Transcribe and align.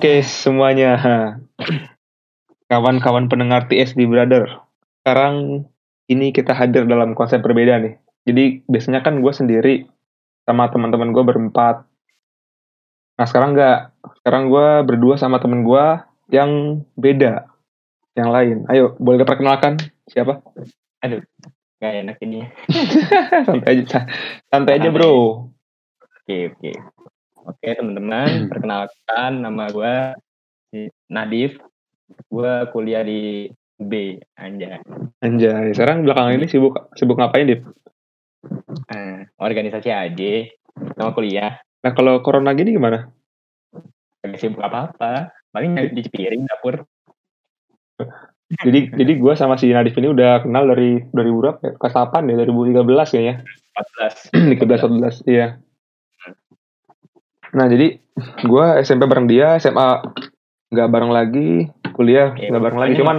Oke 0.00 0.24
semuanya, 0.24 0.96
kawan-kawan 2.72 3.28
pendengar 3.28 3.68
TSD 3.68 4.08
Brother. 4.08 4.64
Sekarang 4.96 5.68
ini 6.08 6.32
kita 6.32 6.56
hadir 6.56 6.88
dalam 6.88 7.12
konsep 7.12 7.44
berbeda 7.44 7.76
nih. 7.84 8.00
Jadi 8.24 8.64
biasanya 8.64 9.04
kan 9.04 9.20
gue 9.20 9.28
sendiri 9.28 9.84
sama 10.48 10.72
teman-teman 10.72 11.12
gue 11.12 11.20
berempat. 11.20 11.84
Nah 13.20 13.26
sekarang 13.28 13.52
nggak. 13.52 13.92
Sekarang 14.24 14.48
gue 14.48 14.88
berdua 14.88 15.20
sama 15.20 15.36
temen 15.36 15.68
gue 15.68 15.84
yang 16.32 16.80
beda, 16.96 17.52
yang 18.16 18.32
lain. 18.32 18.64
Ayo, 18.72 18.96
boleh 18.96 19.20
diperkenalkan 19.20 19.84
siapa? 20.08 20.40
Aduh, 21.04 21.20
gak 21.76 22.08
enak 22.08 22.16
ini. 22.24 22.48
santai 23.52 23.84
aja, 23.84 24.08
santai 24.48 24.80
aja 24.80 24.88
bro. 24.88 25.44
Oke, 26.24 26.56
oke. 26.56 26.72
Oke, 27.50 27.74
teman-teman, 27.74 28.46
perkenalkan 28.46 29.42
nama 29.42 29.66
gue 29.74 29.94
Nadif. 31.10 31.58
Gue 32.30 32.52
kuliah 32.70 33.02
di 33.02 33.50
B, 33.74 34.22
anjay. 34.38 34.78
Anjay, 35.18 35.74
sekarang 35.74 36.06
belakangan 36.06 36.38
ini 36.38 36.46
sibuk 36.46 36.94
sibuk 36.94 37.18
ngapain, 37.18 37.50
Dip? 37.50 37.66
Uh, 38.86 39.26
organisasi 39.42 39.90
aja, 39.90 40.46
sama 40.94 41.10
kuliah. 41.10 41.58
Nah, 41.82 41.90
kalau 41.90 42.22
corona 42.22 42.54
gini 42.54 42.78
gimana? 42.78 43.10
Gak 44.22 44.38
sibuk 44.38 44.62
apa-apa, 44.62 45.34
paling 45.50 45.74
di 45.90 46.06
piring 46.06 46.46
dapur. 46.46 46.86
jadi 48.62 48.94
jadi 48.94 49.12
gue 49.18 49.32
sama 49.34 49.58
si 49.58 49.74
Nadif 49.74 49.98
ini 49.98 50.10
udah 50.14 50.46
kenal 50.46 50.70
dari 50.70 51.02
dari 51.10 51.30
berapa 51.34 51.58
ya? 51.66 51.72
Kelas 51.82 51.98
8 51.98 52.30
ya, 52.30 52.46
2013 52.46 53.10
kayaknya. 53.10 53.34
14. 53.74 54.54
14, 54.54 55.26
14, 55.26 55.26
iya. 55.26 55.58
Nah 57.50 57.66
jadi 57.66 57.98
gue 58.46 58.66
SMP 58.86 59.10
bareng 59.10 59.26
dia, 59.26 59.58
SMA 59.58 60.06
nggak 60.70 60.90
bareng 60.90 61.10
lagi, 61.10 61.66
kuliah 61.98 62.30
nggak 62.30 62.62
bareng 62.62 62.78
lagi, 62.78 62.94
cuman 63.02 63.16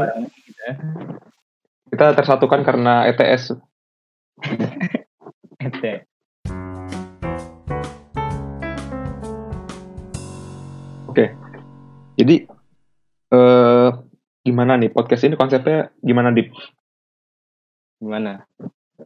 kita 1.92 2.16
tersatukan 2.16 2.64
karena 2.64 3.12
ETS. 3.12 3.52
ETS. 5.68 6.08
Oke, 11.12 11.36
jadi 12.16 12.48
eh, 13.36 13.90
gimana 14.48 14.80
nih 14.80 14.96
podcast 14.96 15.28
ini 15.28 15.36
konsepnya 15.36 15.92
gimana 16.00 16.32
Dip? 16.32 16.56
Gimana? 18.00 18.48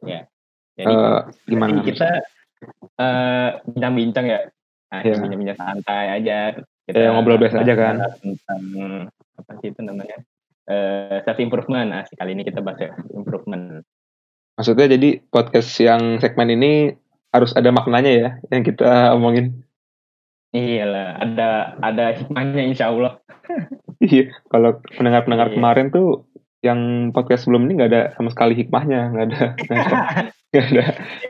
Ya. 0.05 0.29
Jadi 0.77 0.93
uh, 0.93 1.25
gimana? 1.49 1.81
Kita 1.81 2.21
bincang-bincang 3.73 4.25
uh, 4.27 4.29
ya 4.29 4.39
Nah, 4.45 4.54
yeah. 5.03 5.19
bincang-bincang 5.19 5.59
santai 5.59 6.05
aja. 6.21 6.55
Kita 6.85 6.99
ya, 7.01 7.09
ngobrol 7.11 7.41
biasa 7.41 7.65
aja 7.65 7.73
kan. 7.73 7.95
Tentang 8.21 8.61
apa 9.35 9.51
sih 9.59 9.73
itu 9.73 9.81
namanya? 9.81 10.17
Uh, 10.65 11.19
self 11.25 11.41
improvement. 11.41 11.89
Nah, 11.91 12.05
kali 12.05 12.31
ini 12.37 12.45
kita 12.45 12.61
bahas 12.61 12.93
improvement. 13.11 13.81
Maksudnya 14.55 14.95
jadi 14.95 15.19
podcast 15.27 15.69
yang 15.81 16.21
segmen 16.23 16.53
ini 16.53 16.95
harus 17.35 17.51
ada 17.51 17.67
maknanya 17.75 18.11
ya 18.15 18.29
yang 18.53 18.63
kita 18.63 19.11
omongin. 19.11 19.65
Iya 20.55 20.87
lah, 20.87 21.07
ada 21.19 21.49
ada 21.83 22.05
hikmahnya 22.15 22.63
insya 22.63 22.87
Allah. 22.87 23.19
iya, 23.99 24.31
kalau 24.47 24.79
pendengar-pendengar 24.95 25.51
iya. 25.51 25.55
kemarin 25.59 25.87
tuh 25.91 26.23
yang 26.63 27.11
podcast 27.11 27.43
sebelum 27.43 27.67
ini 27.67 27.75
nggak 27.75 27.91
ada 27.91 28.03
sama 28.15 28.31
sekali 28.31 28.55
hikmahnya, 28.55 29.01
nggak 29.11 29.25
ada, 29.27 29.43
nggak 30.59 30.67
ada, 30.71 30.85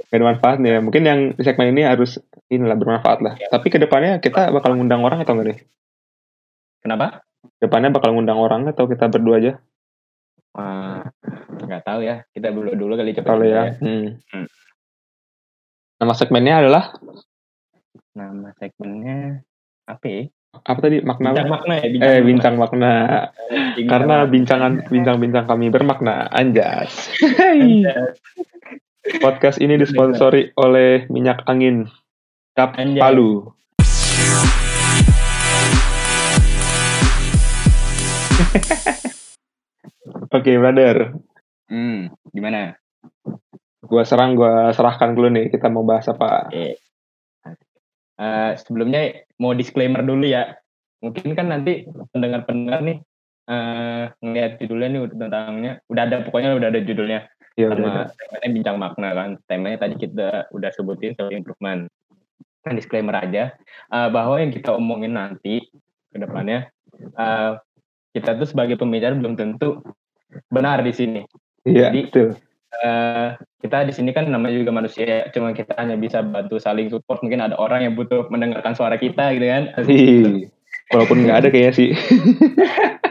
nggak 0.05 0.17
ada 0.21 0.25
manfaatnya. 0.29 0.77
Mungkin 0.85 1.03
yang 1.03 1.19
segmen 1.41 1.73
ini 1.73 1.81
harus 1.81 2.21
inilah 2.53 2.77
bermanfaat 2.77 3.19
lah. 3.25 3.33
Ya. 3.41 3.49
Tapi 3.49 3.73
ke 3.73 3.81
depannya 3.81 4.21
kita 4.21 4.53
bakal 4.53 4.77
ngundang 4.77 5.01
orang 5.01 5.25
atau 5.25 5.33
enggak 5.33 5.47
nih? 5.49 5.59
Kenapa? 6.85 7.25
Ke 7.57 7.65
depannya 7.65 7.89
bakal 7.89 8.13
ngundang 8.13 8.37
orang 8.37 8.69
atau 8.69 8.85
kita 8.85 9.09
berdua 9.09 9.41
aja? 9.41 9.53
Nggak 11.65 11.83
tahu 11.83 11.99
ya. 12.05 12.21
Kita 12.31 12.53
berdua 12.53 12.75
dulu 12.77 12.93
kali 12.95 13.11
cepat. 13.11 13.27
Kalau 13.27 13.45
ya. 13.45 13.73
ya. 13.73 13.81
Hmm. 13.81 14.21
Hmm. 14.31 14.47
Nama 15.99 16.13
segmennya 16.13 16.55
adalah? 16.61 16.83
Nama 18.15 18.49
segmennya 18.61 19.41
apa 19.89 20.05
ya? 20.07 20.23
Apa 20.63 20.79
tadi 20.79 21.03
makna? 21.03 21.35
Bincang 21.35 21.51
makna 21.51 21.73
ya. 21.75 21.87
Bincang 21.91 22.07
eh, 22.15 22.21
bincang 22.23 22.55
makna. 22.55 22.93
makna. 22.95 23.83
Karena 23.91 24.15
bincangan 24.23 24.71
bincang-bincang 24.87 25.45
kami 25.49 25.67
bermakna. 25.67 26.31
Anjas. 26.31 27.11
Podcast 29.05 29.61
ini 29.61 29.77
disponsori 29.77 30.49
oleh 30.57 31.05
minyak 31.13 31.45
angin 31.45 31.85
Cap 32.57 32.73
Anjay. 32.73 32.97
Palu. 32.97 33.37
Oke, 40.33 40.41
okay, 40.41 40.57
brother. 40.57 41.13
Hmm, 41.69 42.17
gimana? 42.33 42.81
Gua 43.85 44.01
serang, 44.09 44.33
gua 44.33 44.73
serahkan 44.73 45.13
dulu 45.13 45.29
nih. 45.29 45.53
Kita 45.53 45.69
mau 45.69 45.85
bahas 45.85 46.09
apa? 46.09 46.49
Oke. 46.49 46.81
Uh, 48.17 48.57
sebelumnya 48.57 49.21
mau 49.37 49.53
disclaimer 49.53 50.01
dulu 50.01 50.25
ya. 50.25 50.57
Mungkin 51.05 51.37
kan 51.37 51.53
nanti 51.53 51.85
pendengar-pendengar 52.09 52.81
nih 52.81 52.97
uh, 53.53 54.09
ngeliat 54.17 54.57
judulnya 54.57 54.89
nih 54.89 55.01
tentangnya 55.13 55.71
udah 55.93 56.03
ada 56.09 56.17
pokoknya 56.25 56.57
udah 56.57 56.69
ada 56.73 56.81
judulnya 56.81 57.29
ya, 57.55 57.71
sama 57.71 58.11
temanya 58.13 58.49
bincang 58.51 58.77
makna 58.77 59.09
kan 59.15 59.29
temanya 59.47 59.77
tadi 59.87 59.95
kita 59.99 60.51
udah 60.51 60.69
sebutin 60.75 61.15
self 61.15 61.31
improvement 61.31 61.87
disclaimer 62.73 63.13
aja 63.13 63.53
uh, 63.93 64.09
bahwa 64.09 64.41
yang 64.41 64.49
kita 64.49 64.73
omongin 64.73 65.13
nanti 65.13 65.61
ke 66.09 66.17
depannya 66.17 66.71
uh, 67.19 67.59
kita 68.15 68.39
tuh 68.39 68.47
sebagai 68.47 68.79
pembicara 68.79 69.11
belum 69.11 69.35
tentu 69.35 69.83
benar 70.47 70.79
di 70.87 70.95
sini. 70.95 71.21
Iya, 71.67 71.91
Jadi 71.91 71.99
betul. 72.07 72.27
Uh, 72.75 73.35
kita 73.59 73.87
di 73.87 73.93
sini 73.95 74.11
kan 74.11 74.27
namanya 74.27 74.55
juga 74.55 74.71
manusia, 74.71 75.27
cuma 75.31 75.51
kita 75.51 75.75
hanya 75.79 75.99
bisa 75.99 76.23
bantu 76.23 76.59
saling 76.59 76.87
support. 76.87 77.19
Mungkin 77.23 77.43
ada 77.43 77.55
orang 77.59 77.83
yang 77.83 77.93
butuh 77.99 78.31
mendengarkan 78.31 78.75
suara 78.75 78.95
kita 78.95 79.35
gitu 79.35 79.47
kan. 79.47 79.63
Walaupun 80.95 81.17
nggak 81.27 81.39
ada 81.43 81.49
kayaknya 81.51 81.73
sih. 81.75 81.89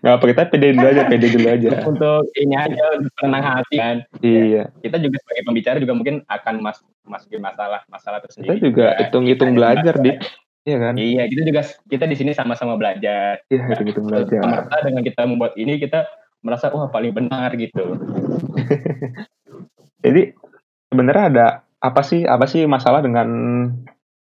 nggak 0.00 0.14
apa 0.16 0.24
kita 0.32 0.42
pede 0.48 0.68
dulu 0.72 0.86
aja, 0.88 1.02
pede 1.08 1.26
dulu 1.28 1.48
aja. 1.48 1.70
Untuk 1.90 2.22
ini 2.40 2.54
aja, 2.56 2.84
untuk 2.96 3.12
tenang 3.20 3.44
hati 3.44 3.76
kan. 3.76 3.96
Iya. 4.24 4.42
Ya, 4.48 4.64
kita 4.80 4.96
juga 5.00 5.16
sebagai 5.20 5.42
pembicara 5.44 5.76
juga 5.76 5.94
mungkin 5.96 6.24
akan 6.24 6.54
mas 6.64 6.78
masukin 7.04 7.40
masalah 7.44 7.80
masalah 7.92 8.18
tersendiri. 8.24 8.56
Kita 8.56 8.64
juga 8.64 8.86
hitung-hitung 8.96 9.52
belajar 9.52 9.96
di 10.00 10.16
Iya 10.60 10.76
kan? 10.76 10.94
Iya, 11.00 11.24
kita 11.24 11.42
juga 11.48 11.62
kita 11.88 12.04
di 12.04 12.16
sini 12.20 12.30
sama-sama 12.36 12.76
belajar. 12.76 13.40
Iya, 13.48 13.64
hitung-hitung 13.64 14.12
belajar. 14.12 14.44
Merasa 14.44 14.76
dengan 14.84 15.02
kita 15.08 15.22
membuat 15.24 15.56
ini 15.56 15.80
kita 15.80 16.04
merasa 16.44 16.68
wah 16.72 16.92
paling 16.92 17.16
benar 17.16 17.52
gitu. 17.56 17.96
Jadi 20.04 20.36
sebenarnya 20.92 21.24
ada 21.32 21.46
apa 21.80 22.04
sih 22.04 22.28
apa 22.28 22.44
sih 22.44 22.68
masalah 22.68 23.00
dengan 23.00 23.28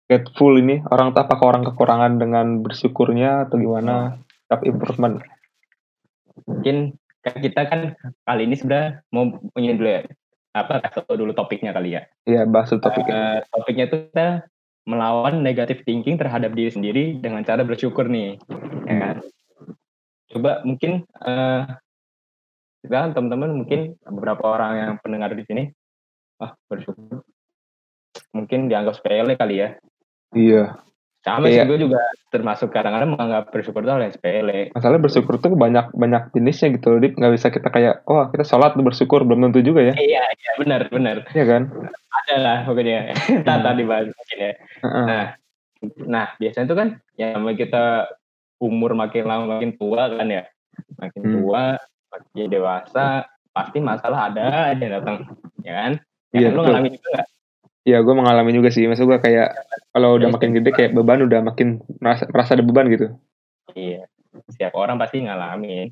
grateful 0.06 0.54
ini 0.58 0.82
orang 0.90 1.14
apakah 1.14 1.54
orang 1.54 1.66
kekurangan 1.66 2.18
dengan 2.18 2.62
bersyukurnya 2.62 3.46
atau 3.46 3.58
gimana 3.58 4.22
self 4.46 4.62
improvement 4.66 5.22
mungkin 6.50 6.98
kita 7.20 7.60
kan 7.68 7.80
kali 8.24 8.42
ini 8.48 8.56
sebenarnya 8.56 9.04
mau 9.14 9.30
punya 9.54 9.76
dulu 9.76 9.88
ya. 9.88 10.02
Apa 10.50 10.82
kasih 10.82 11.06
dulu 11.14 11.30
topiknya 11.30 11.70
kali 11.70 11.94
ya? 11.94 12.02
Iya 12.26 12.42
bahas 12.48 12.74
topiknya. 12.74 13.14
Uh, 13.14 13.38
topiknya 13.54 13.84
itu 13.86 13.96
kita 14.10 14.50
melawan 14.88 15.44
negative 15.46 15.86
thinking 15.86 16.18
terhadap 16.18 16.50
diri 16.56 16.72
sendiri 16.72 17.04
dengan 17.22 17.46
cara 17.46 17.62
bersyukur 17.62 18.10
nih 18.10 18.40
ya 18.88 18.96
kan? 18.98 19.16
Coba 20.30 20.66
mungkin 20.66 21.06
uh, 21.22 21.70
kita 22.82 23.14
teman-teman 23.14 23.62
mungkin 23.62 23.94
beberapa 24.02 24.56
orang 24.56 24.72
yang 24.74 24.92
pendengar 24.98 25.30
di 25.36 25.44
sini 25.46 25.64
ah 26.42 26.56
bersyukur. 26.66 27.22
Mungkin 28.34 28.66
dianggap 28.66 28.98
sepele 28.98 29.38
kali 29.38 29.62
ya. 29.62 29.68
Iya 30.34 30.82
sama 31.20 31.52
iya. 31.52 31.68
sih 31.68 31.68
gue 31.68 31.78
juga 31.84 32.00
termasuk 32.32 32.72
kadang-kadang 32.72 33.12
menganggap 33.12 33.52
bersyukur 33.52 33.84
itu 33.84 33.92
hal 33.92 34.00
yang 34.00 34.14
sepele. 34.14 34.72
Masalah 34.72 34.96
bersyukur 34.96 35.36
tuh 35.36 35.52
banyak 35.52 35.92
banyak 35.92 36.32
jenisnya 36.32 36.72
gitu, 36.80 36.96
Dip. 36.96 37.20
Nggak 37.20 37.32
bisa 37.36 37.46
kita 37.52 37.68
kayak, 37.68 38.00
oh 38.08 38.24
kita 38.32 38.44
sholat 38.48 38.72
bersyukur 38.80 39.28
belum 39.28 39.52
tentu 39.52 39.60
juga 39.60 39.92
ya. 39.92 39.94
Iya, 40.00 40.24
iya 40.24 40.52
benar 40.56 40.88
benar. 40.88 41.16
Iya 41.36 41.44
kan? 41.44 41.62
Ada 42.24 42.36
lah 42.40 42.58
pokoknya. 42.64 43.12
Tata 43.46 43.70
dibahas 43.76 44.08
mungkin 44.08 44.38
ya. 44.40 44.52
Nah, 44.80 45.24
nah 46.08 46.26
biasanya 46.40 46.66
tuh 46.72 46.78
kan 46.80 46.88
ya 47.20 47.36
kita 47.52 48.08
umur 48.60 48.96
makin 48.96 49.24
lama 49.28 49.44
makin 49.56 49.76
tua 49.76 50.08
kan 50.12 50.28
ya, 50.28 50.44
makin 51.00 51.22
hmm. 51.24 51.32
tua, 51.40 51.64
makin 52.12 52.48
dewasa, 52.48 53.24
pasti 53.52 53.78
masalah 53.80 54.32
ada 54.32 54.72
aja 54.72 54.86
datang, 55.00 55.24
ya 55.64 55.72
kan? 55.72 55.92
Ya, 56.30 56.38
iya, 56.38 56.48
kan, 56.52 56.56
lu 56.56 56.62
ngalamin 56.62 56.92
juga 56.96 57.08
gak? 57.16 57.28
Iya, 57.90 58.06
gue 58.06 58.14
mengalami 58.14 58.54
juga 58.54 58.70
sih. 58.70 58.86
Maksud 58.86 59.10
gue 59.10 59.18
kayak 59.18 59.50
kalau 59.90 60.14
udah 60.14 60.30
makin 60.30 60.54
gede 60.54 60.70
kayak 60.70 60.94
beban 60.94 61.26
udah 61.26 61.42
makin 61.42 61.82
merasa, 61.98 62.30
merasa 62.30 62.54
ada 62.54 62.62
beban 62.62 62.86
gitu. 62.86 63.10
Iya, 63.74 64.06
setiap 64.46 64.78
orang 64.78 64.94
pasti 65.02 65.26
ngalamin. 65.26 65.90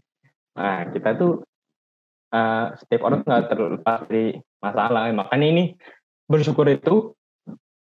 Nah, 0.54 0.86
kita 0.94 1.18
tuh 1.18 1.42
uh, 2.30 2.66
setiap 2.78 3.02
orang 3.02 3.26
nggak 3.26 3.50
terlepas 3.50 4.06
dari 4.06 4.38
masalah. 4.62 5.10
Makanya 5.10 5.46
ini 5.50 5.64
bersyukur 6.30 6.70
itu 6.70 7.18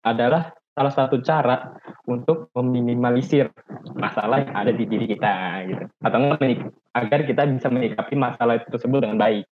adalah 0.05 0.53
salah 0.73 0.93
satu 0.93 1.21
cara 1.21 1.77
untuk 2.09 2.49
meminimalisir 2.57 3.49
masalah 3.93 4.41
yang 4.41 4.53
ada 4.57 4.71
di 4.73 4.89
diri 4.89 5.05
kita 5.05 5.33
gitu 5.69 5.85
atau 6.01 6.17
enggak 6.17 6.65
agar 6.97 7.19
kita 7.29 7.45
bisa 7.45 7.69
menyikapi 7.69 8.17
masalah 8.17 8.57
itu 8.57 8.67
tersebut 8.73 9.05
dengan 9.05 9.21
baik 9.21 9.45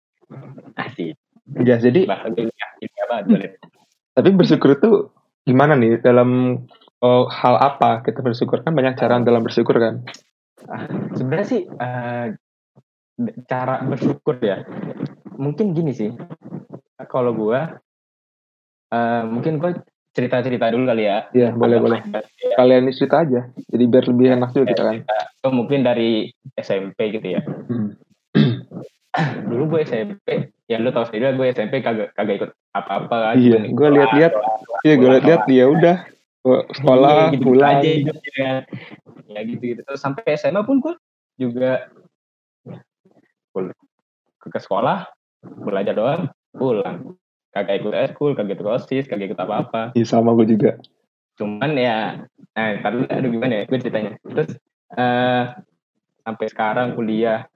asik 0.80 1.20
ya 1.60 1.76
jadi 1.76 2.08
bahasa 2.08 2.32
ilmiah 2.32 3.06
banget 3.12 3.60
tapi 4.20 4.36
bersyukur 4.36 4.76
itu 4.76 5.08
gimana 5.48 5.72
nih? 5.72 6.04
Dalam 6.04 6.60
oh, 7.00 7.24
hal 7.32 7.54
apa 7.56 8.04
kita 8.04 8.20
bersyukur? 8.20 8.60
Kan 8.60 8.76
banyak 8.76 9.00
cara 9.00 9.16
dalam 9.24 9.40
bersyukur 9.40 9.80
kan. 9.80 10.04
Ah, 10.68 10.84
sebenarnya 11.16 11.48
sih 11.48 11.62
uh, 11.64 12.36
cara 13.48 13.80
bersyukur 13.80 14.36
ya 14.44 14.60
mungkin 15.40 15.72
gini 15.72 15.96
sih. 15.96 16.12
Kalau 17.08 17.32
gue 17.32 17.60
uh, 18.92 19.22
mungkin 19.24 19.56
gue 19.56 19.72
cerita 20.12 20.44
cerita 20.44 20.68
dulu 20.68 20.84
kali 20.84 21.08
ya. 21.08 21.32
Iya 21.32 21.56
boleh 21.56 21.80
boleh. 21.80 22.00
ya. 22.12 22.20
kalian 22.60 22.92
cerita 22.92 23.24
aja 23.24 23.40
jadi 23.72 23.84
biar 23.88 24.04
lebih 24.12 24.36
enak 24.36 24.52
juga 24.52 24.66
kita 24.76 24.82
kan. 24.84 24.96
Oh, 25.48 25.52
mungkin 25.56 25.80
dari 25.80 26.28
SMP 26.60 27.16
gitu 27.16 27.40
ya. 27.40 27.40
Hmm. 27.40 27.96
dulu 29.50 29.74
gue 29.74 29.80
SMP 29.88 30.52
ya 30.70 30.78
lu 30.78 30.94
tau 30.94 31.02
sendiri 31.02 31.34
gue 31.34 31.50
SMP 31.50 31.82
kagak 31.82 32.14
kagak 32.14 32.34
ikut 32.38 32.50
apa-apa 32.70 33.34
kan 33.34 33.34
iya 33.34 33.66
gue 33.66 33.88
lihat-lihat 33.90 34.32
iya 34.86 34.94
gue 34.94 35.08
lihat-lihat 35.18 35.42
ya 35.50 35.66
udah. 35.66 35.96
Sekolah 36.72 37.12
iya, 37.12 37.32
gitu, 37.36 37.44
pulang. 37.44 37.70
aja 37.84 37.90
ya. 37.92 38.52
ya 39.28 39.40
gitu 39.44 39.62
gitu 39.74 39.80
terus 39.84 40.00
sampai 40.00 40.38
SMA 40.38 40.62
pun 40.64 40.78
gue 40.78 40.94
juga 41.36 41.90
ke, 43.50 44.48
ke 44.48 44.58
sekolah 44.62 45.10
belajar 45.42 45.92
doang 45.98 46.30
pulang. 46.54 47.18
Kagak 47.50 47.82
ikut 47.82 47.94
eskul 48.06 48.38
kagak 48.38 48.62
ikut 48.62 48.70
osis 48.70 49.10
kagak 49.10 49.34
ikut 49.34 49.40
apa 49.42 49.54
apa 49.66 49.82
iya 49.98 50.06
sama 50.06 50.38
gue 50.38 50.54
juga. 50.54 50.78
Cuman 51.34 51.74
ya 51.74 52.22
nah 52.54 52.78
karena 52.78 53.10
aduh 53.10 53.30
gimana 53.34 53.52
ya 53.58 53.62
gue 53.66 53.78
ceritanya. 53.82 54.14
Terus 54.22 54.54
uh, 54.94 55.58
sampai 56.22 56.46
sekarang 56.46 56.94
kuliah. 56.94 57.50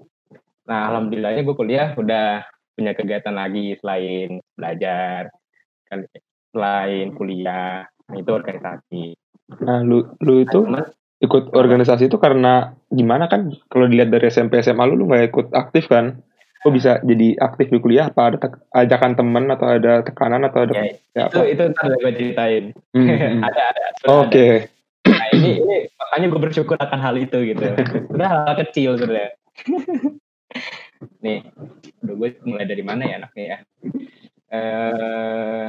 Nah 0.67 0.91
alhamdulillahnya 0.91 1.47
gue 1.47 1.55
kuliah 1.55 1.95
udah 1.95 2.43
punya 2.75 2.93
kegiatan 2.93 3.35
lagi 3.35 3.79
selain 3.79 4.43
belajar 4.59 5.31
kan 5.87 6.03
selain 6.51 7.15
kuliah 7.15 7.87
nah, 7.87 8.17
itu 8.19 8.31
organisasi. 8.31 9.05
Nah 9.63 9.83
lu 9.83 10.07
lu 10.23 10.43
itu 10.43 10.67
nah, 10.67 10.87
ikut 11.23 11.55
organisasi 11.55 12.11
itu 12.11 12.19
karena 12.19 12.75
gimana 12.91 13.31
kan? 13.31 13.55
Kalau 13.71 13.87
dilihat 13.87 14.11
dari 14.11 14.31
SMP 14.31 14.63
SMA 14.63 14.85
lu 14.91 14.99
lu 14.99 15.05
nggak 15.11 15.31
ikut 15.31 15.47
aktif 15.55 15.87
kan? 15.87 16.19
Kok 16.65 16.73
bisa 16.73 16.97
jadi 17.05 17.37
aktif 17.45 17.69
di 17.69 17.79
kuliah 17.79 18.09
apa 18.09 18.35
ada 18.35 18.39
ajakan 18.73 19.13
temen 19.15 19.45
atau 19.53 19.67
ada 19.69 20.01
tekanan 20.01 20.49
atau 20.49 20.65
ada 20.65 20.75
ya, 20.81 20.85
ya 21.13 21.25
itu 21.29 21.39
apa? 21.39 21.51
itu 21.51 21.63
ntar 21.77 21.93
gue 21.99 22.13
ceritain. 22.15 22.65
Hmm, 22.95 23.11
hmm. 23.11 23.43
ada 23.43 23.63
ada 23.75 23.83
oke. 24.07 24.31
Okay. 24.31 24.53
nah 25.05 25.27
ini 25.37 25.61
ini 25.61 25.77
makanya 26.01 26.27
gue 26.33 26.41
bersyukur 26.41 26.77
akan 26.81 27.01
hal 27.03 27.15
itu 27.21 27.39
gitu. 27.53 27.67
Udah 28.15 28.29
hal 28.31 28.55
kecil 28.65 28.97
sebenarnya 28.97 29.37
nih 31.21 31.41
udah 32.05 32.15
gue 32.15 32.29
mulai 32.45 32.67
dari 32.67 32.85
mana 32.85 33.03
ya 33.09 33.15
anaknya 33.23 33.45
ya? 33.45 33.59
Eh 34.55 35.67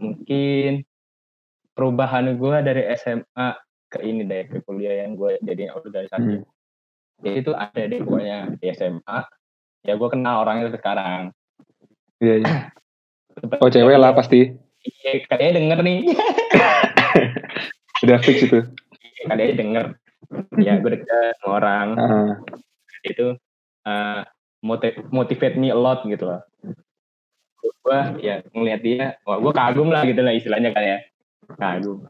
mungkin 0.00 0.84
perubahan 1.72 2.36
gue 2.36 2.56
dari 2.60 2.82
SMA 2.98 3.48
ke 3.90 3.98
ini 4.06 4.22
deh 4.24 4.46
ke 4.46 4.58
kuliah 4.62 5.04
yang 5.04 5.18
gue 5.18 5.40
jadi 5.42 5.74
organisasi 5.74 6.40
hmm. 6.40 6.46
jadi 7.26 7.36
itu 7.42 7.52
ada 7.56 7.82
deh 7.90 8.00
pokoknya 8.06 8.54
di 8.60 8.66
SMA 8.70 9.18
ya 9.84 9.96
gue 9.96 10.08
kenal 10.12 10.44
orangnya 10.44 10.72
sekarang. 10.76 11.32
Iya 12.20 12.34
iya. 12.44 12.56
Oh 13.64 13.72
cewek 13.72 13.96
lah 13.96 14.12
pasti. 14.12 14.52
Iya 14.84 15.24
kayaknya 15.28 15.56
denger 15.56 15.78
nih. 15.84 15.98
Udah 18.04 18.18
fix 18.20 18.44
itu? 18.44 18.60
Iya, 18.60 19.22
kayaknya 19.32 19.56
denger. 19.56 19.84
Ya 20.60 20.72
gue 20.80 20.90
deket 21.00 21.32
sama 21.40 21.52
orang. 21.60 21.88
Uh. 21.96 22.32
itu 23.00 23.32
uh, 23.88 24.20
motivate 24.62 25.56
me 25.56 25.72
a 25.72 25.78
lot 25.78 26.04
gitu 26.04 26.28
loh. 26.28 26.40
Gue 27.80 28.00
ya 28.20 28.44
ngeliat 28.52 28.80
dia 28.84 29.16
wah 29.24 29.40
gue 29.40 29.52
kagum 29.56 29.88
lah 29.88 30.04
gitu 30.04 30.20
lah 30.20 30.36
istilahnya 30.36 30.70
kan 30.76 30.84
ya. 30.84 30.98
Kagum. 31.56 32.06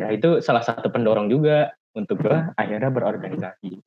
Ya 0.00 0.08
itu 0.12 0.40
salah 0.40 0.64
satu 0.64 0.88
pendorong 0.88 1.28
juga 1.28 1.76
untuk 1.92 2.24
gue 2.24 2.38
akhirnya 2.56 2.88
berorganisasi. 2.88 3.78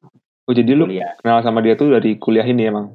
Oh 0.45 0.53
jadi 0.53 0.77
lu 0.77 0.85
kuliah. 0.85 1.17
kenal 1.25 1.41
sama 1.41 1.65
dia 1.65 1.73
tuh 1.73 1.97
dari 1.97 2.21
kuliah 2.21 2.45
ini 2.45 2.69
emang? 2.69 2.93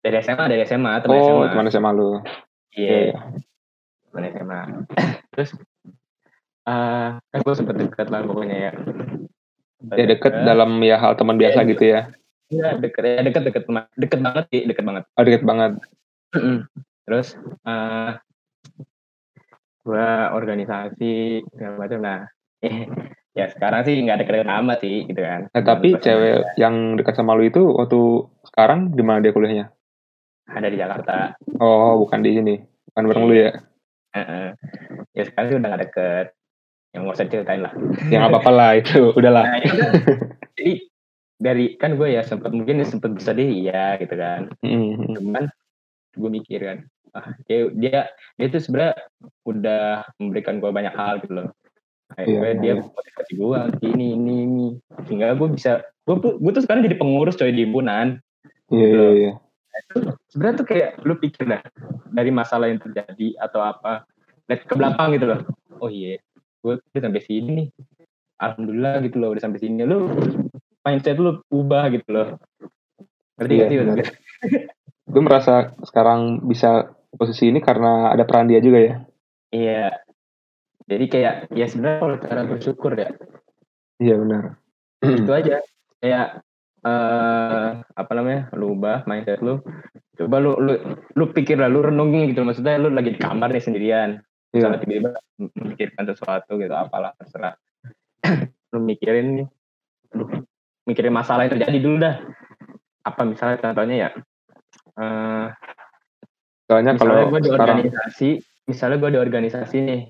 Dari 0.00 0.16
SMA 0.24 0.44
dari 0.48 0.64
SMA 0.64 1.04
teman 1.04 1.16
oh, 1.20 1.44
SMA 1.44 1.46
teman 1.52 1.66
SMA 1.68 1.90
lu. 1.92 2.08
Iya. 2.72 2.88
Yeah. 2.88 3.04
yeah. 3.12 3.22
teman 4.08 4.24
SMA 4.32 4.60
terus 5.36 5.50
uh, 6.64 7.20
kan 7.20 7.38
gue 7.44 7.54
sempet 7.54 7.76
dekat 7.76 8.08
lah 8.08 8.24
pokoknya 8.24 8.56
ya. 8.56 8.72
Ya 9.92 10.04
deket 10.08 10.32
dalam 10.48 10.80
ya 10.80 10.96
hal 10.96 11.20
teman 11.20 11.36
biasa 11.36 11.62
ya, 11.62 11.68
gitu 11.68 11.84
ya 11.84 12.00
Iya 12.46 12.78
deket 12.78 13.02
ya 13.02 13.22
deket 13.26 13.42
deket 13.50 13.64
deket 13.98 14.20
banget 14.22 14.44
sih 14.54 14.62
deket 14.70 14.84
banget. 14.86 15.04
Oh 15.18 15.22
deket 15.26 15.42
banget. 15.42 15.72
Terus 17.06 17.34
uh, 17.66 18.18
gua 19.82 20.30
organisasi 20.34 21.42
segala 21.50 21.74
macam. 21.78 21.98
Nah 22.02 22.20
ya 23.36 23.44
sekarang 23.50 23.82
sih 23.82 23.98
nggak 23.98 24.16
ada 24.16 24.24
deket 24.24 24.46
amat 24.46 24.78
sih 24.78 24.96
gitu 25.10 25.20
kan. 25.20 25.50
Nah, 25.50 25.62
tapi 25.66 25.98
cewek 25.98 26.36
ya. 26.56 26.66
yang 26.68 26.94
dekat 26.94 27.18
sama 27.18 27.34
lu 27.34 27.50
itu 27.50 27.62
waktu 27.74 28.30
sekarang 28.46 28.94
di 28.94 29.02
mana 29.02 29.18
dia 29.18 29.34
kuliahnya? 29.34 29.66
Ada 30.46 30.70
di 30.70 30.78
Jakarta. 30.78 31.34
Oh 31.58 31.98
bukan 32.06 32.22
di 32.22 32.30
sini. 32.30 32.54
Bukan 32.90 33.04
bareng 33.10 33.26
lu 33.26 33.34
ya? 33.34 33.50
Uh 34.16 34.18
-uh. 34.22 34.48
ya 35.12 35.22
sekarang 35.26 35.46
sih 35.50 35.56
udah 35.58 35.68
gak 35.74 35.82
deket. 35.90 36.26
Yang 36.94 37.02
mau 37.02 37.12
saya 37.12 37.28
ceritain 37.28 37.60
lah. 37.60 37.74
Yang 38.08 38.22
apa 38.30 38.36
apa 38.40 38.50
lah 38.54 38.70
itu. 38.78 39.12
Udahlah. 39.12 39.44
Nah, 39.44 39.58
ya, 39.60 39.72
jadi 40.56 40.72
dari 41.36 41.76
kan 41.76 42.00
gue 42.00 42.16
ya 42.16 42.24
sempat 42.24 42.52
mungkin 42.52 42.80
sempat 42.84 43.12
bisa 43.12 43.36
deh 43.36 43.44
iya 43.44 44.00
gitu 44.00 44.14
kan. 44.16 44.48
Mm-hmm. 44.64 45.14
cuman 45.20 45.44
gue 46.16 46.30
mikir 46.32 46.60
kan 46.64 46.78
ah 47.16 47.32
dia 47.48 47.68
dia 47.72 47.98
dia 48.36 48.46
tuh 48.52 48.60
sebenarnya 48.60 48.94
udah 49.48 50.04
memberikan 50.20 50.60
gue 50.60 50.68
banyak 50.68 50.92
hal 50.92 51.24
gitu 51.24 51.40
loh. 51.40 51.48
Akhirnya 52.14 52.54
yeah, 52.54 52.60
dia 52.60 52.72
yeah. 52.78 52.84
motivasi 52.84 53.32
gue 53.34 53.60
ini 53.88 54.06
ini 54.14 54.34
ini. 54.46 54.68
Sehingga 55.08 55.32
gue 55.34 55.48
bisa 55.56 55.82
gue 56.06 56.16
tuh 56.20 56.36
gue 56.38 56.52
tuh 56.52 56.62
sekarang 56.62 56.84
jadi 56.84 56.96
pengurus 57.00 57.40
coy 57.40 57.50
di 57.50 57.64
himpunan. 57.64 58.20
Iya 58.68 58.86
gitu 58.86 59.00
iya 59.00 59.10
iya. 59.16 59.32
Sebenarnya 60.32 60.56
tuh 60.60 60.66
kayak 60.68 60.90
lu 61.04 61.14
pikir 61.16 61.44
lah 61.48 61.60
dari 62.12 62.30
masalah 62.32 62.68
yang 62.68 62.80
terjadi 62.80 63.36
atau 63.40 63.60
apa 63.64 64.04
lihat 64.46 64.68
ke 64.68 64.74
belakang 64.76 65.16
gitu 65.16 65.26
loh. 65.32 65.40
Oh 65.80 65.88
iya 65.90 66.20
gue 66.60 66.76
udah 66.76 67.02
sampai 67.02 67.22
sini 67.24 67.50
nih. 67.64 67.68
Alhamdulillah 68.36 69.00
gitu 69.08 69.16
loh 69.16 69.32
udah 69.32 69.42
sampai 69.42 69.60
sini. 69.64 69.82
Lu 69.88 70.06
mindset 70.86 71.18
lu 71.18 71.42
ubah 71.50 71.90
gitu 71.90 72.06
loh. 72.14 72.38
Ngerti 73.42 73.54
iya, 73.58 73.82
gak 73.82 74.06
sih? 74.06 74.08
gue 75.06 75.22
merasa 75.22 75.74
sekarang 75.82 76.46
bisa 76.46 76.94
posisi 77.10 77.50
ini 77.50 77.58
karena 77.58 78.14
ada 78.14 78.22
peran 78.22 78.46
dia 78.46 78.62
juga 78.62 78.78
ya. 78.78 78.94
Iya. 79.50 79.86
Jadi 80.86 81.04
kayak 81.10 81.34
ya 81.50 81.66
sebenarnya 81.66 81.98
kalau 81.98 82.16
cara 82.22 82.42
bersyukur 82.46 82.92
ya. 82.94 83.10
Iya 83.98 84.14
benar. 84.22 84.42
Itu 85.02 85.32
aja. 85.34 85.58
Kayak 85.98 86.46
uh, 86.86 87.82
apa 87.82 88.12
namanya 88.14 88.54
lu 88.54 88.78
ubah 88.78 89.02
mindset 89.10 89.42
lu. 89.42 89.58
Coba 90.14 90.38
lu 90.38 90.54
lu 90.62 90.78
lu 91.18 91.24
pikir 91.34 91.58
lah 91.58 91.66
lu 91.66 91.82
renungin 91.82 92.30
gitu. 92.30 92.46
Maksudnya 92.46 92.78
lu 92.78 92.94
lagi 92.94 93.10
di 93.10 93.20
kamar 93.20 93.50
nih 93.50 93.64
sendirian. 93.66 94.22
Iya. 94.54 94.72
tiba-tiba 94.80 95.12
memikirkan 95.36 96.04
sesuatu 96.08 96.56
gitu 96.56 96.72
apalah 96.72 97.12
terserah. 97.20 97.60
Lu 98.72 98.80
mikirin 98.80 99.42
nih 99.42 99.48
mikirin 100.86 101.12
masalah 101.12 101.44
yang 101.46 101.58
terjadi 101.58 101.78
dulu 101.82 101.96
dah. 102.00 102.16
Apa 103.02 103.22
misalnya 103.26 103.58
contohnya 103.60 103.96
ya? 103.98 104.10
Uh, 104.96 105.46
soalnya 106.70 106.96
kalau 106.96 107.28
gue 107.28 107.40
di 107.44 107.50
sekarang... 107.52 107.76
organisasi 107.84 108.28
misalnya 108.66 108.96
gue 108.98 109.10
di 109.12 109.20
organisasi 109.20 109.76
nih 109.84 110.00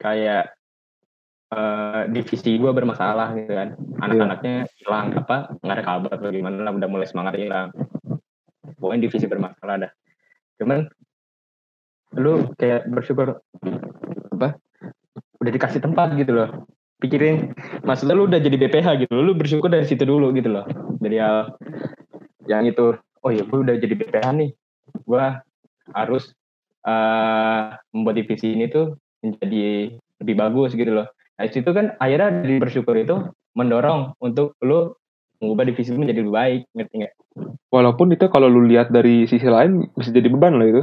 kayak 0.00 0.50
uh, 1.52 2.08
divisi 2.08 2.56
gue 2.56 2.72
bermasalah 2.72 3.34
gitu 3.36 3.52
kan. 3.52 3.74
Anak-anaknya 4.02 4.66
hilang 4.80 5.14
apa 5.18 5.52
nggak 5.60 5.76
ada 5.76 5.84
kabar 5.84 6.10
atau 6.16 6.30
gimana 6.32 6.62
lah 6.62 6.72
udah 6.72 6.88
mulai 6.88 7.06
semangat 7.06 7.36
hilang. 7.36 7.74
Pokoknya 8.78 9.10
divisi 9.10 9.26
bermasalah 9.26 9.86
dah. 9.86 9.92
Cuman 10.58 10.86
lu 12.18 12.52
kayak 12.60 12.88
bersyukur 12.92 13.40
apa 14.36 14.58
udah 15.40 15.52
dikasih 15.52 15.80
tempat 15.80 16.12
gitu 16.20 16.36
loh 16.36 16.68
pikirin 17.02 17.50
maksudnya 17.82 18.14
lu 18.14 18.30
udah 18.30 18.38
jadi 18.38 18.54
BPH 18.54 19.06
gitu 19.06 19.18
lu 19.18 19.34
bersyukur 19.34 19.68
dari 19.68 19.84
situ 19.84 20.06
dulu 20.06 20.30
gitu 20.32 20.48
loh 20.54 20.64
dari 21.02 21.18
hal 21.18 21.58
yang 22.46 22.62
itu 22.64 22.94
oh 23.22 23.30
ya 23.30 23.42
gue 23.42 23.58
udah 23.58 23.74
jadi 23.76 23.94
BPH 23.98 24.26
nih 24.38 24.50
gue 25.02 25.24
harus 25.90 26.30
uh, 26.86 27.74
membuat 27.90 28.16
divisi 28.18 28.54
ini 28.54 28.70
tuh 28.70 28.98
menjadi 29.22 29.96
lebih 30.22 30.34
bagus 30.38 30.74
gitu 30.74 30.90
loh. 30.90 31.06
Nah 31.38 31.44
itu 31.48 31.70
kan 31.70 31.94
akhirnya 31.98 32.42
dari 32.42 32.56
bersyukur 32.58 32.94
itu 32.98 33.16
mendorong 33.58 34.14
untuk 34.22 34.54
lo 34.62 34.98
mengubah 35.42 35.66
divisi 35.66 35.90
menjadi 35.94 36.22
lebih 36.22 36.34
baik, 36.34 36.60
ngerti 36.74 36.94
nggak? 37.02 37.14
Walaupun 37.74 38.14
itu 38.14 38.30
kalau 38.30 38.46
lu 38.46 38.62
lihat 38.70 38.94
dari 38.94 39.26
sisi 39.26 39.48
lain 39.48 39.90
bisa 39.98 40.14
jadi 40.14 40.30
beban 40.30 40.54
loh 40.54 40.68
itu. 40.68 40.82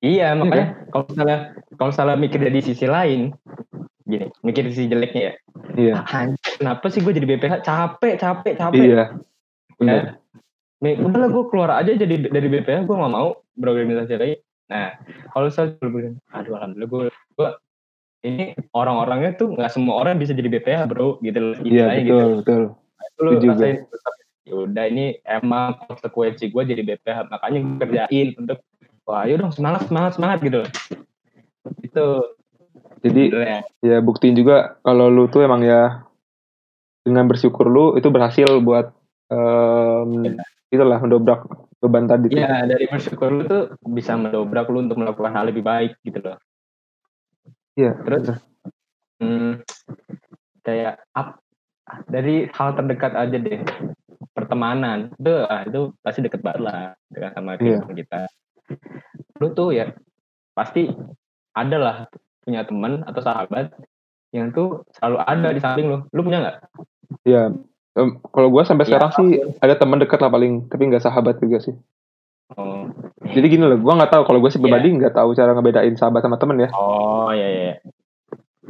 Iya, 0.00 0.32
iya 0.32 0.38
makanya 0.38 0.66
kan? 0.72 0.88
kalau 0.88 1.06
salah 1.12 1.38
kalau 1.76 1.92
salah 1.92 2.14
mikir 2.16 2.40
dari 2.40 2.64
sisi 2.64 2.88
lain, 2.88 3.36
gini 4.10 4.26
mikir 4.42 4.66
sisi 4.68 4.90
jeleknya 4.90 5.22
ya 5.22 5.34
Iya. 5.70 5.94
Kenapa 6.58 6.90
sih 6.90 7.00
gue 7.00 7.14
jadi 7.14 7.26
BPH 7.30 7.62
capek 7.62 8.18
capek 8.18 8.54
capek 8.58 8.82
Iya. 8.82 9.04
Bener. 9.78 9.94
ya 9.94 10.02
Nih, 10.80 10.96
udahlah 10.96 11.28
gue 11.28 11.44
keluar 11.52 11.70
aja 11.76 11.92
jadi 11.92 12.32
dari 12.32 12.48
BPH 12.48 12.88
gue 12.88 12.96
gak 12.96 13.12
mau 13.12 13.38
berorganisasi 13.54 14.14
lagi 14.16 14.36
nah 14.66 14.94
kalau 15.30 15.50
saya 15.50 15.74
bilang 15.82 16.18
aduh 16.30 16.54
alhamdulillah 16.54 16.88
gue 16.88 17.02
gue 17.36 17.48
ini 18.20 18.44
orang-orangnya 18.70 19.34
tuh 19.34 19.56
nggak 19.56 19.72
semua 19.72 19.98
orang 19.98 20.16
bisa 20.16 20.30
jadi 20.30 20.46
BPH 20.46 20.86
bro 20.86 21.18
gitu 21.20 21.38
loh 21.40 21.54
Iya 21.60 21.88
Istilahnya 21.90 22.02
betul 22.04 22.30
betul. 22.38 22.62
gitu 23.00 23.20
lu 23.20 23.30
Setuju 23.36 23.40
gue. 23.40 23.50
rasain 23.50 23.76
ya 24.40 24.54
udah 24.56 24.84
ini 24.88 25.06
emang 25.22 25.66
konsekuensi 25.84 26.44
gue 26.48 26.62
jadi 26.64 26.82
BPH 26.82 27.18
makanya 27.28 27.58
gue 27.60 27.74
kerjain 27.78 28.28
untuk 28.38 28.58
wah 29.04 29.26
dong 29.26 29.52
semangat 29.52 29.90
semangat 29.90 30.12
semangat 30.16 30.38
gitu 30.40 30.60
itu 31.82 32.06
Jadi 33.00 33.22
sebenarnya. 33.32 33.60
ya 33.80 33.96
buktiin 34.04 34.36
juga 34.36 34.76
kalau 34.84 35.08
lu 35.08 35.24
tuh 35.32 35.40
emang 35.44 35.64
ya 35.64 36.04
dengan 37.00 37.24
bersyukur 37.24 37.64
lu 37.64 37.96
itu 37.96 38.12
berhasil 38.12 38.48
buat 38.60 38.92
em, 39.32 40.36
itulah 40.68 41.00
mendobrak 41.00 41.48
beban 41.80 42.04
tadi. 42.04 42.36
Iya 42.36 42.68
dari 42.68 42.84
bersyukur 42.92 43.32
lu 43.32 43.42
tuh 43.48 43.62
bisa 43.88 44.20
mendobrak 44.20 44.68
lu 44.68 44.84
untuk 44.84 45.00
melakukan 45.00 45.32
hal 45.32 45.48
lebih 45.48 45.64
baik 45.64 45.96
gitu 46.04 46.20
loh 46.20 46.36
Iya. 47.78 47.96
terus 48.04 48.36
hmm, 49.22 49.64
kayak 50.60 51.00
up, 51.16 51.40
dari 52.10 52.44
hal 52.52 52.76
terdekat 52.76 53.16
aja 53.16 53.36
deh 53.40 53.64
pertemanan 54.36 55.08
itu 55.16 55.34
ah, 55.48 55.64
itu 55.64 55.96
pasti 56.04 56.20
deket 56.20 56.44
banget 56.44 56.60
lah 56.68 56.92
dengan 57.08 57.30
sama 57.32 57.56
Iya. 57.56 57.80
teman 57.80 57.96
kita 57.96 58.20
lu 59.40 59.48
tuh 59.56 59.72
ya 59.72 59.88
pasti 60.52 60.92
ada 61.56 61.76
lah 61.80 61.96
punya 62.40 62.64
teman 62.64 63.04
atau 63.04 63.20
sahabat 63.20 63.72
yang 64.30 64.50
tuh 64.50 64.86
selalu 64.94 65.16
ada 65.20 65.48
di 65.50 65.60
samping 65.60 65.86
lu 65.86 65.98
lu 66.10 66.20
punya 66.22 66.38
nggak 66.40 66.56
Iya. 67.26 67.50
Em, 67.90 68.22
kalau 68.22 68.48
gua 68.48 68.62
sampai 68.62 68.86
Ya, 68.86 68.94
sekarang 68.94 69.10
sih 69.18 69.28
ada 69.58 69.74
teman 69.74 69.98
dekat 69.98 70.22
lah 70.22 70.30
paling, 70.30 70.70
tapi 70.70 70.86
nggak 70.86 71.02
sahabat 71.02 71.42
juga 71.42 71.58
sih. 71.58 71.74
oh, 72.54 72.86
Jadi 73.26 73.46
gini 73.50 73.66
loh, 73.66 73.74
gua 73.82 73.98
nggak 73.98 74.14
tahu 74.14 74.22
kalau 74.24 74.38
gue 74.38 74.46
sih 74.46 74.62
Iya. 74.62 74.70
pribadi 74.70 74.88
nggak 74.94 75.14
tahu 75.14 75.34
cara 75.34 75.50
ngebedain 75.52 75.98
sahabat 75.98 76.22
sama 76.22 76.38
temen 76.38 76.62
ya. 76.62 76.70
oh 76.70 77.34
ya 77.34 77.48
ya 77.50 77.74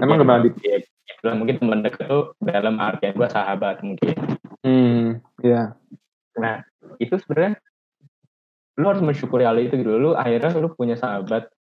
Emang 0.01 0.17
Ya, 0.17 0.23
gimana, 0.25 0.41
Dit? 0.41 0.55
ya, 0.65 0.77
itulah 0.81 1.35
mungkin 1.37 1.61
teman 1.61 1.85
dekat 1.85 2.09
tuh 2.09 2.33
dalam 2.41 2.81
artian 2.81 3.13
gua 3.13 3.29
sahabat 3.29 3.85
mungkin 3.85 4.17
Hmm, 4.61 5.21
iya. 5.41 5.77
Nah, 6.37 6.65
itu 6.97 7.13
sebenarnya 7.21 7.61
lu 8.77 8.89
harus 8.89 9.05
mensyukuri 9.05 9.45
hal 9.45 9.57
itu 9.57 9.77
gitu. 9.77 9.97
Lu 9.97 10.17
akhirnya 10.17 10.57
lu 10.57 10.73
punya 10.73 10.97
sahabat 10.97 11.53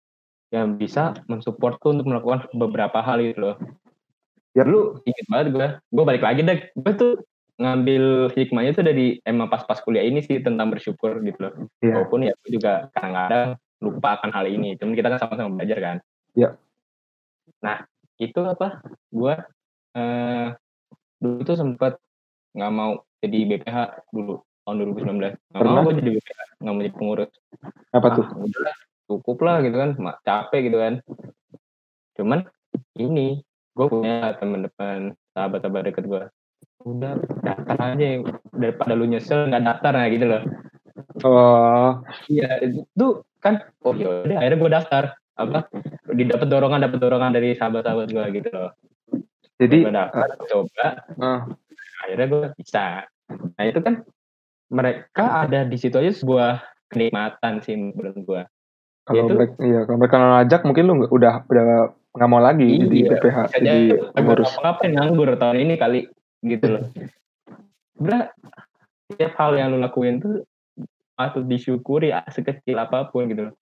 yang 0.49 0.75
bisa 0.75 1.13
mensupport 1.29 1.77
tuh 1.77 1.93
untuk 1.93 2.09
melakukan 2.09 2.49
beberapa 2.53 2.99
hal 3.01 3.21
gitu 3.21 3.41
loh. 3.43 3.57
Yap. 4.57 4.65
Lu 4.65 4.81
inget 5.05 5.27
banget 5.29 5.47
gue, 5.53 5.67
gue 5.79 6.05
balik 6.05 6.25
lagi 6.25 6.41
deh. 6.41 6.59
Gue 6.73 6.93
tuh 6.95 7.13
ngambil 7.59 8.33
hikmahnya 8.33 8.73
tuh 8.73 8.85
dari 8.87 9.19
emang 9.23 9.51
pas-pas 9.51 9.83
kuliah 9.83 10.07
ini 10.07 10.23
sih 10.23 10.41
tentang 10.41 10.71
bersyukur 10.71 11.21
gitu 11.21 11.39
loh. 11.39 11.53
Iya. 11.81 12.01
Walaupun 12.01 12.21
ya 12.25 12.33
gue 12.39 12.51
juga 12.51 12.89
kadang-kadang 12.93 13.59
lupa 13.79 14.09
akan 14.17 14.31
hal 14.33 14.47
ini. 14.49 14.75
Cuman 14.75 14.95
kita 14.95 15.09
kan 15.11 15.21
sama-sama 15.21 15.59
belajar 15.59 15.79
kan. 15.79 15.97
Iya. 16.33 16.57
Nah, 17.61 17.85
itu 18.17 18.41
apa? 18.41 18.81
Gue 19.11 19.35
eh, 19.93 20.47
dulu 21.19 21.41
tuh 21.43 21.57
sempet 21.57 21.99
nggak 22.55 22.73
mau 22.73 23.03
jadi 23.19 23.39
BPH 23.45 23.77
dulu 24.11 24.41
tahun 24.65 24.77
2019. 24.95 25.35
Nggak 25.37 25.37
Pernah? 25.53 25.75
mau 25.75 25.85
gue 25.85 25.95
jadi 25.99 26.11
BPH, 26.15 26.41
nggak 26.59 26.73
mau 26.73 26.81
jadi 26.81 26.93
pengurus. 26.95 27.31
Apa 27.91 28.07
Ah, 28.07 28.15
tuh? 28.15 28.27
udahlah, 28.33 28.77
cukup 29.09 29.41
lah 29.43 29.65
gitu 29.65 29.77
kan, 29.81 29.97
capek 30.23 30.69
gitu 30.69 30.79
kan. 30.79 30.95
Cuman 32.15 32.45
ini 33.01 33.41
gue 33.73 33.87
punya 33.87 34.37
teman-teman 34.37 35.17
sahabat-sahabat 35.33 35.83
deket 35.89 36.05
gue. 36.05 36.23
Udah 36.83 37.19
daftar 37.43 37.77
aja 37.95 38.23
daripada 38.55 38.93
lu 38.95 39.07
nyesel 39.07 39.49
nggak 39.49 39.65
daftar 39.65 39.93
nah 39.95 40.07
gitu 40.11 40.27
loh. 40.29 40.43
Oh, 41.23 41.91
Iya 42.27 42.63
itu 42.63 43.23
kan 43.39 43.63
oh 43.87 43.95
yaudah 43.95 44.39
akhirnya 44.43 44.59
gue 44.59 44.71
daftar 44.71 45.05
apa 45.39 45.71
didapat 46.11 46.47
dorongan 46.51 46.83
dapat 46.83 46.99
dorongan 46.99 47.31
dari 47.31 47.55
sahabat-sahabat 47.55 48.11
gue 48.11 48.25
gitu 48.43 48.51
loh. 48.51 48.73
jadi 49.59 49.87
gue 49.87 49.95
daftar 49.95 50.29
coba 50.47 50.87
ah, 51.23 51.41
akhirnya 52.03 52.27
gue 52.27 52.43
bisa. 52.59 53.07
Nah 53.31 53.65
itu 53.67 53.79
kan 53.83 54.03
mereka 54.69 55.47
ada 55.47 55.65
di 55.65 55.79
situ 55.79 55.99
aja 55.99 56.13
sebuah 56.13 56.63
kenikmatan 56.91 57.63
sih 57.63 57.75
menurut 57.79 58.17
gue. 58.23 58.43
Kalau 59.09 59.29
mereka, 59.33 59.55
iya, 59.61 59.81
kalau 59.83 59.99
mereka 59.99 60.17
ngajak 60.19 60.61
mungkin 60.63 60.85
lu 60.85 60.93
nggak- 61.01 61.13
udah 61.13 61.33
udah 61.45 61.63
nggak 62.13 62.31
mau 62.31 62.39
lagi 62.39 62.69
jadi 62.69 62.97
Iya, 62.97 63.09
PPH, 63.15 63.37
bisa 63.47 63.57
jadi 63.57 63.69
jadi 63.89 64.13
pengurus. 64.13 64.51
ngapain 64.55 64.93
nganggur 64.93 65.29
tahun 65.35 65.59
ini 65.61 65.75
kali 65.75 66.01
gitu 66.43 66.67
loh. 66.69 66.83
Sebenernya 67.95 68.25
setiap 69.07 69.33
hal 69.37 69.51
yang 69.55 69.69
lu 69.73 69.79
lakuin 69.79 70.19
tuh 70.19 70.45
patut 71.15 71.43
disyukuri 71.43 72.13
ah, 72.13 72.23
sekecil 72.29 72.77
apa 72.77 73.09
pun 73.09 73.27
gitu 73.27 73.51
loh. 73.51 73.55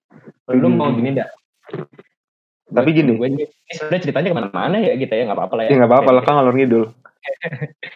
Lu 0.50 0.66
Hmm. 0.66 0.76
mau 0.76 0.90
gini 0.90 1.14
dah. 1.14 1.28
Tapi 2.66 2.90
gini. 2.90 3.14
gue 3.14 3.28
ini 3.30 3.44
sebenarnya 3.70 4.02
ceritanya 4.02 4.28
ke 4.28 4.36
mana-mana 4.36 4.76
ya 4.76 4.98
kita 4.98 5.14
ya 5.14 5.22
nggak 5.30 5.38
apa-apa 5.38 5.54
lah 5.54 5.62
ya. 5.64 5.70
Ya 5.70 5.76
nggak 5.78 5.90
apa-apa 5.90 6.10
lah 6.10 6.22
kan 6.22 6.32
ngalor 6.34 6.54
ngidul. 6.54 6.84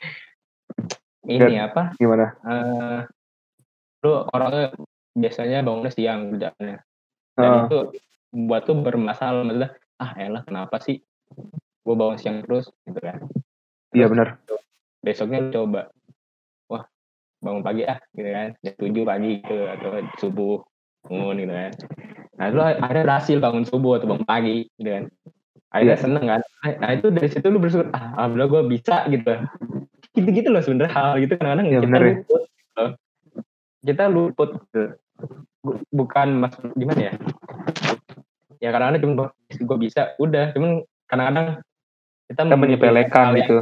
Ini 1.26 1.62
apa? 1.62 1.94
Gimana? 1.94 2.34
eh 2.42 3.00
lu 4.00 4.24
orangnya 4.26 4.72
biasanya 5.12 5.60
bangunnya 5.60 5.92
siang 5.92 6.32
kerjaannya. 6.32 6.78
Dan 7.34 7.46
Ah, 7.46 7.62
itu 7.66 7.78
buat 8.30 8.62
tuh 8.62 8.76
bermasalah 8.78 9.42
maksudnya 9.42 9.70
ah 9.98 10.10
elah 10.16 10.42
kenapa 10.42 10.78
sih 10.78 11.02
gue 11.80 11.94
bangun 11.94 12.16
siang 12.16 12.38
terus 12.42 12.70
gitu 12.84 13.00
kan. 13.00 13.18
iya 13.90 14.06
benar. 14.06 14.38
besoknya 15.00 15.50
coba 15.50 15.90
wah 16.66 16.84
bangun 17.38 17.62
pagi 17.64 17.82
ah 17.84 17.98
gitu 18.12 18.28
kan 18.28 18.48
jam 18.60 18.74
tujuh 18.76 19.02
pagi 19.02 19.30
gitu 19.42 19.56
atau 19.66 19.90
subuh 20.16 20.62
bangun 21.04 21.36
gitu 21.40 21.52
kan 21.52 21.72
nah 22.36 22.46
lu 22.48 22.60
akhirnya 22.62 23.04
berhasil 23.08 23.36
bangun 23.36 23.64
subuh 23.64 23.98
atau 23.98 24.06
bangun 24.08 24.28
pagi 24.28 24.68
gitu 24.76 24.90
kan 24.92 25.04
akhirnya 25.70 25.96
Iya. 25.96 26.02
seneng 26.04 26.24
kan 26.28 26.40
nah 26.78 26.90
itu 26.92 27.06
dari 27.10 27.28
situ 27.28 27.46
lu 27.48 27.58
bersyukur 27.58 27.88
ah 27.90 28.14
alhamdulillah 28.14 28.50
gue 28.50 28.62
bisa 28.70 28.96
gitu 29.08 29.32
gitu 30.12 30.28
gitu 30.30 30.48
loh 30.50 30.62
sebenarnya 30.62 30.92
hal 30.92 31.10
gitu 31.18 31.32
kadang-kadang 31.34 31.66
Iya, 31.66 31.74
kita 31.74 31.86
bener 31.88 32.02
ya. 32.02 32.12
gitu. 32.14 32.36
kita 33.80 34.04
luput 34.06 34.50
gitu. 34.68 34.82
Bu- 35.60 35.84
bukan 35.92 36.28
mas 36.40 36.56
gimana 36.72 37.12
ya 37.12 37.12
ya 38.60 38.68
kadang-kadang 38.72 39.00
cuma 39.04 39.24
gue 39.52 39.78
bisa 39.80 40.12
udah 40.16 40.52
cuman 40.52 40.84
kadang-kadang 41.08 41.46
kita, 42.30 42.42
Kita 42.46 42.56
menyepelekan 42.56 43.26
gitu. 43.40 43.58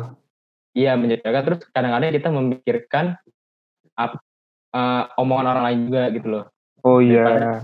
Iya 0.77 0.95
menyediakan 0.95 1.43
terus 1.43 1.61
kadang-kadang 1.73 2.13
kita 2.13 2.29
memikirkan 2.29 3.05
ap- 3.97 4.21
eh, 4.75 5.05
omongan 5.17 5.47
orang 5.57 5.65
lain 5.65 5.79
juga 5.89 6.03
gitu 6.13 6.29
loh. 6.29 6.45
Oh 6.85 7.01
iya. 7.03 7.63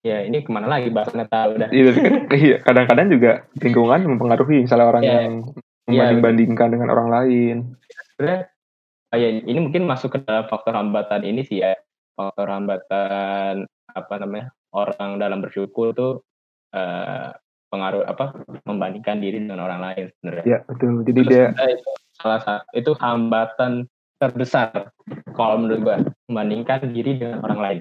Ya 0.00 0.24
ini 0.24 0.40
ke 0.46 0.50
mana 0.50 0.70
lagi 0.70 0.88
bahasannya 0.88 1.26
tahu 1.28 1.58
udah. 1.58 1.68
Iya, 1.68 1.90
kan- 1.94 2.26
iya, 2.32 2.56
kadang-kadang 2.62 3.06
juga 3.12 3.32
lingkungan 3.58 4.00
mempengaruhi 4.06 4.64
misalnya 4.64 4.86
orang 4.88 5.02
Iya. 5.04 5.14
yang 5.26 5.34
membanding-bandingkan 5.90 6.68
dengan 6.70 6.88
orang 6.94 7.08
lain. 7.12 7.56
Sebenarnya 8.14 8.40
ah, 9.10 9.18
ya, 9.18 9.28
ini 9.42 9.58
mungkin 9.58 9.82
masuk 9.84 10.16
ke 10.16 10.18
dalam 10.24 10.46
faktor 10.48 10.72
hambatan 10.74 11.22
ini 11.26 11.42
sih 11.44 11.60
ya. 11.60 11.74
Faktor 12.18 12.50
hambatan 12.50 13.70
apa 13.94 14.14
namanya 14.18 14.50
orang 14.74 15.22
dalam 15.22 15.38
bersyukur 15.38 15.94
tuh 15.94 16.26
eh, 16.74 17.30
pengaruh 17.70 18.02
apa 18.10 18.34
membandingkan 18.66 19.22
diri 19.22 19.38
dengan 19.38 19.62
orang 19.62 19.80
lain 19.86 20.04
sebenarnya. 20.18 20.44
Iya, 20.44 20.58
betul. 20.66 21.06
Jadi 21.06 21.20
Terus 21.22 21.30
dia 21.30 21.46
itu 21.54 21.90
salah 22.18 22.40
satu 22.42 22.66
itu 22.74 22.92
hambatan 22.98 23.86
terbesar 24.18 24.90
kalau 25.38 25.62
menurut 25.62 25.80
gua 25.86 25.96
membandingkan 26.26 26.90
diri 26.90 27.22
dengan 27.22 27.40
orang 27.46 27.60
lain. 27.62 27.80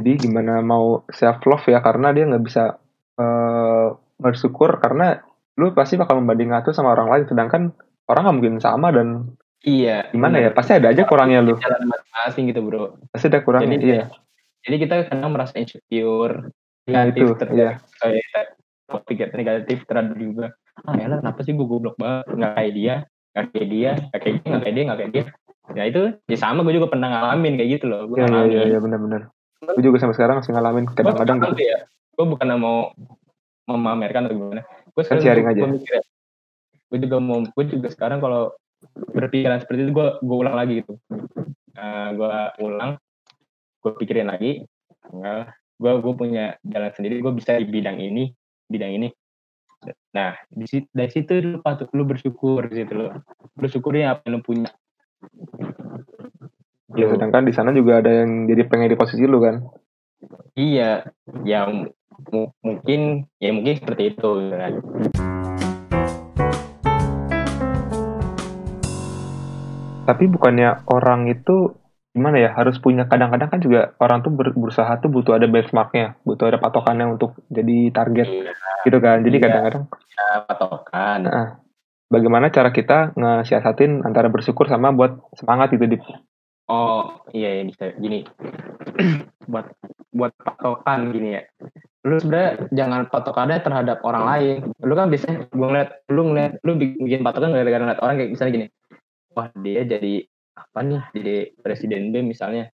jadi 0.00 0.16
gimana 0.16 0.64
mau 0.64 1.04
self 1.12 1.44
love 1.44 1.68
ya 1.68 1.84
karena 1.84 2.10
dia 2.16 2.24
nggak 2.24 2.44
bisa 2.44 2.80
eh, 3.20 3.86
bersyukur 4.18 4.80
karena 4.80 5.20
lu 5.60 5.76
pasti 5.76 6.00
bakal 6.00 6.18
membandingkan 6.24 6.64
tuh 6.64 6.74
sama 6.74 6.96
orang 6.96 7.08
lain 7.12 7.24
sedangkan 7.28 7.62
orang 8.08 8.22
nggak 8.26 8.36
mungkin 8.40 8.56
sama 8.58 8.88
dan 8.90 9.36
Iya. 9.60 10.08
gimana 10.08 10.40
ya 10.40 10.50
pasti 10.56 10.72
ada 10.72 10.88
aja 10.88 11.04
kurangnya 11.04 11.44
lu 11.44 11.52
Jalan 11.60 11.84
masing-masing 11.84 12.44
gitu 12.48 12.60
bro. 12.64 12.96
pasti 13.12 13.28
ada 13.28 13.44
kurangnya 13.44 13.76
Jadi, 13.76 13.86
iya 13.92 14.04
Jadi 14.60 14.76
kita 14.76 14.94
kadang 15.08 15.32
merasa 15.32 15.56
insecure, 15.56 16.52
Nah, 16.88 17.06
negatif 17.08 17.22
itu, 17.24 17.34
terhadap 17.40 17.80
kayak 18.00 18.46
topik 18.88 19.18
negatif 19.32 19.78
terhadap 19.88 20.16
juga. 20.20 20.46
Ah 20.84 20.96
ya 20.96 21.06
kenapa 21.08 21.40
sih 21.44 21.52
gue 21.56 21.64
goblok 21.64 21.96
banget? 21.96 22.28
Nggak 22.28 22.52
kayak 22.56 22.72
dia, 22.76 22.94
nggak 23.32 23.46
kayak 23.52 23.68
dia, 23.68 23.90
nggak 23.96 24.20
kayak 24.20 24.34
dia, 24.36 24.44
nggak 24.44 24.60
kayak 24.60 24.74
dia, 24.74 24.84
nggak 24.84 24.98
kayak 24.98 25.12
dia. 25.12 25.24
Ya 25.70 25.82
itu, 25.86 26.02
ya 26.28 26.36
sama 26.36 26.60
gue 26.66 26.74
juga 26.76 26.92
pernah 26.92 27.08
ngalamin 27.08 27.56
kayak 27.56 27.70
gitu 27.80 27.84
loh. 27.88 28.04
Gue 28.04 28.20
iya 28.20 28.26
iya 28.26 28.32
ngalamin. 28.32 28.52
iya 28.52 28.62
iya, 28.68 28.78
benar-benar 28.80 29.22
gue 29.60 29.82
juga 29.84 29.96
sampai 30.00 30.16
sekarang 30.16 30.36
masih 30.40 30.52
ngalamin 30.56 30.84
kadang-kadang 30.88 31.36
Gua 31.36 31.52
gitu 31.52 31.62
ya, 31.68 31.78
gue 32.16 32.26
bukan 32.26 32.48
mau 32.56 32.78
memamerkan 33.68 34.26
atau 34.26 34.36
gimana. 34.36 34.62
Gue 34.96 35.02
Kan 35.04 35.20
sharing 35.20 35.46
aja. 35.46 35.62
Gue 36.90 36.98
juga 36.98 37.16
mau, 37.22 37.44
gue 37.44 37.64
juga 37.68 37.88
sekarang 37.92 38.18
kalau 38.24 38.56
berpikiran 39.12 39.60
seperti 39.60 39.88
itu 39.88 39.92
gue 39.92 40.08
gue 40.20 40.36
ulang 40.36 40.56
lagi 40.56 40.72
gitu. 40.84 40.94
gue 42.16 42.36
ulang, 42.60 43.00
gue 43.80 43.92
pikirin 43.96 44.28
lagi. 44.28 44.64
Enggak, 45.10 45.56
gue 45.80 45.92
gue 46.00 46.14
punya 46.14 46.44
jalan 46.60 46.92
sendiri. 46.92 47.24
Gue 47.24 47.32
bisa 47.32 47.56
di 47.56 47.68
bidang 47.68 47.98
ini, 48.00 48.30
bidang 48.68 48.92
ini. 48.96 49.08
nah 50.12 50.36
di 50.52 50.68
situ 50.68 50.84
dari 50.92 51.08
situ 51.08 51.40
lu 51.40 51.64
patut 51.64 51.88
lu 51.96 52.04
bersyukur 52.04 52.68
gitu 52.68 52.92
lo 52.92 53.24
bersyukurnya 53.56 54.12
apa 54.12 54.28
yang 54.28 54.36
lu 54.36 54.40
punya 54.44 54.68
ya 56.92 57.08
sedangkan 57.08 57.48
di 57.48 57.52
sana 57.56 57.72
juga 57.72 58.04
ada 58.04 58.12
yang 58.12 58.44
jadi 58.44 58.68
pengen 58.68 58.92
di 58.92 59.00
posisi 59.00 59.24
lu 59.24 59.40
kan 59.40 59.64
iya 60.52 61.08
yang 61.48 61.88
mu- 62.28 62.52
mungkin 62.60 63.24
ya 63.40 63.56
mungkin 63.56 63.80
seperti 63.80 64.12
itu 64.12 64.30
kan 64.52 64.84
tapi 70.10 70.26
bukannya 70.26 70.90
orang 70.90 71.30
itu 71.30 71.78
gimana 72.10 72.42
ya 72.42 72.50
harus 72.58 72.82
punya 72.82 73.06
kadang-kadang 73.06 73.46
kan 73.54 73.60
juga 73.62 73.94
orang 74.02 74.26
tuh 74.26 74.34
ber- 74.34 74.58
berusaha 74.58 74.90
tuh 74.98 75.06
butuh 75.14 75.38
ada 75.38 75.46
benchmarknya 75.46 76.18
butuh 76.26 76.50
ada 76.50 76.58
patokannya 76.58 77.06
untuk 77.06 77.38
jadi 77.46 77.94
target 77.94 78.26
Iya, 78.26 78.52
gitu 78.82 78.98
kan 78.98 79.22
jadi 79.22 79.36
Iya. 79.38 79.44
kadang-kadang 79.46 79.82
ya, 79.86 80.26
patokan 80.50 81.18
Nah, 81.30 81.48
bagaimana 82.10 82.50
cara 82.50 82.74
kita 82.74 83.14
ngesiasatin 83.14 84.02
antara 84.02 84.26
bersyukur 84.26 84.66
sama 84.66 84.90
buat 84.90 85.22
semangat 85.38 85.70
gitu 85.78 85.86
di 85.86 85.98
Oh 86.66 87.26
iya, 87.30 87.58
iya 87.58 87.62
bisa 87.66 87.94
gini 87.98 88.26
buat 89.50 89.70
buat 90.10 90.30
patokan 90.38 91.10
gini 91.10 91.38
ya. 91.38 91.42
Lu 92.06 92.14
sebenarnya 92.18 92.70
jangan 92.70 93.10
patokannya 93.10 93.58
terhadap 93.58 93.98
orang 94.06 94.24
lain. 94.26 94.56
Lu 94.78 94.94
kan 94.94 95.10
biasanya 95.10 95.50
gue 95.50 95.66
ngeliat, 95.66 95.90
lu 96.14 96.30
ngeliat, 96.30 96.52
lu 96.62 96.78
bikin 96.78 97.26
patokan 97.26 97.50
gara-gara 97.54 97.82
ngeliat 97.82 98.02
orang 98.02 98.14
kayak 98.22 98.30
misalnya 98.38 98.52
gini. 98.54 98.66
Wah 99.34 99.48
dia 99.58 99.82
jadi 99.86 100.26
apa 100.58 100.78
nih? 100.82 101.02
Jadi 101.14 101.34
presiden 101.62 102.10
B 102.10 102.22
misalnya. 102.26 102.70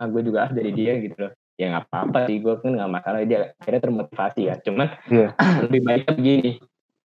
Ah 0.00 0.08
gue 0.08 0.24
juga 0.24 0.48
ah 0.48 0.50
jadi 0.50 0.70
dia 0.72 0.92
gitu 0.98 1.16
loh. 1.16 1.32
Ya 1.60 1.76
nggak 1.76 1.92
apa-apa 1.92 2.24
sih, 2.24 2.40
gue 2.40 2.56
kan 2.56 2.72
nggak 2.72 2.90
masalah 2.90 3.20
dia 3.28 3.52
akhirnya 3.60 3.82
termotivasi 3.84 4.40
ya. 4.48 4.54
Cuman 4.64 4.88
Iya. 5.12 5.28
lebih 5.68 5.80
baiknya 5.84 6.12
begini. 6.16 6.50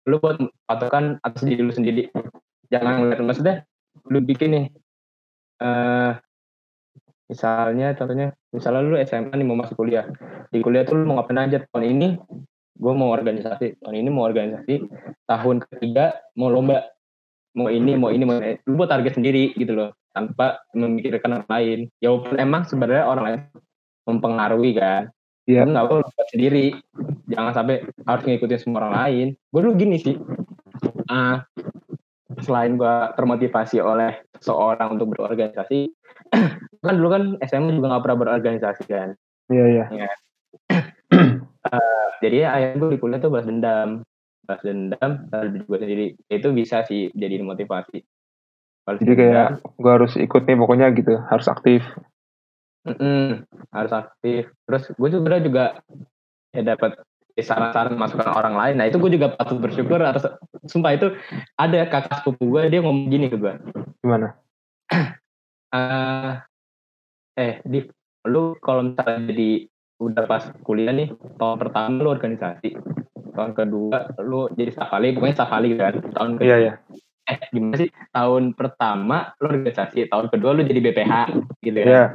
Lu 0.07 0.21
buat 0.21 0.37
patokan 0.69 1.19
atas 1.21 1.43
diri 1.43 1.61
lu 1.61 1.73
sendiri. 1.73 2.07
Jangan 2.71 3.03
ngeliat 3.03 3.19
maksudnya 3.21 3.55
lu 4.09 4.19
bikin 4.21 4.49
nih 4.51 4.65
eh 5.55 6.11
misalnya 7.25 7.95
contohnya 7.97 8.27
misalnya 8.53 8.81
lu 8.85 8.95
SMA 9.01 9.33
nih 9.33 9.47
mau 9.47 9.57
masuk 9.57 9.79
kuliah 9.81 10.05
di 10.53 10.59
kuliah 10.61 10.85
tuh 10.85 10.99
lu 11.01 11.09
mau 11.09 11.17
ngapain 11.17 11.41
aja 11.41 11.63
tahun 11.71 11.95
ini 11.97 12.07
gue 12.75 12.93
mau 12.93 13.09
organisasi 13.09 13.81
tahun 13.81 13.95
ini 14.03 14.09
mau 14.11 14.27
organisasi 14.27 14.73
tahun 15.25 15.63
ketiga 15.65 16.21
mau 16.37 16.51
lomba 16.51 16.85
mau 17.55 17.71
ini 17.71 17.95
mau 17.95 18.11
ini 18.11 18.23
mau 18.27 18.37
ini. 18.37 18.59
Lu 18.67 18.75
buat 18.75 18.91
target 18.91 19.15
sendiri 19.17 19.55
gitu 19.55 19.73
loh 19.73 19.95
tanpa 20.11 20.61
memikirkan 20.75 21.41
orang 21.41 21.49
lain. 21.49 21.79
Ya 22.03 22.11
walaupun 22.11 22.37
emang 22.37 22.63
sebenarnya 22.67 23.05
orang 23.07 23.23
lain 23.25 23.39
mempengaruhi 24.05 24.71
kan. 24.75 25.03
Iya. 25.47 25.63
Lu 25.63 25.71
nggak 25.71 25.85
apa 25.87 25.95
buat 26.03 26.27
sendiri. 26.29 26.65
Jangan 27.31 27.51
sampai 27.55 27.75
harus 28.05 28.23
ngikutin 28.27 28.59
semua 28.59 28.85
orang 28.85 28.93
lain. 28.93 29.27
Gue 29.49 29.61
dulu 29.63 29.73
gini 29.79 29.97
sih. 29.97 30.15
Ah, 31.09 31.45
selain 32.43 32.75
gue 32.75 32.95
termotivasi 33.15 33.79
oleh 33.79 34.19
seorang 34.43 34.99
untuk 34.99 35.15
berorganisasi 35.15 35.87
kan 36.85 36.93
dulu 36.97 37.09
kan 37.13 37.23
SMA 37.45 37.79
juga 37.79 37.95
nggak 37.95 38.03
pernah 38.03 38.17
berorganisasi 38.19 38.83
kan. 38.89 39.09
Iya 39.47 39.65
iya. 39.71 39.85
Jadi 42.23 42.35
ya 42.41 42.49
akhirnya 42.57 42.77
gue 42.81 42.89
di 42.95 42.99
kuliah 42.99 43.19
tuh 43.21 43.29
balas 43.31 43.47
dendam 43.47 44.01
balas 44.45 44.63
dendam 44.63 45.11
lalu 45.33 45.65
gue 45.65 45.77
sendiri. 45.81 46.05
Itu 46.29 46.53
bisa 46.53 46.85
sih 46.85 47.11
jadi 47.11 47.41
motivasi. 47.41 47.99
Balas 48.85 48.99
jadi 49.01 49.13
kayak 49.17 49.47
dendam, 49.59 49.81
gue 49.81 49.91
harus 49.91 50.13
ikut 50.15 50.41
nih 50.45 50.57
pokoknya 50.57 50.87
gitu 50.93 51.13
harus 51.27 51.47
aktif. 51.49 51.81
Mm-mm, 52.85 53.49
harus 53.73 53.91
aktif. 53.91 54.53
Terus 54.69 54.83
gue 54.93 55.09
juga 55.09 55.37
juga 55.41 55.63
ya 56.53 56.61
dapat 56.61 57.01
saran-saran 57.35 57.99
masukan 57.99 58.31
orang 58.31 58.55
lain. 58.55 58.75
Nah 58.79 58.85
itu 58.87 58.95
gue 59.01 59.11
juga 59.19 59.35
patut 59.35 59.59
bersyukur 59.59 59.99
harus 59.99 60.23
sumpah 60.71 60.95
itu 60.95 61.11
ada 61.59 61.83
kakak 61.89 62.23
sepupu 62.23 62.47
gue 62.55 62.71
dia 62.71 62.79
ngomong 62.79 63.11
gini 63.11 63.27
ke 63.27 63.35
gue 63.35 63.53
gimana? 63.99 64.39
Eh 65.75 66.33
eh 67.43 67.53
di 67.67 67.83
lu 68.25 68.55
kalau 68.63 68.87
misalnya 68.87 69.33
jadi 69.33 69.49
udah 69.99 70.23
pas 70.27 70.43
kuliah 70.63 70.91
nih 70.91 71.11
tahun 71.39 71.57
pertama 71.59 72.03
lu 72.03 72.09
organisasi 72.11 72.75
tahun 73.35 73.51
kedua 73.53 73.97
lu 74.23 74.47
jadi 74.55 74.71
safali 74.71 75.13
pokoknya 75.13 75.35
safali 75.35 75.67
kan 75.75 75.93
tahun 76.01 76.29
kedua. 76.39 76.47
Iya 76.47 76.57
iya. 76.57 76.73
Eh 77.25 77.37
gimana 77.51 77.75
sih? 77.77 77.89
Tahun 78.09 78.43
pertama 78.53 79.17
lu 79.37 79.45
organisasi 79.51 80.07
tahun 80.07 80.27
kedua 80.31 80.55
lu 80.55 80.61
jadi 80.63 80.79
BPH 80.79 81.13
gitu 81.59 81.77
kan? 81.83 81.87
Iya. 81.87 82.05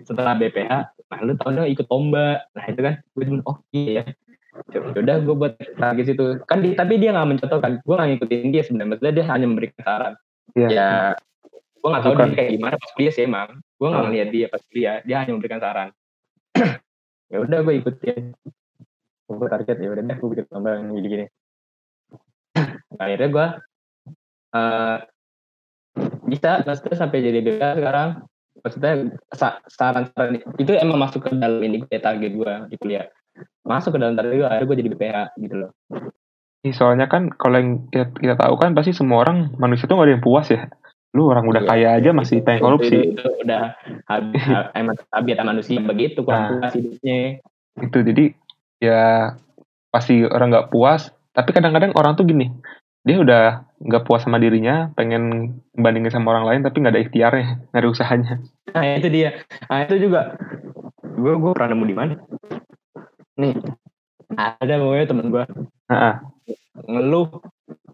Setelah 0.00 0.34
BPH 0.38 0.72
nah 1.04 1.18
lu 1.20 1.32
tahunnya 1.36 1.68
ikut 1.68 1.86
lomba. 1.90 2.40
Nah 2.54 2.64
itu 2.66 2.80
kan 2.80 2.94
gue 3.02 3.24
cuma 3.26 3.42
oh 3.44 3.58
iya 3.74 4.06
ya 4.70 4.78
udah 4.78 5.16
gue 5.18 5.34
buat 5.34 5.54
target 5.58 6.14
situ. 6.14 6.38
Kan 6.46 6.62
di, 6.62 6.78
tapi 6.78 7.02
dia 7.02 7.10
nggak 7.10 7.26
mencontohkan 7.26 7.82
gue 7.82 7.94
nggak 7.98 8.08
ngikutin 8.14 8.50
dia 8.54 8.62
sebenarnya. 8.62 8.90
Maksudnya 8.94 9.12
dia 9.18 9.24
hanya 9.26 9.46
memberikan 9.50 9.80
saran. 9.82 10.14
Iya. 10.54 10.68
Ya 10.70 10.90
gue 11.74 11.88
nggak 11.90 12.02
tahu 12.06 12.12
Bukan. 12.14 12.26
dia 12.30 12.36
kayak 12.38 12.50
gimana 12.54 12.74
pas 12.78 12.90
kuliah 12.94 13.12
sih 13.12 13.24
emang. 13.26 13.48
Gue 13.76 13.88
nggak 13.90 13.98
Hmm. 13.98 14.08
ngeliat 14.14 14.28
dia 14.30 14.46
pas 14.46 14.62
kuliah 14.70 14.96
dia 15.02 15.16
hanya 15.20 15.32
memberikan 15.34 15.60
saran. 15.60 15.88
Ya 17.32 17.42
udah 17.42 17.66
gue 17.66 17.74
ikutin 17.82 18.36
gue 19.36 19.48
target 19.48 19.76
ya 19.78 19.88
udah 19.90 20.02
deh 20.02 20.16
gue 20.16 20.28
bikin 20.30 20.44
yang 20.50 20.92
gini 20.92 21.08
gini 21.08 21.26
akhirnya 22.94 23.28
gue 23.30 23.46
eh 24.54 24.96
bisa 26.24 26.50
maksudnya 26.62 26.96
sampai 26.98 27.18
jadi 27.22 27.38
BPH 27.42 27.78
sekarang 27.78 28.08
maksudnya 28.62 28.92
sa- 29.34 29.60
saran-saran 29.66 30.38
itu 30.58 30.72
emang 30.74 30.98
masuk 30.98 31.26
ke 31.26 31.34
dalam 31.34 31.58
ini 31.60 31.82
gue 31.82 31.98
target 31.98 32.32
gue 32.32 32.52
di 32.70 32.76
kuliah 32.78 33.06
masuk 33.62 33.94
ke 33.94 33.98
dalam 33.98 34.14
target 34.14 34.34
gue 34.38 34.46
akhirnya 34.46 34.66
gue 34.66 34.78
jadi 34.78 34.90
BPH 34.94 35.16
gitu 35.42 35.54
loh 35.58 35.70
soalnya 36.64 37.04
kan 37.12 37.28
kalau 37.28 37.60
yang 37.60 37.70
kita, 37.92 38.08
kita 38.16 38.34
tahu 38.40 38.54
kan 38.56 38.72
pasti 38.72 38.96
semua 38.96 39.20
orang 39.20 39.52
manusia 39.60 39.84
tuh 39.84 40.00
gak 40.00 40.06
ada 40.08 40.14
yang 40.16 40.24
puas 40.24 40.48
ya 40.48 40.64
lu 41.14 41.30
orang 41.30 41.46
udah 41.46 41.62
Iya. 41.62 41.70
kaya 41.70 41.88
aja 41.94 42.10
masih 42.10 42.42
pengen 42.42 42.58
Itu- 42.58 42.66
korupsi 42.66 42.96
itu, 42.96 43.06
itu 43.14 43.28
udah 43.46 43.62
habis 44.10 44.42
emang 44.74 44.96
habitat 45.14 45.44
manusia 45.46 45.78
begitu 45.78 46.18
kurang 46.26 46.42
Nah. 46.42 46.50
puas 46.58 46.72
hidupnya 46.74 47.18
itu 47.78 47.98
jadi 48.02 48.24
ya 48.84 49.34
pasti 49.88 50.26
orang 50.28 50.52
nggak 50.52 50.68
puas 50.68 51.08
tapi 51.32 51.50
kadang-kadang 51.56 51.96
orang 51.96 52.14
tuh 52.18 52.28
gini 52.28 52.52
dia 53.04 53.20
udah 53.20 53.44
nggak 53.84 54.04
puas 54.04 54.24
sama 54.24 54.40
dirinya 54.40 54.92
pengen 54.96 55.56
bandingin 55.76 56.12
sama 56.12 56.36
orang 56.36 56.44
lain 56.48 56.60
tapi 56.64 56.80
nggak 56.80 56.94
ada 56.94 57.02
ikhtiarnya 57.04 57.46
nggak 57.72 57.80
ada 57.80 57.90
usahanya 57.90 58.34
Nah 58.74 58.98
itu 58.98 59.08
dia. 59.08 59.30
Nah 59.70 59.86
itu 59.86 59.96
juga. 60.10 60.34
Gue 61.14 61.32
gue 61.38 61.50
pernah 61.54 61.70
nemu 61.72 61.84
di 61.86 61.96
mana? 61.96 62.14
Nih 63.38 63.54
ada 64.34 64.82
pokoknya 64.82 65.06
temen 65.06 65.30
gue 65.30 65.44
Heeh. 65.86 66.14
ngeluh. 66.90 67.28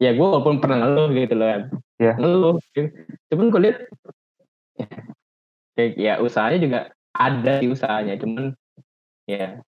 Ya 0.00 0.16
gue 0.16 0.24
walaupun 0.24 0.64
pernah 0.64 0.88
ngeluh 0.88 1.12
gitu 1.12 1.36
loh 1.36 1.48
kan. 1.52 1.62
Iya. 2.00 2.14
Ngeluh. 2.16 2.56
Cuman 3.28 3.46
gue 3.52 3.60
lihat 3.68 3.76
kayak 5.76 5.92
ya 6.00 6.14
usahanya 6.24 6.58
juga 6.64 6.78
ada 7.12 7.60
sih 7.60 7.68
usahanya. 7.68 8.16
Cuman 8.16 8.56
ya 9.28 9.60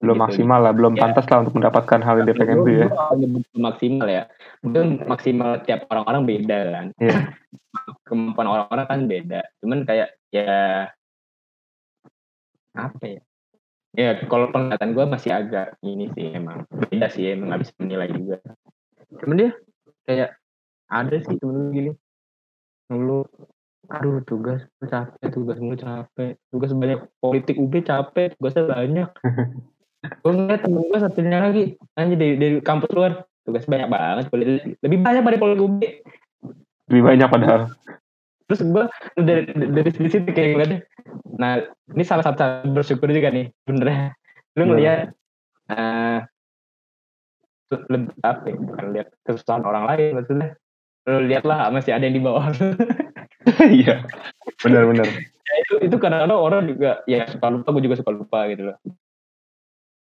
belum 0.00 0.16
Gitu, 0.16 0.24
maksimal 0.24 0.60
lah 0.64 0.72
belum 0.72 0.96
Ya. 0.96 1.00
pantas 1.04 1.28
lah 1.28 1.38
untuk 1.44 1.54
mendapatkan 1.60 2.00
hal 2.00 2.14
yang 2.20 2.26
dia 2.32 2.36
pengen 2.40 2.58
tuh 2.64 2.72
ya 2.72 2.88
nyebut 3.20 3.44
maksimal 3.52 4.08
ya. 4.08 4.22
Mungkin 4.64 5.04
maksimal 5.04 5.50
tiap 5.68 5.84
orang-orang 5.92 6.22
beda 6.24 6.58
kan. 6.72 6.86
Iya. 6.96 7.18
Kemampuan 8.08 8.48
orang-orang 8.48 8.86
kan 8.88 9.00
beda. 9.04 9.40
Cuman 9.60 9.84
kayak 9.84 10.16
ya 10.32 10.88
apa 12.72 13.04
ya? 13.04 13.20
Ya 13.90 14.14
kalau 14.30 14.48
penglihatan 14.54 14.94
gue 14.94 15.04
masih 15.04 15.30
agak 15.34 15.74
ini 15.82 16.08
sih 16.14 16.32
emang 16.32 16.64
beda 16.70 17.10
sih 17.10 17.34
emang 17.34 17.52
nggak 17.52 17.60
bisa 17.66 17.72
menilai 17.82 18.08
juga. 18.08 18.38
Cuman 19.20 19.36
dia 19.36 19.50
kayak 20.08 20.30
ada 20.88 21.16
sih 21.20 21.36
temen 21.36 21.74
gini. 21.74 21.92
Dulu 22.88 23.26
aduh 23.90 24.22
tugas 24.22 24.62
capek 24.78 25.34
tugas 25.34 25.58
mulu 25.58 25.74
capek 25.74 26.38
tugas 26.54 26.70
banyak 26.70 27.10
politik 27.18 27.58
UB 27.58 27.82
capek 27.82 28.38
tugasnya 28.38 28.70
banyak 28.70 29.10
gue 30.00 30.32
ngeliat 30.32 30.60
temen 30.64 30.82
gue 30.88 30.98
satunya 31.00 31.38
lagi. 31.40 31.64
Aja 31.96 32.14
dari, 32.16 32.34
dari 32.36 32.56
kampus 32.64 32.90
luar. 32.92 33.12
Tugas 33.40 33.64
banyak 33.64 33.88
banget 33.88 34.24
lebih 34.84 35.00
banyak 35.00 35.22
pada 35.24 35.38
politik 35.40 35.64
UB 35.64 35.80
lebih 36.90 37.02
banyak 37.06 37.28
padahal. 37.30 37.60
Terus 38.50 38.60
gue 38.66 38.84
dari 39.16 39.42
dari 39.48 39.90
situ 39.90 40.28
kayak 40.28 40.48
ngeliatnya 40.54 40.78
nah 41.40 41.56
ini 41.96 42.04
salah 42.04 42.20
satu 42.20 42.68
bersyukur 42.68 43.08
juga 43.08 43.32
nih 43.32 43.48
bener. 43.64 44.12
Lu 44.60 44.68
ngeliat 44.68 45.08
eh 45.72 46.20
lebih 47.70 48.12
apa 48.26 48.44
ya, 48.50 48.56
bukan 48.58 48.86
lihat 48.92 49.08
kesusahan 49.24 49.62
orang 49.64 49.88
lain 49.88 50.20
maksudnya. 50.20 50.48
Lu 51.08 51.24
lihat 51.24 51.48
lah 51.48 51.72
masih 51.72 51.96
ada 51.96 52.04
yang 52.04 52.16
di 52.18 52.22
bawah 52.22 52.44
iya 53.80 54.04
benar-benar 54.60 55.08
Ya, 55.50 55.54
itu 55.66 55.74
itu 55.90 55.96
kadang-kadang 55.98 56.38
orang 56.38 56.62
juga 56.70 57.02
ya 57.10 57.26
suka 57.26 57.50
lupa 57.50 57.74
gue 57.74 57.82
juga 57.90 57.98
suka 57.98 58.12
lupa 58.14 58.46
gitu 58.54 58.70
loh 58.70 58.76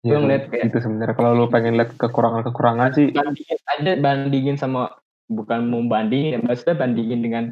Iya, 0.05 0.13
Gua 0.13 0.19
ngeliat 0.21 0.43
kayak- 0.53 0.65
itu 0.69 0.77
sebenarnya. 0.77 1.15
Kalau 1.17 1.31
lu 1.33 1.45
pengen 1.49 1.73
lihat 1.81 1.91
kekurangan-kekurangan 1.97 2.89
sih. 2.93 3.09
Bandingin 3.09 3.59
aja 3.65 3.91
bandingin 3.97 4.55
sama 4.61 4.93
bukan 5.25 5.65
mau 5.65 5.81
bandingin 5.81 6.37
ya 6.37 6.39
maksudnya 6.45 6.77
bandingin 6.77 7.19
dengan 7.25 7.43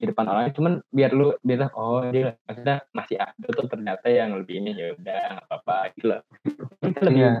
kehidupan 0.00 0.24
orang 0.24 0.48
lain. 0.48 0.54
Cuman 0.56 0.72
biar 0.88 1.10
lu 1.12 1.36
biar 1.44 1.68
oh 1.76 2.08
dia 2.08 2.40
maksudnya 2.48 2.76
masih 2.96 3.16
ada 3.20 3.46
tuh 3.52 3.68
ternyata 3.68 4.08
yang 4.08 4.32
lebih 4.32 4.64
ini. 4.64 4.72
Ya 4.72 4.96
udah 4.96 5.20
nggak 5.36 5.46
apa-apa 5.52 5.76
gitu 5.92 6.06
loh. 6.08 6.20
Kita 6.80 7.00
lebih 7.04 7.20
iya. 7.20 7.32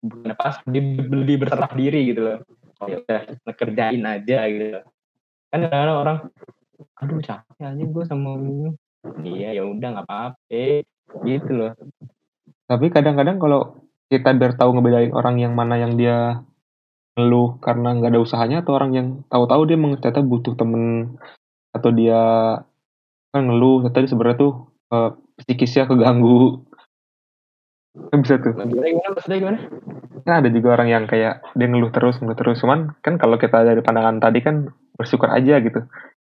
bukan 0.00 0.32
pas 0.32 0.56
lebih, 0.64 0.82
lebih 1.12 1.36
berserah 1.44 1.72
diri 1.76 2.00
gitu 2.08 2.20
loh. 2.24 2.38
Oh 2.80 2.88
ya 2.88 2.96
udah 3.04 3.20
ngekerjain 3.44 4.04
aja 4.08 4.38
gitu 4.48 4.66
loh. 4.80 4.84
kan 5.50 5.66
kadang 5.66 5.98
orang 5.98 6.18
aduh 7.02 7.18
capek 7.18 7.64
aja 7.66 7.84
gue 7.90 8.04
sama 8.06 8.38
ini 8.38 8.70
iya 9.26 9.58
ya 9.58 9.66
udah 9.66 9.88
nggak 9.98 10.06
apa-apa 10.06 10.86
gitu 11.26 11.50
loh 11.58 11.72
Tapi 12.70 12.86
kadang-kadang 12.94 13.42
kalau 13.42 13.82
kita 14.06 14.30
biar 14.30 14.54
tahu 14.54 14.78
ngebedain 14.78 15.10
orang 15.10 15.42
yang 15.42 15.58
mana 15.58 15.74
yang 15.74 15.98
dia 15.98 16.46
ngeluh 17.18 17.58
karena 17.58 17.98
nggak 17.98 18.14
ada 18.14 18.22
usahanya 18.22 18.62
atau 18.62 18.78
orang 18.78 18.90
yang 18.94 19.06
tahu-tahu 19.26 19.66
dia 19.66 19.74
ternyata 19.98 20.22
butuh 20.22 20.54
temen 20.54 21.18
atau 21.74 21.90
dia 21.90 22.22
kan 23.34 23.42
ngeluh 23.42 23.90
dia 23.90 24.06
sebenarnya 24.06 24.38
tuh 24.38 24.52
eh, 24.94 25.10
psikisnya 25.42 25.90
keganggu. 25.90 26.62
Kan 27.90 28.22
bisa 28.22 28.38
tuh. 28.38 28.54
Gimana 28.54 28.86
gimana? 28.86 29.10
Maksudnya 29.18 29.38
gimana? 29.42 29.58
Kan 30.22 30.34
ada 30.38 30.48
juga 30.54 30.68
orang 30.78 30.88
yang 30.94 31.04
kayak 31.10 31.42
dia 31.58 31.66
ngeluh 31.66 31.90
terus 31.90 32.22
ngeluh 32.22 32.38
terus. 32.38 32.62
Cuman 32.62 32.94
kan 33.02 33.18
kalau 33.18 33.34
kita 33.34 33.66
dari 33.66 33.82
pandangan 33.82 34.22
tadi 34.22 34.46
kan 34.46 34.70
bersyukur 34.94 35.26
aja 35.26 35.58
gitu. 35.58 35.82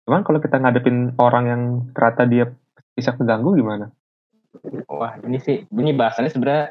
Cuman 0.07 0.23
kalau 0.23 0.39
kita 0.39 0.63
ngadepin 0.63 1.19
orang 1.19 1.45
yang 1.51 1.63
ternyata 1.99 2.23
dia 2.31 2.45
bisa 2.95 3.11
keganggu 3.19 3.59
gimana 3.59 3.91
wah 4.89 5.17
ini 5.25 5.39
sih 5.39 5.65
ini 5.69 5.93
bahasannya 5.93 6.33
sebenarnya 6.33 6.67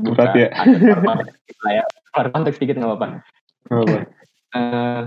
berat 0.00 0.32
ya 0.34 0.48
keluar 0.56 1.00
konteks 1.04 1.36
dikit 1.36 1.58
lah 1.60 1.72
ya 1.72 1.84
keluar 2.12 2.28
konteks 2.32 2.56
dikit 2.56 2.76
nggak 2.80 2.90
apa-apa. 2.90 3.08
Eh, 4.56 5.00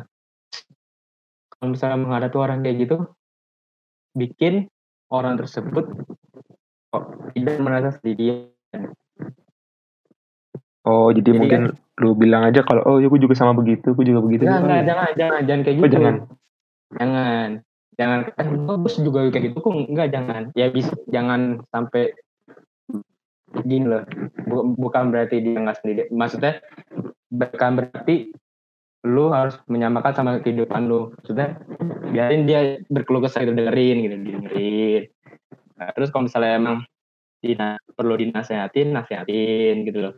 kalau 1.49 1.67
misalnya 1.73 1.97
menghadapi 1.97 2.37
orang 2.37 2.59
kayak 2.61 2.77
gitu 2.85 2.97
bikin 4.13 4.69
orang 5.09 5.41
tersebut 5.41 5.89
kok 6.93 7.03
tidak 7.33 7.57
merasa 7.61 7.97
sendirian 7.97 8.49
oh 10.85 11.09
jadi, 11.13 11.29
Jadi 11.29 11.33
kan 11.33 11.39
mungkin 11.41 11.61
lu 11.99 12.15
bilang 12.15 12.47
aja 12.47 12.63
kalau 12.63 12.81
oh 12.87 12.97
ya 13.03 13.11
gue 13.11 13.19
juga 13.19 13.35
sama 13.35 13.53
begitu 13.57 13.91
gue 13.93 14.05
juga 14.07 14.23
begitu 14.23 14.47
Enggak, 14.47 14.63
Gitu 14.63 14.71
ya? 14.71 14.83
jangan, 14.87 15.09
jangan, 15.17 15.41
jangan 15.45 15.61
kayak 15.65 15.75
Oh, 15.75 15.83
gitu. 15.83 15.93
jangan. 15.99 16.15
Jangan. 16.89 17.49
Jangan, 17.99 18.31
gua 18.63 18.79
bos 18.79 18.95
juga 18.95 19.27
kayak 19.27 19.51
gitu 19.51 19.59
kok. 19.59 19.75
Enggak, 19.75 20.07
jangan. 20.15 20.43
Ya 20.55 20.71
bisa, 20.71 20.95
jangan 21.11 21.59
sampai 21.67 22.15
gini 23.67 23.91
loh. 23.91 24.07
Bu- 24.47 24.79
bukan 24.79 25.11
berarti 25.11 25.43
dia 25.43 25.59
nggak 25.59 25.83
sendiri. 25.83 26.01
Maksudnya, 26.07 26.63
bukan 27.27 27.71
berarti 27.75 28.31
lu 29.03 29.35
harus 29.35 29.59
menyamakan 29.67 30.15
sama 30.15 30.39
kehidupan 30.39 30.87
lu. 30.87 31.11
Maksudnya, 31.19 31.59
biarin 32.07 32.47
dia 32.47 32.79
berkeluh 32.87 33.19
kesah 33.19 33.43
gitu, 33.43 33.51
dengerin 33.51 33.97
gitu, 34.07 34.15
dengerin. 34.15 35.03
Nah, 35.75 35.91
terus 35.91 36.07
kalau 36.15 36.31
misalnya 36.31 36.55
emang 36.55 36.77
dina, 37.43 37.75
perlu 37.95 38.15
dinasehatin, 38.15 38.95
nasehatin 38.95 39.83
gitu 39.83 39.99
loh. 40.07 40.13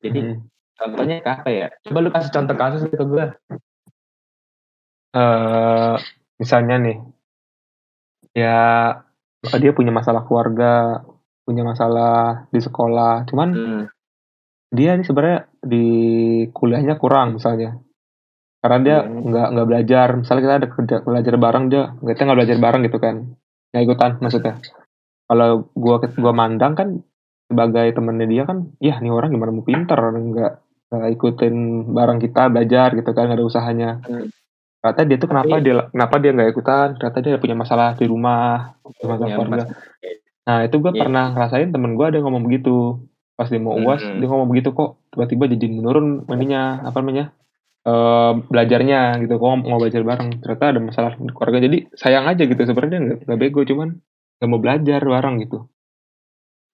Jadi, 0.00 0.20
Hmm. 0.24 0.40
contohnya 0.76 1.20
kayak 1.20 1.38
apa 1.44 1.50
ya? 1.52 1.68
Coba 1.84 1.98
lu 2.00 2.10
kasih 2.12 2.32
contoh 2.32 2.56
kasus 2.56 2.80
ke 2.88 3.04
gue. 3.04 3.26
eh 5.08 5.96
misalnya 6.38 6.76
nih 6.78 6.98
ya 8.34 8.58
dia 9.58 9.72
punya 9.74 9.90
masalah 9.90 10.22
keluarga 10.26 11.02
punya 11.42 11.64
masalah 11.64 12.46
di 12.52 12.60
sekolah 12.60 13.24
cuman 13.26 13.48
Hmm. 13.50 13.84
dia 14.68 14.92
nih 14.94 15.06
sebenarnya 15.06 15.40
di 15.64 15.86
kuliahnya 16.52 17.00
kurang 17.00 17.40
misalnya 17.40 17.80
karena 18.60 18.78
dia 18.84 18.96
Hmm. 19.00 19.32
nggak 19.32 19.48
nggak 19.54 19.68
belajar 19.68 20.08
misalnya 20.14 20.42
kita 20.44 20.54
ada 20.60 20.68
kerja 20.68 20.96
belajar 21.02 21.34
bareng 21.38 21.64
dia 21.72 21.82
nggak 21.94 22.14
kita 22.14 22.24
nggak 22.26 22.38
belajar 22.38 22.56
bareng 22.60 22.82
gitu 22.84 22.98
kan 23.00 23.14
nggak 23.72 23.82
ikutan 23.84 24.10
maksudnya 24.20 24.54
kalau 25.28 25.48
gua 25.72 25.96
gua 26.16 26.32
mandang 26.32 26.72
kan 26.76 26.88
sebagai 27.48 27.96
temennya 27.96 28.28
dia 28.28 28.42
kan 28.44 28.58
ya 28.76 29.00
nih 29.00 29.08
orang 29.08 29.32
gimana 29.32 29.50
mau 29.56 29.64
pinter 29.64 29.96
nggak 29.96 30.52
nggak 30.92 31.10
ikutin 31.16 31.54
bareng 31.96 32.20
kita 32.20 32.48
belajar 32.52 32.88
gitu 32.92 33.10
kan 33.16 33.24
nggak 33.28 33.38
ada 33.40 33.46
usahanya 33.48 33.90
Hmm. 34.04 34.28
Ternyata 34.78 35.02
dia 35.04 35.16
tuh 35.18 35.28
kenapa 35.28 35.54
Tapi- 35.58 35.64
dia 35.64 35.74
kenapa 35.90 36.14
dia 36.18 36.30
nggak 36.32 36.50
ikutan? 36.50 36.88
Ternyata 36.96 37.18
dia 37.18 37.36
punya 37.36 37.56
masalah 37.58 37.88
di 37.94 38.06
rumah 38.06 38.74
punya 38.82 39.06
masalah 39.10 39.18
Punya 39.18 39.36
keluarga. 39.36 39.64
Nah 40.48 40.58
itu 40.64 40.76
gue 40.78 40.92
Iya. 40.94 41.00
pernah 41.02 41.24
ngerasain 41.34 41.68
temen 41.68 41.92
gue 41.92 42.06
ada 42.06 42.18
ngomong 42.22 42.42
begitu. 42.42 42.76
Pas 43.34 43.46
dia 43.46 43.58
mau 43.58 43.74
uas 43.74 44.00
Hmm. 44.00 44.18
dia 44.18 44.26
ngomong 44.26 44.48
begitu 44.48 44.70
kok. 44.72 44.98
Tiba-tiba 45.10 45.44
jadi 45.46 45.66
menurun 45.68 46.06
ininya 46.26 46.82
apa 46.82 46.98
namanya 47.02 47.34
eh, 47.84 48.32
belajarnya 48.44 49.00
gitu. 49.22 49.34
Kok 49.34 49.64
mau 49.64 49.78
belajar 49.80 50.02
bareng. 50.02 50.40
Ternyata 50.40 50.64
ada 50.68 50.80
masalah 50.82 51.10
di 51.16 51.30
keluarga. 51.30 51.58
Jadi 51.58 51.78
sayang 51.94 52.26
aja 52.26 52.42
gitu 52.44 52.60
sebenarnya 52.60 52.98
nggak 53.00 53.18
nggak 53.24 53.38
bego 53.38 53.60
cuman 53.64 53.88
nggak 54.38 54.48
mau 54.48 54.60
belajar 54.60 55.00
bareng 55.00 55.36
gitu. 55.42 55.58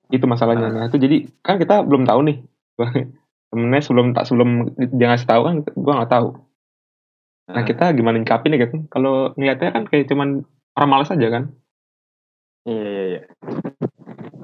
Itu 0.08 0.24
masalahnya. 0.26 0.68
Ah. 0.68 0.74
nah 0.74 0.84
itu 0.86 0.98
jadi 0.98 1.16
kan 1.40 1.56
kita 1.56 1.80
belum 1.82 2.04
tahu 2.04 2.20
nih. 2.26 2.36
Temennya 3.50 3.80
sebelum 3.80 4.12
tak 4.12 4.26
sebelum 4.26 4.74
dia 4.74 5.06
ngasih 5.08 5.28
tahu 5.30 5.40
kan 5.46 5.54
gue 5.62 5.92
nggak 5.94 6.10
tahu 6.10 6.28
nah 7.44 7.60
Ah. 7.60 7.66
kita 7.66 7.92
gimana 7.92 8.16
nyikapin 8.16 8.56
ya 8.56 8.64
gitu 8.64 8.76
kalau 8.88 9.32
ngeliatnya 9.36 9.70
kan 9.70 9.84
kayak 9.84 10.08
cuman 10.08 10.42
orang 10.74 10.90
malas 10.90 11.12
aja 11.12 11.28
kan 11.28 11.44
Iya, 12.64 12.80
iya, 12.80 13.04
iya. 13.04 13.20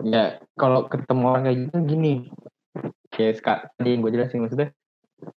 Ya, 0.04 0.24
kalau 0.52 0.84
ketemu 0.84 1.24
orang 1.24 1.44
kayak 1.48 1.58
gitu 1.64 1.76
gini. 1.88 2.14
Kayak 3.08 3.40
seka- 3.40 3.64
tadi 3.72 3.96
yang 3.96 4.04
gue 4.04 4.12
jelasin 4.12 4.44
maksudnya. 4.44 4.76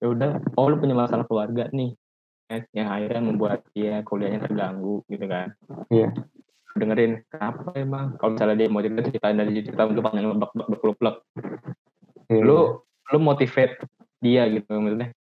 Ya 0.02 0.08
udah, 0.10 0.42
oh 0.58 0.66
lu 0.66 0.82
punya 0.82 0.98
masalah 0.98 1.30
keluarga 1.30 1.70
nih. 1.70 1.94
ya, 2.50 2.66
Yang 2.74 2.88
akhirnya 2.90 3.22
membuat 3.22 3.60
dia 3.72 4.02
kuliahnya 4.02 4.42
terganggu 4.42 5.06
gitu 5.06 5.26
kan. 5.30 5.54
Iya. 5.94 6.10
Dengerin, 6.74 7.22
kenapa 7.30 7.70
emang? 7.78 8.18
Kalau 8.18 8.34
misalnya 8.34 8.58
dia 8.58 8.68
mau 8.74 8.82
cerita, 8.82 9.02
ceritain 9.06 9.38
dari 9.38 9.52
cerita 9.62 9.84
untuk 9.86 10.02
panjang 10.02 10.26
blek. 10.98 11.16
Iya. 12.34 12.42
Lu 12.42 12.82
lu 13.14 13.18
motivate 13.22 13.78
dia 14.18 14.50
gitu 14.50 14.74
maksudnya. 14.74 15.14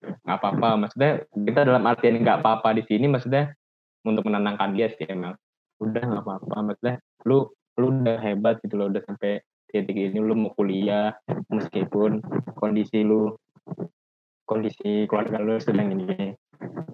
Nggak 0.00 0.36
apa-apa. 0.40 0.68
Maksudnya 0.86 1.12
kita 1.32 1.60
dalam 1.68 1.84
artian 1.84 2.20
nggak 2.20 2.40
apa-apa 2.40 2.76
di 2.76 2.82
sini 2.88 3.06
maksudnya 3.06 3.52
untuk 4.04 4.24
menenangkan 4.26 4.72
dia 4.72 4.88
sih 4.92 5.04
emang. 5.08 5.36
Udah 5.80 6.02
nggak 6.02 6.24
apa-apa. 6.24 6.54
Maksudnya 6.64 6.96
lu 7.28 7.48
lu 7.78 7.86
udah 8.02 8.18
hebat 8.20 8.60
gitu 8.64 8.76
loh 8.76 8.92
udah 8.92 9.00
sampai 9.08 9.40
titik 9.70 9.94
ini 9.94 10.18
lu 10.18 10.34
mau 10.34 10.52
kuliah 10.58 11.14
meskipun 11.48 12.20
kondisi 12.58 13.06
lu 13.06 13.32
kondisi 14.44 15.06
keluarga 15.06 15.38
lu 15.38 15.56
sedang 15.62 15.94
ini 15.94 16.34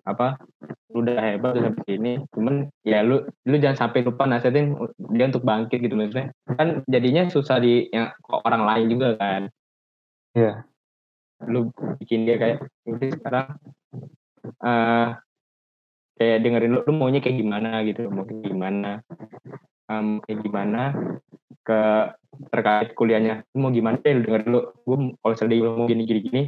apa 0.05 0.37
lu 0.92 1.03
udah 1.03 1.19
hebat 1.19 1.57
udah 1.57 1.73
sampai 1.73 1.85
sini 1.88 2.12
cuman 2.37 2.69
ya 2.85 3.01
lu 3.01 3.25
lu 3.49 3.57
jangan 3.57 3.88
sampai 3.88 4.05
lupa 4.05 4.29
nasihatin 4.29 4.77
dia 5.16 5.27
untuk 5.27 5.42
bangkit 5.42 5.81
gitu 5.81 5.97
maksudnya 5.97 6.31
kan 6.55 6.85
jadinya 6.87 7.27
susah 7.33 7.59
di 7.59 7.88
yang 7.90 8.12
orang 8.45 8.62
lain 8.69 8.87
juga 8.92 9.16
kan 9.16 9.49
Iya. 10.37 10.69
Lu 11.44 11.68
bikin 12.01 12.25
dia 12.25 12.40
kayak 12.40 12.59
udah 12.88 13.09
sekarang 13.12 13.49
eh 14.64 15.09
kayak 16.16 16.38
dengerin 16.40 16.72
lu, 16.72 16.81
lu 16.88 16.92
maunya 16.96 17.20
kayak 17.20 17.37
gimana 17.37 17.85
gitu 17.85 18.09
mau 18.09 18.25
kayak 18.25 18.49
gimana 18.49 19.05
Em, 19.87 20.18
kayak 20.18 20.42
gimana 20.42 20.83
ke 21.62 22.11
terkait 22.51 22.90
kuliahnya 22.99 23.46
lu 23.55 23.59
mau 23.62 23.70
gimana 23.70 24.01
deh 24.03 24.18
lu 24.18 24.22
dengerin 24.27 24.49
lu 24.51 24.61
gue 24.83 24.96
kalau 25.22 25.33
misalnya 25.37 25.53
dia 25.55 25.62
mau 25.62 25.87
gini 25.87 26.03
gini 26.03 26.20
gini 26.27 26.42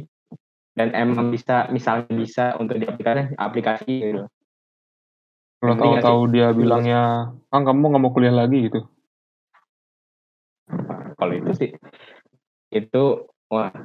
dan 0.75 0.91
emang 0.91 1.31
bisa 1.31 1.71
misalnya 1.71 2.11
bisa 2.11 2.45
untuk 2.59 2.75
diaplikasikan 2.81 3.39
aplikasi 3.39 3.93
gitu 4.03 4.23
Kalau 5.59 5.75
tahu-tahu 5.75 6.19
dia 6.31 6.55
bilangnya, 6.55 7.35
ah 7.51 7.59
kamu 7.59 7.91
nggak 7.91 7.99
mau 7.99 8.15
kuliah 8.15 8.31
lagi 8.31 8.71
gitu. 8.71 8.79
kalau 11.19 11.35
itu 11.35 11.51
sih 11.51 11.69
itu 12.71 13.03
wah 13.51 13.75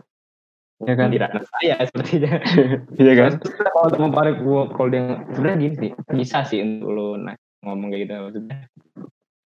Iya 0.85 0.95
kan? 0.99 1.09
ranah 1.15 1.45
saya 1.47 1.77
sepertinya 1.87 2.33
Iya 2.99 3.13
kan? 3.15 3.33
Kalau 3.41 3.89
teman 3.95 4.11
parik 4.11 4.43
gue 4.43 4.63
kalau 4.75 4.89
dia 4.91 5.23
sebenarnya 5.33 5.59
gini 5.63 5.75
sih 5.79 5.91
bisa 6.11 6.39
sih 6.45 6.59
untuk 6.61 6.91
lu 6.91 7.09
nah, 7.15 7.39
ngomong 7.63 7.89
kayak 7.95 8.03
gitu 8.05 8.13
maksudnya 8.19 8.57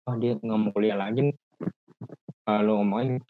oh 0.08 0.14
dia 0.16 0.32
ngomong 0.40 0.70
kuliah 0.72 0.96
lagi 0.96 1.30
nih. 1.30 1.36
Eh, 2.48 2.60
lu 2.64 2.72
ngomongin 2.80 3.20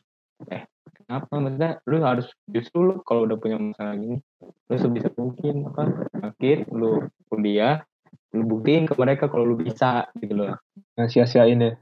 eh 0.49 0.63
kenapa 1.03 1.35
maksudnya 1.43 1.71
lu 1.91 1.97
harus 2.01 2.31
justru 2.47 2.79
lu 2.87 2.95
kalau 3.03 3.27
udah 3.27 3.37
punya 3.37 3.59
masalah 3.59 3.99
gini 3.99 4.23
lu 4.71 4.75
sebisa 4.79 5.11
mungkin 5.19 5.67
apa 5.69 5.83
bangkit 6.15 6.71
lu 6.71 7.05
kuliah 7.27 7.83
lu 8.31 8.47
buktiin 8.47 8.87
ke 8.87 8.95
mereka 8.95 9.27
kalau 9.27 9.45
lu 9.45 9.59
bisa 9.59 10.07
gitu 10.23 10.39
loh 10.39 10.55
Nah, 11.01 11.09
sia-siain 11.09 11.65
ya. 11.65 11.73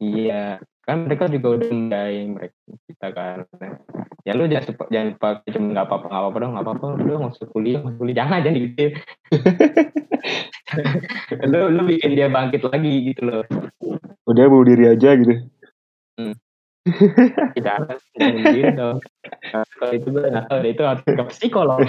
iya 0.00 0.44
kan 0.86 0.96
mereka 1.02 1.26
juga 1.26 1.58
udah 1.58 1.68
mendayain 1.68 2.28
mereka 2.38 2.54
kita 2.86 3.06
kan 3.10 3.36
ya 4.22 4.32
lu 4.38 4.46
jangan 4.46 4.64
supa- 4.70 4.90
jangan 4.90 5.08
pakai 5.18 5.50
cuma 5.50 5.66
nggak 5.74 5.86
apa-apa 5.90 6.06
nggak 6.06 6.22
apa-apa 6.22 6.36
dong 6.38 6.52
nggak 6.54 6.66
apa-apa 6.66 6.86
udah 7.02 7.14
nggak 7.18 7.34
usah 7.34 7.48
kuliah 7.50 7.78
nggak 7.82 7.96
kuliah 7.98 8.16
jangan 8.22 8.38
jangan 8.46 8.58
gitu 8.62 8.84
lu 11.50 11.58
lu 11.74 11.82
bikin 11.90 12.10
dia 12.14 12.28
bangkit 12.30 12.62
lagi 12.62 12.92
gitu 13.12 13.20
loh 13.26 13.42
Udah 14.26 14.50
bunuh 14.50 14.66
diri 14.66 14.90
aja 14.90 15.14
gitu. 15.14 15.38
jangan 17.54 17.94
gitu 18.50 18.70
dong 18.74 18.98
Nah, 19.26 19.62
kalau 19.78 19.92
itu 19.94 20.06
gue 20.10 20.22
nggak 20.22 20.46
tahu 20.46 20.58
deh, 20.62 20.70
itu 20.70 20.82
harus 20.86 21.02
ke 21.02 21.24
psikolog. 21.34 21.78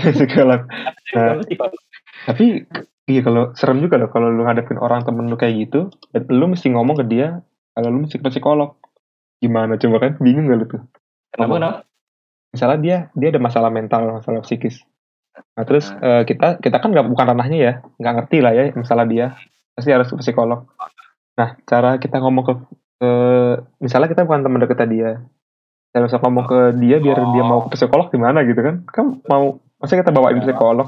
Nah. 1.15 1.39
Psikolog. 1.45 1.79
Tapi 2.27 2.45
iya 3.07 3.21
kalau 3.23 3.53
serem 3.55 3.79
juga 3.79 4.01
loh 4.01 4.10
kalau 4.12 4.27
lu 4.29 4.43
ngadepin 4.45 4.77
orang 4.81 5.05
temen 5.05 5.29
lu 5.29 5.38
kayak 5.39 5.69
gitu, 5.69 5.88
lu 6.33 6.45
mesti 6.49 6.73
ngomong 6.73 6.97
ke 7.01 7.05
dia 7.07 7.39
kalau 7.77 7.89
lu 7.93 8.05
mesti 8.05 8.19
ke 8.19 8.27
psikolog. 8.29 8.75
Gimana? 9.43 9.78
Coba 9.78 9.97
kan? 10.02 10.12
Bingung 10.21 10.50
gak 10.50 10.60
lu 10.60 10.65
tuh? 10.67 10.82
kenapa 11.34 11.54
kenapa? 11.60 11.80
Misalnya 12.56 12.80
dia 12.82 12.97
dia 13.13 13.28
ada 13.36 13.41
masalah 13.43 13.69
mental 13.69 14.02
masalah 14.23 14.41
psikis. 14.41 14.82
Nah 15.54 15.63
terus 15.67 15.93
uh, 16.02 16.26
kita 16.26 16.58
kita 16.58 16.78
kan 16.82 16.89
nggak 16.89 17.06
bukan 17.12 17.26
ranahnya 17.30 17.58
ya. 17.60 17.73
Nggak 18.02 18.13
ngerti 18.23 18.38
lah 18.41 18.54
ya 18.56 18.63
masalah 18.73 19.06
dia. 19.06 19.38
Pasti 19.78 19.93
harus 19.93 20.10
ke 20.10 20.17
psikolog. 20.17 20.65
Nah 21.38 21.54
cara 21.69 22.02
kita 22.02 22.17
ngomong 22.17 22.43
ke, 22.47 22.54
ke 22.97 23.12
misalnya 23.84 24.10
kita 24.10 24.26
bukan 24.26 24.41
teman 24.41 24.63
dekat 24.63 24.89
dia. 24.89 25.21
Cara 25.93 26.04
bisa 26.10 26.17
ngomong 26.23 26.45
ke 26.50 26.60
dia 26.82 26.97
biar 26.97 27.19
oh. 27.21 27.34
dia 27.36 27.43
mau 27.45 27.60
ke 27.69 27.78
psikolog 27.78 28.10
gimana 28.10 28.41
gitu 28.47 28.58
kan? 28.63 28.76
Kan 28.89 29.21
mau 29.30 29.62
masa 29.78 29.93
kita 29.93 30.10
bawain 30.10 30.41
ya, 30.41 30.45
psikolog. 30.50 30.88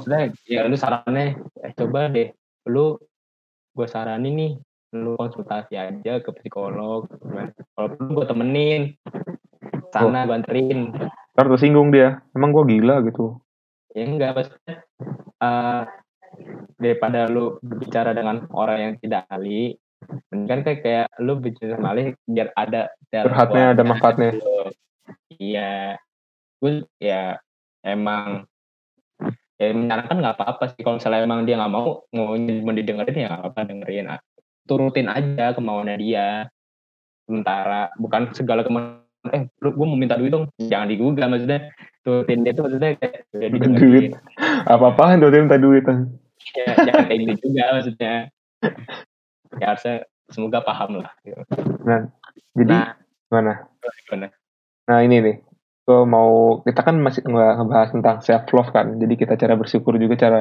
ya 0.50 0.66
lu 0.66 0.74
sarannya 0.74 1.38
eh, 1.62 1.72
coba 1.78 2.10
deh 2.10 2.34
lu 2.66 2.98
gue 3.70 3.86
saranin 3.86 4.34
nih 4.34 4.52
lu 4.90 5.14
konsultasi 5.14 5.78
aja 5.78 6.18
ke 6.18 6.30
psikolog 6.42 7.06
kalau 7.78 7.88
perlu 7.94 8.10
gue 8.20 8.26
temenin 8.26 8.82
sana 9.94 10.26
oh. 10.26 10.28
banterin. 10.30 10.94
Ntar 11.34 11.46
tersinggung 11.50 11.90
dia. 11.90 12.22
Emang 12.34 12.54
gue 12.54 12.64
gila 12.78 13.02
gitu. 13.06 13.38
Ya 13.94 14.06
enggak 14.06 14.34
maksudnya 14.38 14.76
uh, 15.42 15.82
daripada 16.78 17.26
lu 17.26 17.58
berbicara 17.60 18.14
dengan 18.14 18.46
orang 18.54 18.78
yang 18.78 18.94
tidak 19.02 19.26
ahli 19.30 19.74
kan 20.32 20.64
kayak 20.64 20.80
kayak 20.80 21.08
lu 21.20 21.36
bicara 21.36 21.76
sama 21.76 21.92
ahli 21.92 22.16
biar 22.24 22.48
ada 22.56 22.88
curhatnya 23.10 23.64
ada 23.76 23.82
manfaatnya. 23.82 24.30
iya. 25.38 25.98
Gue 26.60 26.86
ya 27.02 27.40
emang 27.82 28.46
ya 29.60 29.76
menyarankan 29.76 30.16
nggak 30.18 30.36
apa-apa 30.38 30.64
sih. 30.72 30.80
Kalau 30.82 30.96
misalnya 30.98 31.26
emang 31.26 31.44
dia 31.44 31.58
nggak 31.58 31.72
mau 31.72 32.06
mau 32.14 32.32
didengerin 32.72 33.16
ya 33.16 33.26
nggak 33.28 33.42
apa-apa 33.44 33.60
dengerin 33.68 34.06
turutin 34.70 35.10
aja 35.10 35.50
kemauannya 35.58 35.98
dia. 35.98 36.46
Sementara 37.26 37.90
bukan 37.98 38.30
segala 38.30 38.62
kemauan 38.62 39.02
eh 39.34 39.50
lu 39.60 39.74
gue 39.74 39.86
mau 39.90 39.98
minta 39.98 40.14
duit 40.14 40.30
dong. 40.30 40.46
Jangan 40.62 40.86
digugah 40.86 41.26
maksudnya. 41.26 41.74
Turutin 42.06 42.46
dia 42.46 42.54
tuh 42.54 42.70
maksudnya 42.70 42.94
kayak 43.02 43.26
jadi 43.34 43.56
duit. 43.58 44.14
Apa 44.70 44.94
apaan 44.94 45.18
tuh 45.18 45.34
dia 45.34 45.42
minta 45.42 45.58
duit 45.58 45.82
ya 46.56 46.72
jangan 46.88 47.04
kayak 47.06 47.18
gitu 47.20 47.32
juga 47.50 47.64
maksudnya. 47.76 48.14
Ya 49.58 49.66
harusnya 49.74 49.96
semoga 50.30 50.62
paham 50.62 51.02
lah 51.02 51.10
gitu. 51.26 51.42
nah 51.82 52.06
jadi 52.54 52.70
nah, 52.70 52.94
mana 53.32 53.54
gimana? 54.06 54.26
Nah 54.86 54.98
ini 55.02 55.16
nih 55.20 55.36
gue 55.90 56.00
mau 56.06 56.62
kita 56.62 56.86
kan 56.86 57.02
masih 57.02 57.26
nggak 57.26 57.52
ngebahas 57.58 57.88
tentang 57.90 58.16
self 58.22 58.46
love 58.54 58.70
kan. 58.70 58.94
Jadi 58.98 59.14
kita 59.18 59.34
cara 59.34 59.58
bersyukur 59.58 59.98
juga 59.98 60.14
cara 60.16 60.40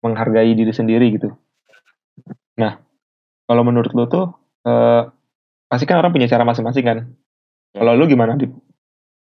menghargai 0.00 0.52
diri 0.56 0.72
sendiri 0.72 1.06
gitu. 1.12 1.28
Nah 2.56 2.80
kalau 3.46 3.62
menurut 3.62 3.92
lo 3.94 4.04
tuh 4.10 4.26
uh, 4.66 5.02
pasti 5.66 5.86
kan 5.86 6.02
orang 6.02 6.12
punya 6.14 6.30
cara 6.30 6.46
masing-masing 6.46 6.84
kan. 6.84 6.98
Ya. 7.74 7.82
kalau 7.82 7.92
lu 7.98 8.04
gimana 8.06 8.38
di 8.38 8.46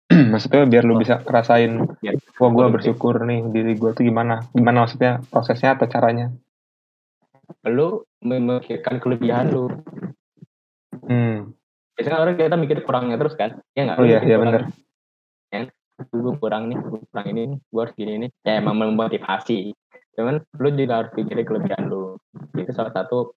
maksudnya 0.32 0.65
biar 0.65 0.84
lu 0.88 0.97
bisa 0.97 1.21
ngerasain 1.21 1.86
ya. 2.01 2.17
wah 2.41 2.49
gue 2.49 2.65
bersyukur 2.73 3.21
nih 3.23 3.45
diri 3.51 3.73
gue 3.77 3.91
tuh 3.93 4.03
gimana? 4.03 4.45
Gimana 4.51 4.88
maksudnya 4.88 5.23
prosesnya 5.29 5.77
atau 5.77 5.88
caranya? 5.88 6.34
Lu 7.65 8.03
memikirkan 8.21 8.99
kelebihan 8.99 9.49
lu. 9.53 9.71
Hmm. 11.10 11.58
biasanya 11.97 12.21
orang 12.21 12.39
kita 12.39 12.55
mikir 12.55 12.77
kurangnya 12.88 13.19
terus 13.19 13.36
kan? 13.36 13.60
Ya 13.75 13.84
nggak? 13.89 13.97
Oh 13.99 14.05
iya 14.08 14.23
iya 14.23 14.39
benar 14.39 14.71
gue 16.08 16.34
kurang 16.39 16.71
nih 16.71 16.77
gue 16.79 17.01
kurang 17.12 17.27
ini 17.36 17.43
gue 17.60 17.82
harus 17.82 17.95
gini 17.95 18.13
nih 18.25 18.29
ya 18.47 18.63
emang 18.63 18.79
memotivasi. 18.79 19.75
Cuman 20.15 20.39
lu 20.60 20.69
juga 20.75 20.93
harus 21.03 21.12
pikirin 21.15 21.45
kelebihan 21.45 21.84
lu. 21.91 22.15
Itu 22.55 22.71
salah 22.71 22.91
satu 22.95 23.36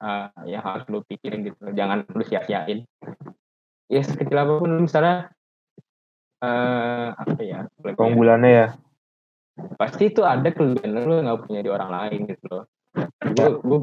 uh, 0.00 0.28
yang 0.48 0.64
harus 0.64 0.84
lu 0.88 1.04
pikirin 1.04 1.46
gitu. 1.46 1.60
Jangan 1.76 2.08
lu 2.10 2.24
sia-siain. 2.24 2.84
Ya 3.90 4.00
sekecil 4.02 4.38
apa 4.38 4.52
pun 4.58 4.70
misalnya 4.82 5.30
uh, 6.42 7.14
apa 7.14 7.40
ya 7.42 7.68
keunggulannya 7.94 8.50
ya? 8.50 8.68
Pasti 9.76 10.08
itu 10.08 10.24
ada 10.24 10.48
kelebihan 10.50 11.04
lu 11.04 11.20
nggak 11.20 11.40
punya 11.44 11.60
di 11.60 11.70
orang 11.70 11.90
lain 11.92 12.20
gitu 12.30 12.44
loh. 12.48 12.64
Gue 13.36 13.48
gue 13.60 13.78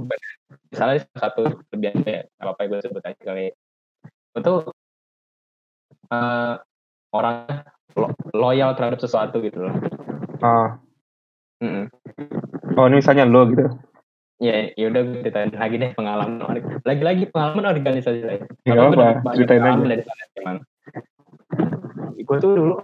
misalnya 0.73 1.05
satu 1.15 1.63
kelebihan 1.69 2.03
kayak 2.03 2.23
apa 2.41 2.49
apa 2.57 2.61
gue 2.67 2.79
sebut 2.81 3.03
aja 3.05 3.21
kali. 3.21 3.53
Itu 4.37 4.53
uh, 6.11 6.53
orang 7.13 7.37
lo, 7.95 8.07
loyal 8.33 8.73
terhadap 8.75 8.99
sesuatu 8.99 9.39
gitu 9.43 9.69
loh. 9.69 9.75
Ah. 10.41 10.81
Mm 11.57 11.69
-mm. 11.73 11.85
oh 12.77 12.85
ini 12.85 13.01
misalnya 13.01 13.25
lo 13.25 13.49
gitu 13.49 13.65
ya 14.37 14.69
ya 14.77 14.85
udah 14.93 15.01
gue 15.01 15.17
ceritain 15.25 15.49
lagi 15.49 15.75
deh 15.81 15.91
pengalaman 15.97 16.37
lagi-lagi 16.85 17.29
pengalaman 17.33 17.73
organisasi 17.73 18.21
lain. 18.21 18.41
Nggak 18.69 18.97
apa? 19.25 19.33
ceritain 19.33 19.61
aja. 19.65 19.81
dari 19.81 20.03
sana 20.05 20.23
emang 20.37 20.57
gue 22.17 22.37
tuh 22.37 22.51
dulu 22.53 22.75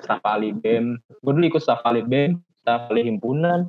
staff 0.00 0.22
ahli 0.24 0.56
bem. 0.56 0.96
Gue 1.20 1.32
dulu 1.36 1.44
ikut 1.52 1.62
staff 1.62 1.84
ahli 1.84 2.00
bem 2.00 2.40
staff 2.64 2.88
ahli 2.88 3.04
himpunan 3.04 3.68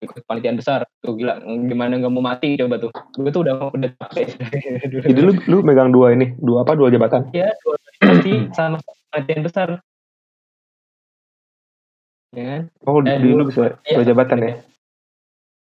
ikut 0.00 0.24
panitian 0.26 0.58
besar. 0.58 0.82
Tuh 1.04 1.14
gila 1.14 1.38
gimana 1.70 2.00
nggak 2.00 2.10
mau 2.10 2.24
mati 2.24 2.58
coba 2.58 2.82
tuh. 2.82 2.90
Gue 3.14 3.30
tuh 3.30 3.46
udah 3.46 3.70
udah 3.70 3.90
capek. 4.02 4.34
Jadi 5.12 5.20
lu 5.20 5.32
lu 5.46 5.62
megang 5.62 5.94
dua 5.94 6.10
ini 6.16 6.34
dua 6.42 6.66
apa 6.66 6.74
dua 6.74 6.90
jabatan? 6.90 7.30
Iya 7.30 7.54
dua 7.62 7.76
pasti 8.02 8.32
sama 8.56 8.82
panitian 9.14 9.46
besar. 9.46 9.68
Ya? 12.30 12.62
Oh, 12.86 13.02
eh, 13.02 13.18
dulu, 13.18 13.42
dulu 13.42 13.42
bisa 13.50 13.74
iya, 13.90 13.98
dua 13.98 14.04
jabatan 14.06 14.38
ya? 14.38 14.54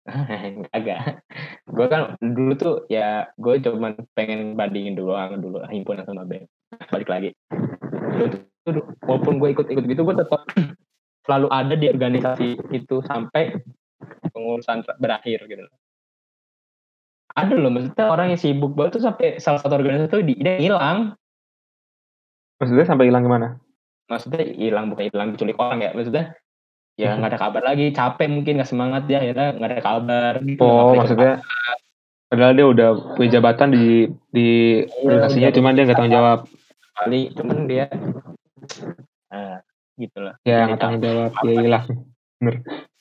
agak. 0.78 1.22
Gue 1.68 1.88
kan 1.92 2.16
dulu 2.24 2.52
tuh 2.56 2.76
ya 2.88 3.28
gue 3.36 3.60
cuma 3.60 3.94
pengen 4.16 4.56
bandingin 4.56 4.96
dulu 4.96 5.14
dulu 5.40 5.64
himpunan 5.68 6.08
sama 6.08 6.24
BEM 6.24 6.48
balik 6.92 7.10
lagi. 7.12 7.30
Walaupun 9.04 9.40
gue 9.40 9.50
ikut-ikut 9.56 9.84
gitu 9.88 10.02
gue 10.04 10.16
tetap 10.16 10.42
selalu 11.28 11.48
ada 11.52 11.76
di 11.76 11.88
organisasi 11.92 12.50
itu 12.72 13.04
sampai 13.04 13.56
pengurusan 14.32 14.88
berakhir 15.00 15.44
gitu. 15.48 15.68
Ada 17.38 17.54
loh 17.54 17.70
maksudnya 17.70 18.06
orang 18.10 18.34
yang 18.34 18.40
sibuk 18.40 18.74
banget 18.74 18.98
tuh 18.98 19.04
sampai 19.06 19.38
salah 19.38 19.62
satu 19.62 19.76
organisasi 19.78 20.10
tuh 20.10 20.24
dia 20.24 20.58
hilang. 20.58 21.14
Maksudnya 22.58 22.88
sampai 22.88 23.12
hilang 23.12 23.28
gimana? 23.28 23.60
Maksudnya 24.08 24.42
hilang 24.56 24.90
bukan 24.90 25.12
hilang 25.12 25.30
diculik 25.36 25.60
orang 25.60 25.84
ya 25.84 25.92
maksudnya 25.92 26.34
ya 26.98 27.14
nggak 27.14 27.32
ada 27.32 27.40
kabar 27.40 27.64
lagi. 27.64 27.94
Capek 27.94 28.28
mungkin 28.28 28.58
nggak 28.58 28.70
semangat 28.70 29.06
ya 29.06 29.22
ya 29.22 29.32
nggak 29.32 29.70
ada 29.70 29.82
kabar. 29.86 30.34
Gitu, 30.42 30.60
oh 30.60 30.98
maksudnya 30.98 31.46
padahal 32.28 32.54
dia 32.58 32.68
udah 32.68 32.90
punya 33.16 33.40
jabatan 33.40 33.70
di 33.72 34.10
di 34.34 34.48
iya, 34.84 35.06
organisasinya 35.06 35.52
cuman 35.54 35.74
dia 35.78 35.84
nggak 35.86 35.98
tanggung 35.98 36.18
jawab. 36.18 36.40
Kali 36.98 37.22
cuman 37.38 37.58
dia 37.70 37.86
nah, 39.30 39.62
gitu 39.96 40.20
lah 40.20 40.36
ya 40.44 40.66
nggak 40.68 40.82
tanggung 40.82 41.04
jawab. 41.06 41.32
Hilang 41.46 41.86
bener. 42.42 42.56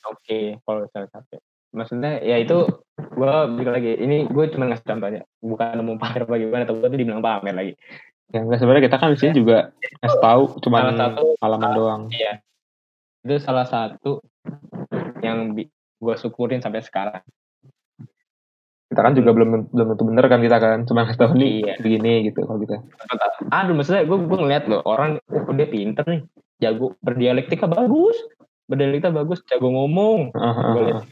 Oke 0.07 0.23
okay, 0.23 0.45
kalau 0.63 0.87
misalnya 0.87 1.11
capek. 1.11 1.41
Maksudnya 1.77 2.13
ya 2.23 2.37
itu 2.39 2.57
gue 2.97 3.33
balik 3.59 3.73
lagi. 3.81 3.93
Ini 3.99 4.29
gue 4.31 4.45
cuma 4.55 4.71
ngasih 4.71 4.87
contohnya. 4.87 5.23
Bukan 5.41 5.83
mau 5.83 5.97
pamer 5.99 6.25
bagaimana 6.29 6.63
atau 6.69 6.77
gue 6.79 6.89
tuh 6.89 7.01
dibilang 7.01 7.25
pamer 7.25 7.57
lagi. 7.57 7.73
Ya 8.31 8.45
enggak 8.45 8.61
sebenarnya 8.61 8.85
kita 8.87 8.97
kan 9.01 9.09
di 9.13 9.19
sini 9.19 9.33
juga 9.35 9.75
ngasih 10.05 10.21
tahu 10.23 10.43
cuma 10.63 10.89
pengalaman 10.95 11.71
doang. 11.75 12.03
Iya 12.13 12.45
itu 13.27 13.43
salah 13.43 13.67
satu 13.67 14.23
yang 15.19 15.53
gue 15.99 16.15
syukurin 16.15 16.62
sampai 16.62 16.87
sekarang. 16.87 17.23
Kita 18.87 19.03
kan 19.03 19.19
juga 19.19 19.35
belum 19.35 19.75
belum 19.75 19.87
tentu 19.93 20.05
bener 20.07 20.25
kan 20.31 20.41
kita 20.41 20.57
kan? 20.62 20.79
Cuma 20.87 21.03
ngasih 21.03 21.19
tahu 21.19 21.35
nih 21.35 21.51
iya. 21.67 21.75
begini 21.83 22.31
gitu 22.31 22.47
kalau 22.47 22.62
kita 22.62 22.79
aduh 23.53 23.75
maksudnya 23.77 24.07
gue 24.07 24.17
gue 24.17 24.39
ngeliat 24.39 24.65
loh 24.71 24.81
orang 24.87 25.19
oh 25.27 25.55
dia 25.59 25.67
pinter 25.67 26.07
nih. 26.07 26.23
Jago 26.62 26.95
berdialektika 27.03 27.67
bagus. 27.67 28.17
Berdialektika 28.71 29.11
bagus 29.11 29.43
jago 29.51 29.75
ngomong. 29.75 30.31
Uh, 30.33 30.47
uh, 30.47 31.03
uh. 31.03 31.05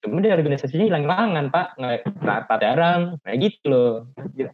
cuma 0.00 0.24
dia 0.24 0.34
organisasinya 0.34 0.90
hilang 0.90 1.06
hilangan 1.06 1.54
pak. 1.54 1.78
Nggak 1.78 2.02
nah, 2.26 2.58
jarang. 2.58 3.00
Kayak 3.22 3.38
gitu 3.46 3.64
loh. 3.70 3.92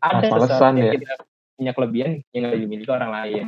Ada 0.05 0.29
sesuatu 0.29 0.77
yang 0.77 0.93
ya. 0.93 0.95
kita 1.01 1.15
punya 1.57 1.73
kelebihan 1.73 2.11
yang 2.37 2.53
nggak 2.53 2.61
dimiliki 2.61 2.91
orang 2.93 3.11
lain. 3.11 3.45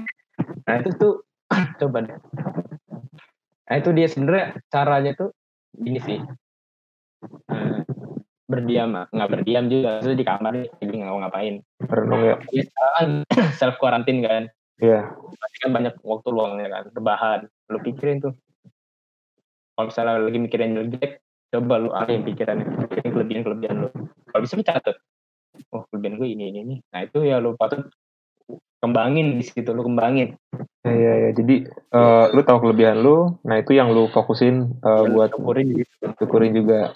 Nah 0.65 0.75
itu 0.81 0.91
tuh 0.97 1.15
coba 1.81 2.09
deh 2.09 2.19
Nah 3.69 3.77
itu 3.77 3.91
dia 3.93 4.09
sebenarnya 4.09 4.47
caranya 4.73 5.13
tuh 5.13 5.31
ini 5.85 6.01
sih. 6.01 6.19
Uh, 7.53 7.85
berdiam 8.49 8.97
nggak 8.97 9.31
berdiam 9.31 9.69
juga. 9.69 10.01
Itu 10.01 10.17
di 10.17 10.25
kamar 10.25 10.65
jadi 10.81 10.93
nggak 10.93 11.13
mau 11.13 11.21
ngapain. 11.21 11.61
Renung 11.85 12.23
ya. 12.25 12.37
Ya 12.49 12.65
kan 12.97 13.09
self 13.61 13.77
quarantine 13.77 14.25
kan. 14.25 14.43
Iya. 14.81 15.05
Yeah. 15.05 15.37
pasti 15.39 15.57
kan 15.61 15.71
banyak 15.77 15.95
waktu 16.01 16.29
luangnya 16.33 16.67
kan 16.73 16.85
rebahan. 16.97 17.41
Lu 17.69 17.79
pikirin 17.85 18.25
tuh. 18.25 18.35
Kalau 19.77 19.93
misalnya 19.93 20.19
lagi 20.19 20.39
mikirin 20.41 20.75
jelek 20.75 21.23
coba 21.49 21.75
lu 21.81 21.89
yang 21.95 22.27
pikiran 22.27 22.57
pikirin 22.89 23.11
kelebihan 23.13 23.43
kelebihan 23.45 23.77
lu. 23.85 23.89
Kalau 24.33 24.41
bisa 24.43 24.57
lu 24.57 24.65
catat. 24.65 24.97
Oh 25.75 25.85
kelebihan 25.93 26.17
gue 26.17 26.29
ini 26.33 26.45
ini 26.51 26.59
ini. 26.65 26.77
Nah 26.89 27.05
itu 27.05 27.21
ya 27.23 27.37
lu 27.37 27.53
patut 27.55 27.85
kembangin 28.79 29.39
di 29.39 29.45
situ 29.45 29.71
lu 29.75 29.83
kembangin. 29.85 30.39
Ya 30.87 30.95
ya, 30.95 31.13
ya. 31.29 31.31
jadi 31.35 31.69
uh, 31.93 32.33
lu 32.33 32.41
tahu 32.47 32.59
kelebihan 32.65 33.03
lu 33.03 33.37
nah 33.43 33.59
itu 33.59 33.75
yang 33.75 33.91
lu 33.91 34.07
fokusin 34.09 34.79
uh, 34.83 35.05
buat 35.11 35.35
syukurin 35.35 35.69
gitu. 35.75 36.05
syukurin 36.19 36.53
juga. 36.55 36.95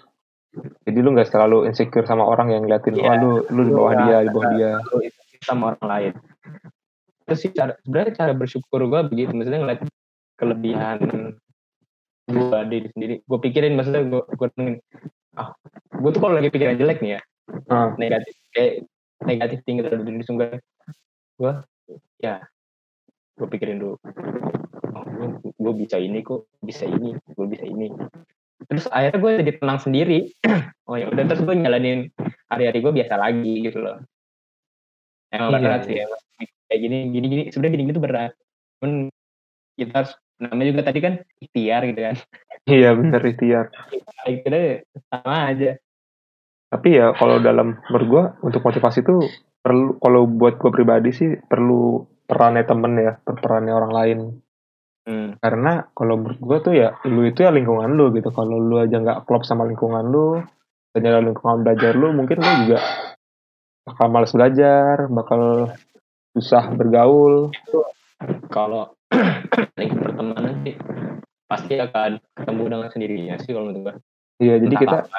Jadi 0.85 0.99
lu 1.01 1.17
nggak 1.17 1.33
terlalu 1.33 1.67
insecure 1.67 2.05
sama 2.05 2.29
orang 2.29 2.53
yang 2.53 2.63
ngeliatin 2.69 2.97
yeah. 3.01 3.17
oh 3.17 3.17
lu 3.19 3.31
lu 3.51 3.61
di 3.69 3.73
bawah 3.73 3.95
dia 4.05 4.17
di 4.23 4.31
bawah 4.31 4.51
dia. 4.55 4.73
sama 5.43 5.63
orang 5.75 5.87
lain. 5.89 6.13
Itu 7.27 7.35
sih 7.35 7.51
cara 7.51 7.75
sebenarnya 7.83 8.13
cara 8.15 8.33
bersyukur 8.37 8.81
gue 8.87 9.01
begitu. 9.11 9.33
Maksudnya 9.35 9.61
ngeliat 9.65 9.81
kelebihan 10.39 10.99
gue 12.31 12.59
diri 12.71 12.89
sendiri. 12.95 13.15
Gue 13.27 13.39
pikirin 13.43 13.75
maksudnya 13.75 14.07
gue 14.07 14.23
gue 14.23 14.49
ah 15.33 15.57
gue 15.89 16.11
tuh 16.13 16.21
kalau 16.21 16.37
lagi 16.37 16.53
pikiran 16.53 16.77
jelek 16.77 17.01
nih 17.01 17.17
ya 17.17 17.21
Ah, 17.69 17.93
negatif 17.99 18.35
kayak 18.55 18.87
negatif 19.27 19.59
tinggi 19.67 19.83
terhadap 19.85 20.07
diri 20.07 20.25
sungguh 20.25 20.49
gue 21.41 21.53
ya 22.21 22.45
gue 23.37 23.49
pikirin 23.49 23.81
dulu. 23.81 23.97
Oh, 24.93 25.05
gue 25.41 25.73
bisa 25.75 25.97
ini 25.97 26.21
kok 26.21 26.47
bisa 26.61 26.85
ini 26.85 27.17
gue 27.17 27.47
bisa 27.49 27.65
ini. 27.65 27.89
Terus 28.69 28.87
akhirnya 28.93 29.19
gue 29.19 29.31
jadi 29.43 29.53
tenang 29.59 29.81
sendiri. 29.83 30.19
Oh 30.91 30.99
ya 30.99 31.09
udah 31.09 31.25
terus 31.25 31.47
gue 31.47 31.55
nyalanin 31.57 32.11
hari-hari 32.51 32.83
gue 32.83 32.93
biasa 32.93 33.15
lagi 33.17 33.65
gitu 33.65 33.81
loh. 33.81 34.03
Emang 35.33 35.57
Iya, 35.57 35.61
berat 35.65 35.83
sih 35.89 35.97
emang. 35.97 36.21
kayak 36.69 36.81
gini 36.85 36.99
gini 37.15 37.27
gini 37.31 37.43
sebenarnya 37.49 37.73
gini 37.73 37.83
gini 37.89 37.97
tuh 37.97 38.05
berat. 38.05 38.33
Cuman 38.77 38.93
kita 39.79 39.93
harus 40.05 40.13
namanya 40.43 40.69
juga 40.75 40.83
tadi 40.91 40.99
kan 41.01 41.15
ikhtiar 41.39 41.81
gitu 41.89 42.01
kan. 42.03 42.17
Iya 42.69 42.91
bener 42.99 43.21
ikhtiar. 43.25 43.67
akhirnya 44.27 44.85
sama 45.09 45.35
aja. 45.55 45.71
Tapi 46.69 46.89
ya 46.93 47.07
kalau 47.17 47.37
dalam 47.41 47.79
menurut 47.89 48.07
gue 48.11 48.25
untuk 48.53 48.61
motivasi 48.67 49.01
itu 49.01 49.17
perlu 49.63 49.97
kalau 50.03 50.27
buat 50.27 50.59
gue 50.59 50.71
pribadi 50.75 51.11
sih 51.15 51.31
perlu 51.39 52.03
perannya 52.27 52.65
temen 52.67 52.93
ya, 52.99 53.13
perannya 53.23 53.73
orang 53.73 53.93
lain. 53.93 54.19
hmm. 55.07 55.39
Karena 55.39 55.87
kalau 55.95 56.19
menurut 56.19 56.41
gue 56.43 56.59
tuh 56.63 56.75
ya 56.75 56.99
lu 57.07 57.23
itu 57.27 57.47
ya 57.47 57.55
lingkungan 57.55 57.95
lu 57.95 58.11
gitu. 58.15 58.29
Kalau 58.35 58.59
lu 58.59 58.83
aja 58.83 58.99
nggak 58.99 59.25
klop 59.25 59.47
sama 59.47 59.65
lingkungan 59.65 60.05
lu, 60.11 60.43
dan 60.93 61.01
dalam 61.01 61.31
lingkungan 61.31 61.63
belajar 61.63 61.93
lu, 61.95 62.11
mungkin 62.13 62.43
lu 62.43 62.53
juga 62.67 62.79
bakal 63.83 64.07
males 64.11 64.35
belajar, 64.35 65.07
bakal 65.11 65.73
susah 66.35 66.65
bergaul. 66.75 67.51
kalau 68.49 68.95
lagi 69.79 69.93
pertemanan 69.99 70.63
sih 70.63 70.79
pasti 71.51 71.75
akan 71.77 72.23
ketemu 72.39 72.63
dengan 72.71 72.89
sendirinya 72.89 73.35
sih 73.43 73.51
kalau 73.53 73.69
menurut 73.69 73.83
gue 73.83 73.95
Iya, 74.43 74.55
jadi 74.59 74.75
Entah 74.75 74.83
kita 74.83 74.97
apa. 75.07 75.19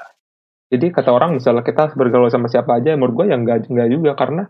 Jadi 0.73 0.89
kata 0.89 1.13
orang 1.13 1.37
misalnya 1.37 1.61
kita 1.61 1.93
bergaul 1.93 2.33
sama 2.33 2.49
siapa 2.49 2.81
aja, 2.81 2.97
menurut 2.97 3.13
gue 3.21 3.25
ya 3.29 3.37
nggak 3.37 3.69
nggak 3.69 3.89
juga 3.93 4.17
karena 4.17 4.49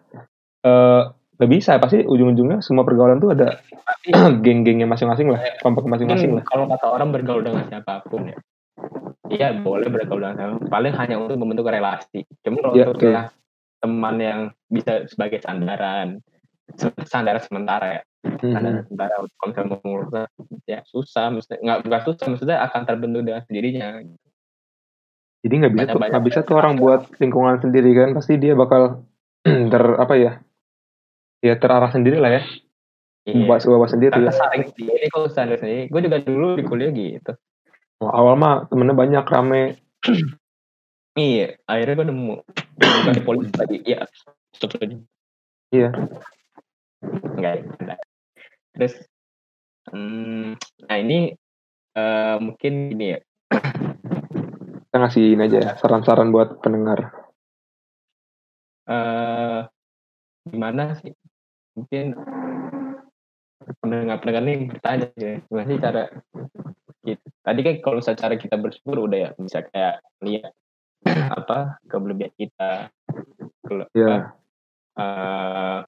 eh 0.64 1.02
nggak 1.36 1.52
bisa. 1.52 1.76
Pasti 1.84 2.00
ujung-ujungnya 2.08 2.64
semua 2.64 2.88
pergaulan 2.88 3.20
tuh 3.20 3.36
ada 3.36 3.60
geng-gengnya 4.46 4.88
masing-masing 4.88 5.28
lah, 5.28 5.44
kelompok 5.60 5.84
masing-masing 5.92 6.32
lah. 6.32 6.40
mungkin 6.40 6.48
kalau 6.48 6.66
kata 6.72 6.88
orang 6.88 7.10
bergaul 7.12 7.44
dengan 7.44 7.68
siapa 7.68 8.00
pun 8.08 8.32
ya 8.32 8.38
iya 9.28 9.50
boleh 9.60 9.92
bergaul 9.92 10.24
dengan 10.24 10.36
siapa 10.40 10.52
pun 10.64 10.68
paling 10.72 10.94
hanya 10.96 11.16
untuk 11.20 11.36
membentuk 11.36 11.68
relasi. 11.68 12.24
Cuma 12.40 12.64
kalau 12.64 12.76
Iya, 12.80 12.86
untuk 12.88 13.04
ya, 13.12 13.22
teman 13.84 14.16
yang 14.24 14.40
bisa 14.72 15.04
sebagai 15.12 15.44
sandaran 15.44 16.24
sandaran 17.04 17.44
sementara 17.44 17.88
ya. 18.00 18.04
Mhm. 18.24 18.56
sandaran 18.56 18.84
sementara 18.88 19.14
untuk 19.20 19.36
kalau 19.36 19.68
misalnya 19.84 20.32
ya 20.64 20.80
susah 20.88 21.28
maksudnya 21.28 21.60
nggak 21.60 21.80
bukan 21.84 22.02
susah 22.08 22.26
maksudnya 22.32 22.58
akan 22.64 22.82
terbentuk 22.88 23.22
dengan 23.28 23.44
sendirinya 23.44 23.88
Jadi 25.44 25.54
nggak 25.60 25.74
bisa 25.76 25.86
tuh 25.92 26.00
nggak 26.00 26.26
bisa 26.26 26.40
tuh 26.48 26.56
orang 26.56 26.80
buat 26.80 27.12
lingkungan 27.20 27.60
sendiri 27.60 27.92
kan, 27.92 28.16
pasti 28.16 28.40
dia 28.40 28.56
bakal 28.56 29.04
ter 29.72 29.84
apa 30.00 30.14
ya? 30.16 30.32
Ya 31.44 31.60
terarah 31.60 31.92
sendiri 31.92 32.24
lah 32.24 32.32
ya, 32.40 32.44
Iya. 33.24 33.48
buat 33.48 33.64
bawa 33.64 33.88
sendiri 33.88 34.12
Karena 34.12 34.32
ya. 34.32 34.36
saling 34.36 34.64
sendiri 34.68 35.06
kalau 35.08 35.28
sadar 35.32 35.56
sendiri 35.56 35.88
gue 35.88 36.02
juga 36.04 36.18
dulu 36.20 36.60
di 36.60 36.64
kuliah 36.68 36.92
gitu 36.92 37.32
Awal 38.04 38.36
mah 38.36 38.68
temennya 38.68 38.96
banyak 39.00 39.24
rame, 39.24 39.80
iya 41.16 41.56
akhirnya 41.64 42.04
gue 42.04 42.08
nemu 42.12 42.36
bukan 42.76 43.14
di 43.16 43.24
polisi 43.24 43.52
tadi 43.56 43.80
iya 43.88 44.04
stop 44.52 44.76
tadi 44.76 45.00
Iya. 45.72 45.90
enggak 47.40 47.64
enggak. 47.80 48.00
terus 48.76 48.94
hmm, 49.88 50.60
nah 50.84 50.98
ini 51.00 51.32
eh, 51.96 52.36
mungkin 52.44 52.74
gini 52.92 53.06
ya 53.16 53.20
kita 54.94 55.10
ngasih 55.10 55.26
ini 55.34 55.42
aja 55.50 55.58
ya, 55.58 55.72
saran-saran 55.82 56.30
buat 56.30 56.62
pendengar. 56.62 57.10
eh 58.86 59.66
gimana 60.46 60.94
sih 61.02 61.18
mungkin 61.74 62.14
pendengar-pendengar 63.82 64.44
nih 64.46 64.58
bertanya 64.70 65.08
sih 65.18 65.42
gimana 65.50 65.66
sih 65.66 65.78
cara 65.82 66.04
gitu. 67.10 67.26
tadi 67.42 67.60
kan 67.66 67.74
kalau 67.82 67.96
misalnya 68.06 68.22
cara 68.22 68.36
kita 68.38 68.56
bersyukur 68.62 69.10
udah 69.10 69.18
ya 69.18 69.30
bisa 69.34 69.66
kayak 69.66 69.98
lihat 70.22 70.54
apa 71.42 71.82
kelebihan 71.90 72.34
kita 72.38 72.94
Kele- 73.66 73.90
apa, 73.90 73.98
Ya, 73.98 74.14
eh 75.02 75.80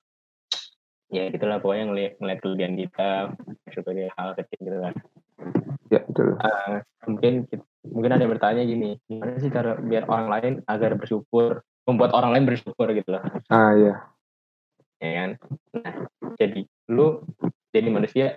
ya 1.14 1.24
gitulah 1.30 1.62
pokoknya 1.62 1.86
ngeliat, 1.94 2.14
ngeliat 2.18 2.40
kelebihan 2.42 2.74
kita 2.74 3.38
bersyukur 3.70 3.94
dari 3.94 4.10
hal 4.18 4.34
kecil 4.34 4.60
gitu 4.66 4.80
kan 4.82 4.94
ya 5.90 6.02
betul. 6.06 6.38
Eh, 6.42 6.78
mungkin 7.06 7.34
mungkin 7.86 8.12
ada 8.12 8.22
yang 8.26 8.34
bertanya 8.34 8.64
gini 8.66 8.98
gimana 9.06 9.38
sih 9.38 9.52
cara 9.54 9.78
biar 9.78 10.10
orang 10.10 10.28
lain 10.30 10.54
agar 10.66 10.98
bersyukur 10.98 11.62
membuat 11.86 12.12
orang 12.18 12.34
lain 12.34 12.46
bersyukur 12.50 12.90
gitu 12.94 13.10
loh. 13.14 13.24
Ah 13.54 13.74
ya, 13.78 13.94
ya 14.98 15.12
kan? 15.14 15.30
Nah 15.78 15.94
jadi 16.38 16.66
lu 16.90 17.22
jadi 17.70 17.90
manusia 17.94 18.28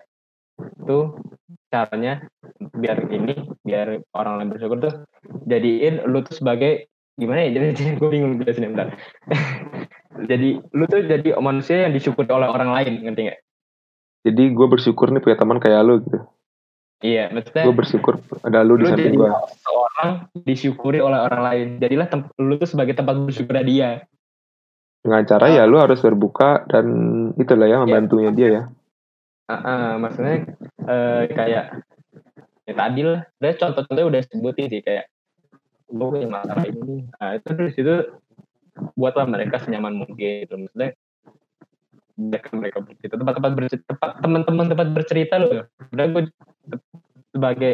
tuh 0.85 1.17
caranya 1.71 2.27
biar 2.59 3.07
ini 3.09 3.35
biar 3.63 4.03
orang 4.13 4.35
lain 4.43 4.51
bersyukur 4.53 4.79
tuh 4.83 4.95
jadiin 5.49 6.05
lu 6.05 6.21
tuh 6.27 6.37
sebagai 6.37 6.91
gimana 7.19 7.49
ya? 7.49 7.51
Jadi, 7.59 7.67
gue 7.99 8.09
bingung 8.09 8.39
jelasin 8.39 8.73
bentar. 8.73 8.95
Jadi 10.31 10.59
lu 10.75 10.85
tuh 10.91 11.07
jadi 11.07 11.39
manusia 11.39 11.87
yang 11.87 11.95
disyukuri 11.95 12.27
oleh 12.27 12.51
orang 12.51 12.75
lain 12.75 13.07
ngerti 13.07 13.31
nggak? 13.31 13.41
Jadi 14.27 14.45
gue 14.51 14.67
bersyukur 14.67 15.15
nih 15.15 15.23
punya 15.23 15.39
teman 15.39 15.63
kayak 15.63 15.87
lu 15.87 16.03
gitu. 16.03 16.19
Iya 17.05 17.31
maksudnya 17.31 17.65
Gue 17.69 17.77
bersyukur 17.77 18.15
ada 18.43 18.67
lu 18.67 18.79
di 18.79 18.85
lu 18.85 18.91
samping 18.91 19.15
jadi 19.15 19.19
gue. 19.19 19.31
seorang 19.63 20.11
disyukuri 20.47 20.99
oleh 20.99 21.19
orang 21.19 21.43
lain. 21.43 21.69
Jadilah 21.79 22.07
lu 22.39 22.55
tuh 22.59 22.69
sebagai 22.71 22.95
tempat 22.99 23.15
bersyukur 23.19 23.55
dia. 23.63 24.07
Dengan 25.03 25.23
cara 25.27 25.47
ya 25.51 25.63
lu 25.65 25.79
harus 25.79 26.03
berbuka 26.03 26.67
dan 26.67 26.87
itulah 27.39 27.67
ya 27.71 27.79
membantunya 27.83 28.31
dia 28.35 28.49
ya. 28.51 28.63
Ah, 29.49 29.55
ah, 29.55 29.89
maksudnya 29.97 30.45
eh, 30.85 31.23
kayak 31.33 31.65
ya 32.67 32.75
tadi 32.75 33.01
lah. 33.07 33.23
Udah 33.41 33.53
contoh-contohnya 33.57 34.07
udah 34.07 34.21
sebutin 34.27 34.67
sih 34.69 34.83
kayak 34.83 35.07
gue 35.89 36.05
punya 36.05 36.29
masalah 36.29 36.69
ini 36.69 37.09
nah 37.17 37.33
itu 37.33 37.49
dari 37.57 37.73
situ 37.73 38.13
buatlah 38.93 39.25
mereka 39.25 39.63
senyaman 39.63 39.97
mungkin 39.97 40.45
gitu. 40.47 40.55
Maksudnya 40.55 40.93
mereka 42.19 42.51
mereka 42.59 42.79
bercerita 42.83 43.15
tempat-tempat 43.15 43.53
bercerita 43.55 43.93
teman-teman 44.19 44.67
tempat 44.67 44.89
bercerita 44.91 45.35
loh 45.39 45.51
udah 45.95 46.07
gue 46.11 46.23
sebagai 47.31 47.73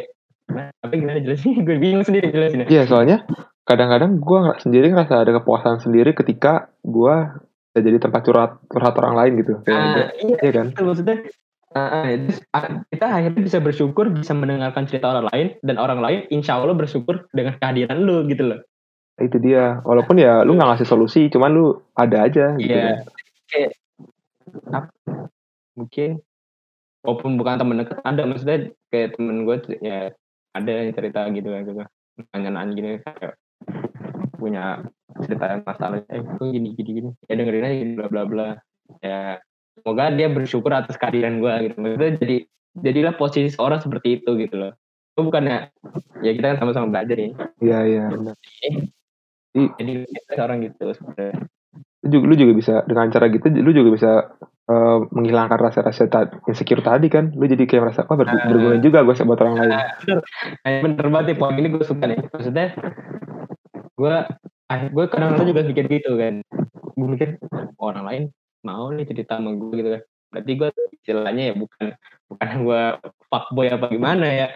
tapi 0.84 0.94
gimana 1.00 1.18
jelasin 1.24 1.64
gue 1.64 1.76
bingung 1.80 2.04
sendiri 2.04 2.28
jelasin 2.28 2.68
Iya 2.68 2.84
soalnya 2.84 3.24
kadang-kadang 3.64 4.20
gue 4.20 4.40
sendiri 4.60 4.92
ngerasa 4.92 5.24
ada 5.24 5.32
kepuasan 5.40 5.80
sendiri 5.80 6.12
ketika 6.12 6.68
gue 6.84 7.16
jadi 7.74 7.98
tempat 7.98 8.22
curhat 8.22 8.52
curhat 8.70 8.94
orang 9.02 9.14
lain 9.18 9.32
gitu. 9.42 9.58
Kayak 9.66 9.80
Ah, 9.80 10.08
iya 10.14 10.36
iya 10.38 10.52
kan? 10.52 10.66
maksudnya 10.78 11.16
ah, 11.74 12.06
kita 12.86 13.06
akhirnya 13.08 13.42
bisa 13.42 13.58
bersyukur 13.58 14.12
bisa 14.14 14.30
mendengarkan 14.36 14.86
cerita 14.86 15.10
orang 15.10 15.26
lain 15.32 15.46
dan 15.64 15.76
orang 15.80 15.98
lain 15.98 16.20
insya 16.30 16.60
Allah 16.60 16.76
bersyukur 16.76 17.26
dengan 17.34 17.58
kehadiran 17.58 17.98
lu 18.04 18.28
gitu 18.30 18.46
loh 18.46 18.60
Itu 19.18 19.38
dia. 19.38 19.78
Walaupun 19.86 20.18
ya 20.18 20.42
lu 20.42 20.58
nggak 20.58 20.74
ngasih 20.74 20.90
solusi, 20.90 21.30
cuman 21.30 21.50
lu 21.54 21.66
ada 21.94 22.26
aja 22.26 22.54
gitu. 22.58 22.74
Iya. 22.74 22.98
kan. 22.98 23.06
Kayak 23.46 23.70
apa, 23.70 23.83
mungkin. 25.78 26.22
Walaupun 27.04 27.36
bukan 27.36 27.60
temen 27.60 27.76
dekat 27.84 28.00
ada 28.00 28.22
maksudnya 28.24 28.72
kayak 28.88 29.20
temen 29.20 29.44
gue 29.44 29.56
ya 29.84 30.08
ada 30.56 30.70
yang 30.72 30.96
cerita 30.96 31.28
gitu 31.28 31.48
kan 31.52 31.62
gitu 31.68 31.84
nanya-nanya 32.32 32.72
gini 32.72 32.88
kayak 33.04 33.36
punya 34.40 34.80
cerita 35.20 35.60
masalah 35.68 36.00
eh 36.08 36.24
gue 36.24 36.46
gini 36.48 36.72
gini 36.72 36.90
gini? 37.02 37.10
Ya 37.28 37.36
dengerin 37.36 37.68
aja 37.68 37.84
bla 38.00 38.06
bla 38.08 38.22
bla. 38.24 38.48
Ya 39.04 39.44
semoga 39.76 40.16
dia 40.16 40.32
bersyukur 40.32 40.72
atas 40.72 40.96
kehadiran 40.96 41.44
gue 41.44 41.52
gitu. 41.68 41.76
Maksudnya 41.76 42.12
jadi 42.16 42.36
jadilah 42.80 43.14
posisi 43.20 43.52
seorang 43.52 43.84
seperti 43.84 44.24
itu 44.24 44.30
gitu 44.40 44.56
loh. 44.56 44.72
Gue 45.12 45.28
bukannya 45.28 45.68
ya 46.24 46.30
kita 46.32 46.56
kan 46.56 46.58
sama-sama 46.64 46.88
belajar 46.88 47.20
nih 47.20 47.36
Iya 47.60 47.78
iya. 47.84 48.04
benar. 48.08 48.34
jadi 49.54 49.92
kita 50.08 50.42
orang 50.42 50.66
gitu 50.66 50.90
sebenarnya 50.96 51.46
Lu 52.04 52.08
juga, 52.12 52.24
lu 52.28 52.34
juga 52.36 52.52
bisa 52.52 52.74
dengan 52.84 53.08
cara 53.08 53.26
gitu, 53.32 53.46
lu 53.48 53.70
juga 53.72 53.90
bisa 53.96 54.10
eh, 54.64 54.98
menghilangkan 55.12 55.60
rasa-rasa 55.60 56.08
ta- 56.08 56.32
insecure 56.48 56.80
tadi 56.84 57.08
kan. 57.08 57.32
Lu 57.32 57.44
jadi 57.44 57.64
kayak 57.64 57.82
merasa, 57.84 58.00
oh 58.08 58.16
ber- 58.16 58.28
Ah. 58.28 58.48
berguna 58.48 58.76
juga 58.80 59.04
gue 59.04 59.14
buat 59.24 59.40
orang 59.40 59.56
lain. 59.60 59.72
bener 60.04 60.20
bener 60.84 61.06
banget 61.12 61.26
nih 61.32 61.36
poin 61.36 61.54
ini 61.60 61.68
gue 61.68 61.84
suka 61.84 62.04
nih 62.08 62.18
maksudnya 62.32 62.66
gue 63.94 64.14
ah, 64.68 64.80
gue 64.90 65.04
kadang-kadang 65.06 65.48
juga 65.52 65.62
mikir 65.64 65.84
gitu 65.86 66.10
kan 66.16 66.34
gue 66.94 67.08
mikir 67.08 67.28
orang 67.78 68.04
lain 68.08 68.22
mau 68.64 68.88
nih 68.90 69.04
cerita 69.06 69.38
sama 69.38 69.52
gue 69.54 69.72
gitu 69.76 69.90
kan 69.98 70.02
berarti 70.34 70.52
gue 70.52 70.68
istilahnya 70.98 71.44
ya 71.50 71.54
bukan 71.54 71.84
bukan 72.26 72.48
gue 72.60 72.82
fuckboy 73.30 73.66
apa 73.68 73.86
gimana 73.86 74.26
ya 74.26 74.48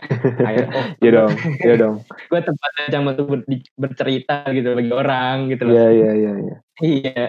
Akhirnya, 0.42 0.74
oh, 0.74 0.84
Iya 1.04 1.10
dong, 1.14 1.32
iya 1.62 1.74
dong. 1.78 1.94
gue 2.02 2.40
tempat 2.42 2.70
ajang 2.84 3.04
untuk 3.06 3.26
ber- 3.30 3.46
bercerita 3.76 4.36
gitu 4.50 4.74
bagi 4.74 4.90
orang 4.90 5.36
gitu 5.48 5.62
loh 5.64 5.72
Iya 5.72 5.86
iya 5.92 6.10
iya. 6.12 6.32
iya. 6.34 6.56
iya 6.82 7.24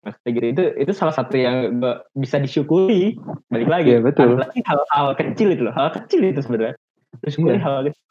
maksudnya 0.00 0.30
gitu 0.32 0.46
itu 0.48 0.62
itu 0.80 0.92
salah 0.96 1.12
satu 1.12 1.36
yang 1.36 1.76
gua 1.76 2.08
bisa 2.16 2.40
disyukuri 2.40 3.20
balik 3.52 3.68
lagi 3.68 3.88
Iya, 3.92 4.00
betul. 4.00 4.40
Lagi 4.40 4.64
hal-hal 4.64 5.12
kecil 5.12 5.52
itu 5.52 5.62
loh 5.68 5.74
hal 5.76 5.92
kecil 5.92 6.24
itu 6.24 6.40
sebenarnya 6.40 6.74
bersyukuri 7.20 7.60
Iya. 7.60 7.62
hal 7.62 7.76
kecil 7.86 8.04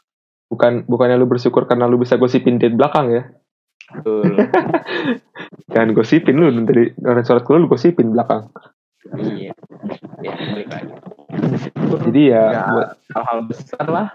bukan 0.49 0.73
bukannya 0.85 1.17
lu 1.17 1.25
bersyukur 1.25 1.65
karena 1.65 1.85
lu 1.85 1.97
bisa 1.97 2.17
gosipin 2.17 2.61
di 2.61 2.69
belakang 2.69 3.09
ya 3.09 3.23
betul. 3.95 4.33
Jangan 5.73 5.89
gosipin 5.95 6.35
lu 6.37 6.49
dari 6.65 6.93
dari 6.93 7.21
surat 7.25 7.45
lu 7.49 7.65
lu 7.65 7.67
gosipin 7.71 8.13
belakang. 8.13 8.49
Iya. 9.15 9.55
Ya 10.21 10.31
balik 10.35 10.69
lagi. 10.69 10.93
Jadi 12.09 12.21
ya 12.29 12.43
Ya, 12.51 12.61
buat 12.69 12.89
hal-hal 13.15 13.39
besar 13.47 13.85
lah. 13.87 14.07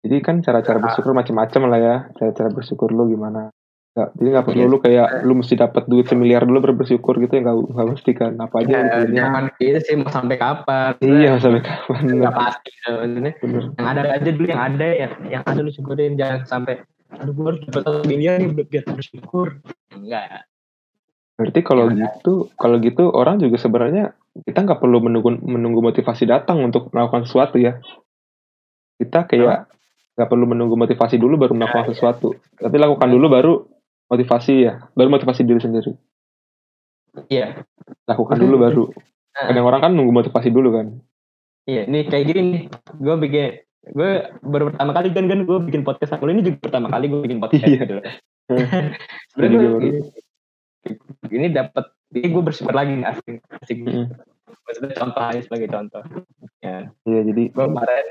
Jadi 0.00 0.16
kan 0.24 0.40
cara-cara 0.40 0.78
bersyukur 0.80 1.12
macam-macam 1.12 1.62
lah 1.68 1.80
ya. 1.80 1.96
Cara-cara 2.16 2.48
bersyukur 2.52 2.88
lu 2.92 3.10
gimana. 3.12 3.52
Nggak, 3.90 4.08
jadi 4.22 4.28
nggak 4.30 4.46
perlu 4.46 4.64
lu 4.70 4.78
kayak 4.78 5.08
lu 5.26 5.34
mesti 5.34 5.54
dapat 5.58 5.82
duit 5.90 6.06
semiliar 6.06 6.46
dulu 6.46 6.62
baru 6.62 6.74
bersyukur 6.78 7.18
gitu 7.18 7.34
ya 7.34 7.42
nggak 7.42 7.56
nggak 7.74 7.88
mesti 7.90 8.10
kan. 8.14 8.32
Apa 8.38 8.62
aja 8.62 8.70
ya, 8.70 9.02
jangan 9.10 9.50
gitu 9.58 9.78
sih 9.82 9.94
mau 9.98 10.06
sampai 10.14 10.38
kapan. 10.38 10.94
Iya 11.02 11.42
sampai 11.42 11.58
kapan. 11.66 12.02
Nggak 12.06 12.34
pasti 12.38 12.70
bener. 12.86 13.34
Yang 13.74 13.88
ada 13.90 14.02
aja 14.14 14.30
dulu 14.30 14.46
yang 14.46 14.62
ada 14.62 14.88
yang 14.94 15.12
yang 15.26 15.42
ada 15.42 15.60
lu 15.60 15.74
syukurin. 15.74 16.14
Jangan 16.14 16.46
sampai 16.46 16.86
aduh 17.10 17.32
gue 17.34 17.46
harus 17.46 17.60
dapat 17.66 17.82
satu 17.82 18.00
miliar 18.06 18.38
nih 18.38 18.54
biar- 18.54 18.68
biar 18.70 18.84
bersyukur 18.94 19.46
enggak. 19.90 20.46
Berarti 21.40 21.60
kalau 21.64 21.88
Gimana? 21.88 22.00
gitu 22.04 22.32
kalau 22.54 22.76
gitu 22.84 23.04
orang 23.10 23.40
juga 23.40 23.56
sebenarnya 23.56 24.12
kita 24.44 24.60
nggak 24.60 24.78
perlu 24.78 25.00
menunggu 25.00 25.40
menunggu 25.40 25.80
motivasi 25.80 26.28
datang 26.28 26.60
untuk 26.60 26.92
melakukan 26.92 27.24
sesuatu 27.24 27.56
ya. 27.56 27.80
Kita 29.00 29.24
kayak 29.24 29.66
nggak 30.14 30.28
perlu 30.28 30.44
menunggu 30.44 30.76
motivasi 30.76 31.16
dulu 31.16 31.40
baru 31.40 31.56
melakukan 31.56 31.96
sesuatu. 31.96 32.36
Tapi 32.60 32.76
lakukan 32.76 33.08
dulu 33.08 33.26
baru 33.32 33.52
motivasi 34.12 34.54
ya. 34.68 34.84
Baru 34.92 35.08
motivasi 35.08 35.40
diri 35.48 35.60
sendiri. 35.64 35.92
Iya. 37.32 37.64
Lakukan 38.04 38.36
dulu 38.36 38.56
baru. 38.60 38.84
Kadang 39.32 39.64
orang 39.64 39.80
kan 39.80 39.92
nunggu 39.96 40.12
motivasi 40.12 40.52
dulu 40.52 40.76
kan. 40.76 40.86
Iya 41.64 41.88
ini 41.88 42.04
kayak 42.04 42.24
gini 42.28 42.40
nih. 42.44 42.62
Gue 43.00 43.14
bikin 43.16 43.48
gue 43.82 44.10
baru 44.40 44.68
pertama 44.68 44.92
kali 44.92 45.08
kan 45.10 45.24
kan 45.24 45.40
gue 45.42 45.58
bikin 45.62 45.82
podcast 45.82 46.12
aku 46.12 46.28
ini 46.28 46.42
juga 46.42 46.58
pertama 46.60 46.86
kali 46.86 47.08
gue 47.08 47.20
bikin 47.20 47.38
podcast 47.38 47.64
Iya. 47.64 47.80
gitu 47.80 47.94
loh. 47.96 48.04
Sebenarnya 49.30 49.56
gua 49.58 49.70
baru. 49.70 49.80
ini, 49.80 50.00
ini 51.30 51.46
dapat 51.48 51.84
ini 52.10 52.26
gue 52.28 52.42
bersyukur 52.42 52.72
lagi 52.72 52.92
nih, 52.92 53.06
asik 53.06 53.36
asik 53.56 53.78
Mm. 53.80 54.06
maksudnya 54.60 54.92
contoh 54.94 55.22
aja 55.22 55.40
sebagai 55.40 55.68
contoh 55.68 56.02
ya 56.60 56.90
iya 57.04 57.20
jadi 57.22 57.42
gue 57.48 57.64
kemarin 57.64 58.06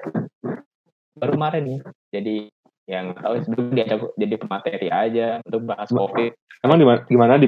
baru 1.13 1.31
kemarin 1.35 1.63
nih 1.63 1.79
jadi 2.09 2.35
yang 2.85 3.05
tahu 3.13 3.33
sebelum 3.39 3.65
diajak 3.71 3.99
jadi 4.15 4.35
pemateri 4.35 4.87
aja 4.89 5.27
untuk 5.43 5.61
bahas 5.65 5.87
Ba- 5.87 5.99
covid 6.01 6.31
emang 6.59 6.77
di 6.77 6.85
mana 6.85 6.99
gimana 7.05 7.33
di 7.37 7.47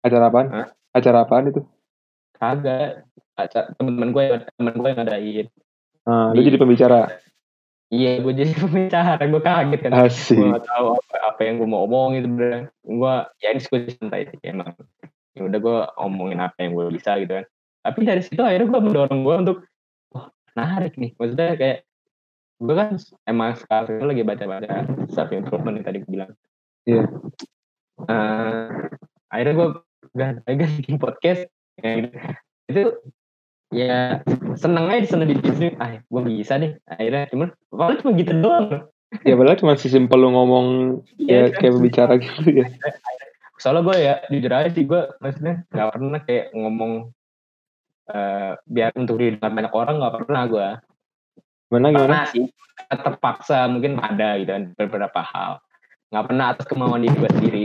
acara 0.00 0.26
apaan 0.26 0.48
Hah? 0.48 0.66
acara 0.90 1.18
apaan 1.22 1.48
itu 1.48 1.60
kagak 2.34 3.06
acara 3.34 3.66
temen-temen 3.74 4.10
gue 4.10 4.24
temen 4.52 4.74
gue 4.74 4.88
yang 4.88 4.98
ngadain 4.98 5.46
nah, 6.10 6.34
lu 6.34 6.42
Di- 6.42 6.46
jadi 6.50 6.58
pembicara? 6.58 7.00
Iya 7.90 8.22
gue 8.22 8.32
jadi 8.34 8.52
pembicara. 8.54 9.22
Gue 9.26 9.42
kaget 9.42 9.80
kan. 9.82 9.92
Asik. 9.94 10.38
Gue 10.38 10.54
gak 10.54 10.66
tahu 10.66 10.86
apa, 10.94 11.16
apa 11.26 11.40
yang 11.42 11.58
gue 11.58 11.68
mau 11.70 11.82
omongin 11.86 12.22
sebenarnya. 12.26 12.62
Gue 12.86 13.14
ya 13.42 13.48
ini 13.50 13.58
diskusi 13.58 13.94
santai 13.98 14.30
sih 14.30 14.38
emang. 14.46 14.74
Ya 15.34 15.42
udah 15.46 15.58
gue 15.58 15.78
omongin 15.98 16.38
apa 16.38 16.54
yang 16.62 16.78
gue 16.78 16.86
bisa 16.94 17.18
gitu 17.18 17.42
kan. 17.42 17.46
Tapi 17.82 17.98
dari 18.06 18.22
situ 18.22 18.42
akhirnya 18.42 18.70
gue 18.70 18.80
mendorong 18.82 19.20
gue 19.26 19.36
untuk 19.42 19.58
wah 20.14 20.30
menarik 20.54 20.94
nih. 20.98 21.18
Maksudnya 21.18 21.58
kayak 21.58 21.78
gue 22.60 22.74
kan 22.78 22.90
emang 23.26 23.58
sekarang 23.58 24.06
lagi 24.06 24.22
baca-baca 24.22 24.74
self 25.10 25.30
improvement 25.34 25.82
yang 25.82 25.86
tadi 25.86 25.98
gue 26.06 26.10
bilang. 26.10 26.32
Iya. 26.86 27.04
Eh, 28.06 28.66
akhirnya 29.34 29.54
gue 29.58 29.68
gak 30.14 30.30
gak 30.46 30.70
bikin 30.78 30.96
podcast. 31.02 31.42
Kayak 31.80 31.96
gitu. 32.06 32.16
itu 32.70 32.82
ya 33.70 34.18
seneng 34.58 34.90
aja 34.90 35.06
seneng 35.06 35.30
di 35.30 35.38
sini 35.38 35.78
ah 35.78 36.02
gue 36.02 36.22
bisa 36.26 36.58
nih 36.58 36.74
akhirnya 36.90 37.22
cuman 37.30 37.48
paling 37.70 37.98
cuma 38.02 38.12
gitu 38.18 38.32
doang. 38.42 38.66
Ya 39.26 39.34
padahal 39.34 39.58
cuma 39.58 39.74
sesimpel 39.74 40.22
lu 40.22 40.30
ngomong 40.34 40.66
ya 41.18 41.50
Iya, 41.50 41.54
kan? 41.54 41.58
kayak 41.62 41.74
pembicara 41.78 42.12
gitu 42.18 42.62
ya. 42.62 42.66
Soalnya 43.58 43.82
gue 43.86 43.96
ya 43.98 44.14
jujur 44.30 44.52
aja 44.54 44.70
sih 44.70 44.84
gue 44.86 45.02
maksudnya 45.18 45.54
nggak 45.70 45.88
pernah 45.90 46.20
kayak 46.26 46.46
ngomong 46.54 46.92
eh 48.10 48.52
biar 48.66 48.90
untuk 48.98 49.22
didengar 49.22 49.54
banyak 49.54 49.72
orang 49.74 49.94
nggak 50.02 50.14
pernah 50.26 50.42
gue 50.50 50.68
gimana 51.70 51.86
gimana? 51.94 52.06
Pernah 52.06 52.24
sih 52.34 52.46
terpaksa 52.90 53.70
mungkin 53.70 54.02
ada 54.02 54.34
gitu 54.38 54.50
kan 54.50 54.64
beberapa 54.74 55.20
hal. 55.22 55.62
Nggak 56.10 56.24
pernah 56.26 56.46
atas 56.50 56.66
kemauan 56.66 57.06
diri 57.06 57.14
gue 57.14 57.30
sendiri. 57.38 57.64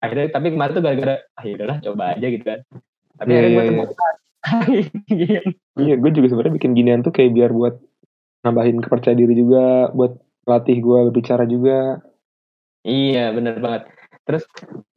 Akhirnya 0.00 0.32
tapi 0.32 0.48
kemarin 0.48 0.72
tuh 0.72 0.80
gara-gara 0.80 1.16
ah 1.36 1.44
yaudahlah 1.44 1.78
coba 1.84 2.04
aja 2.16 2.26
gitu 2.32 2.44
kan. 2.44 2.60
Tapi 3.20 3.28
Iya, 3.28 3.36
akhirnya 3.36 3.52
gue 3.52 3.64
iya, 3.64 3.70
temukan 3.76 4.14
Iya. 5.06 5.40
iya 5.78 5.94
gue 5.96 6.10
juga 6.10 6.26
sebenarnya 6.34 6.54
bikin 6.58 6.72
ginian 6.74 7.00
tuh 7.06 7.14
kayak 7.14 7.30
biar 7.34 7.50
buat 7.54 7.78
nambahin 8.42 8.82
kepercayaan 8.82 9.20
diri 9.22 9.34
juga 9.38 9.94
buat 9.94 10.18
latih 10.46 10.82
gue 10.82 10.98
berbicara 11.10 11.46
juga. 11.46 12.02
Iya 12.82 13.30
bener 13.30 13.62
banget. 13.62 13.86
Terus 14.26 14.42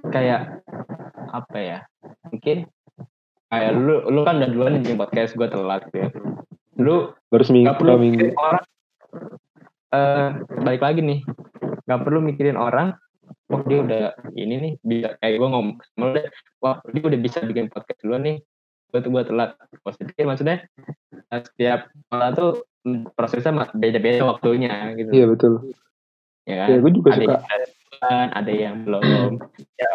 kayak 0.09 0.65
apa 1.29 1.57
ya 1.57 1.79
mungkin 2.29 2.65
kayak 3.53 3.71
lu 3.77 4.09
lu 4.09 4.21
kan 4.25 4.41
udah 4.41 4.49
duluan 4.49 4.81
bikin 4.81 4.97
podcast 4.97 5.37
gue 5.37 5.47
telat 5.47 5.85
gitu 5.89 5.97
ya. 6.01 6.09
Lu 6.81 7.13
baru 7.29 7.43
seminggu 7.45 7.69
nggak 7.69 7.79
perlu 7.79 7.95
minggu? 8.01 8.27
orang 8.33 8.65
eh 9.93 10.29
balik 10.65 10.81
lagi 10.81 11.01
nih. 11.05 11.19
Nggak 11.85 12.01
perlu 12.01 12.19
mikirin 12.25 12.57
orang 12.57 12.97
wah 13.45 13.61
dia 13.65 13.77
udah 13.85 14.03
ini 14.33 14.55
nih 14.57 14.73
bisa 14.81 15.09
kayak 15.21 15.37
gue 15.37 15.49
ngomong 15.49 15.77
sama 15.93 16.17
wah 16.61 16.81
dia 16.89 17.03
udah 17.05 17.19
bisa 17.21 17.45
bikin 17.45 17.69
podcast 17.69 18.01
duluan 18.01 18.25
nih 18.25 18.37
gue 18.95 19.03
tuh 19.03 19.11
gue 19.11 19.23
telat. 19.27 19.59
Positif 19.83 20.23
maksudnya 20.23 20.63
eh, 21.11 21.41
setiap 21.43 21.91
orang 22.15 22.31
tuh 22.31 22.63
prosesnya 23.11 23.67
beda-beda 23.75 24.23
waktunya 24.23 24.95
gitu. 24.95 25.11
Iya 25.11 25.25
betul. 25.27 25.53
Ya 26.47 26.55
kan? 26.63 26.67
Ya 26.71 26.77
gue 26.79 26.91
juga 26.95 27.09
ada 27.11 27.25
suka. 27.27 27.35
yang 28.05 28.29
ada 28.31 28.51
yang 28.55 28.75
belum. 28.87 29.31
Ya 29.75 29.91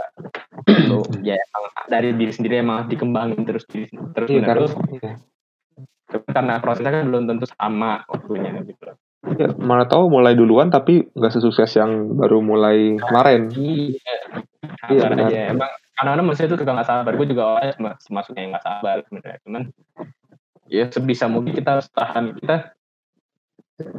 lu 0.85 1.01
ya 1.25 1.41
emang 1.41 1.65
dari 1.89 2.13
diri 2.13 2.33
sendiri 2.37 2.61
emang 2.61 2.85
dikembangin 2.93 3.49
terus 3.49 3.65
terus 4.13 4.29
iya 4.29 4.45
karena 4.45 4.69
menerus. 4.69 4.73
Iya. 4.93 5.13
Karena 6.29 6.55
prosesnya 6.61 6.93
kan 6.93 7.09
belum 7.09 7.25
tentu 7.25 7.47
sama 7.49 8.05
waktunya 8.05 8.53
gitu. 8.69 8.93
Ya, 9.37 9.53
mana 9.57 9.85
tahu 9.85 10.09
mulai 10.09 10.33
duluan 10.33 10.73
tapi 10.73 11.07
nggak 11.13 11.33
sesukses 11.33 11.71
yang 11.77 12.19
baru 12.19 12.41
mulai 12.45 12.99
kemarin. 12.99 13.49
Iya, 13.55 14.41
Iya, 14.91 15.03
benar. 15.07 15.29
aja. 15.31 15.41
Emang 15.55 15.73
kadang-kadang 16.01 16.27
manusia 16.33 16.49
itu 16.49 16.57
suka 16.57 16.73
nggak 16.73 16.89
sabar. 16.89 17.13
Gue 17.13 17.29
juga 17.29 17.43
awalnya 17.45 17.73
sem- 17.77 17.99
semasuknya 18.09 18.41
yang 18.41 18.53
nggak 18.57 18.65
sabar 18.65 18.97
sebenarnya. 19.05 19.39
Cuman 19.45 19.63
ya 20.65 20.85
sebisa 20.89 21.29
mungkin 21.29 21.53
kita 21.53 21.77
harus 21.77 21.93
tahan. 21.93 22.41
Kita 22.41 22.73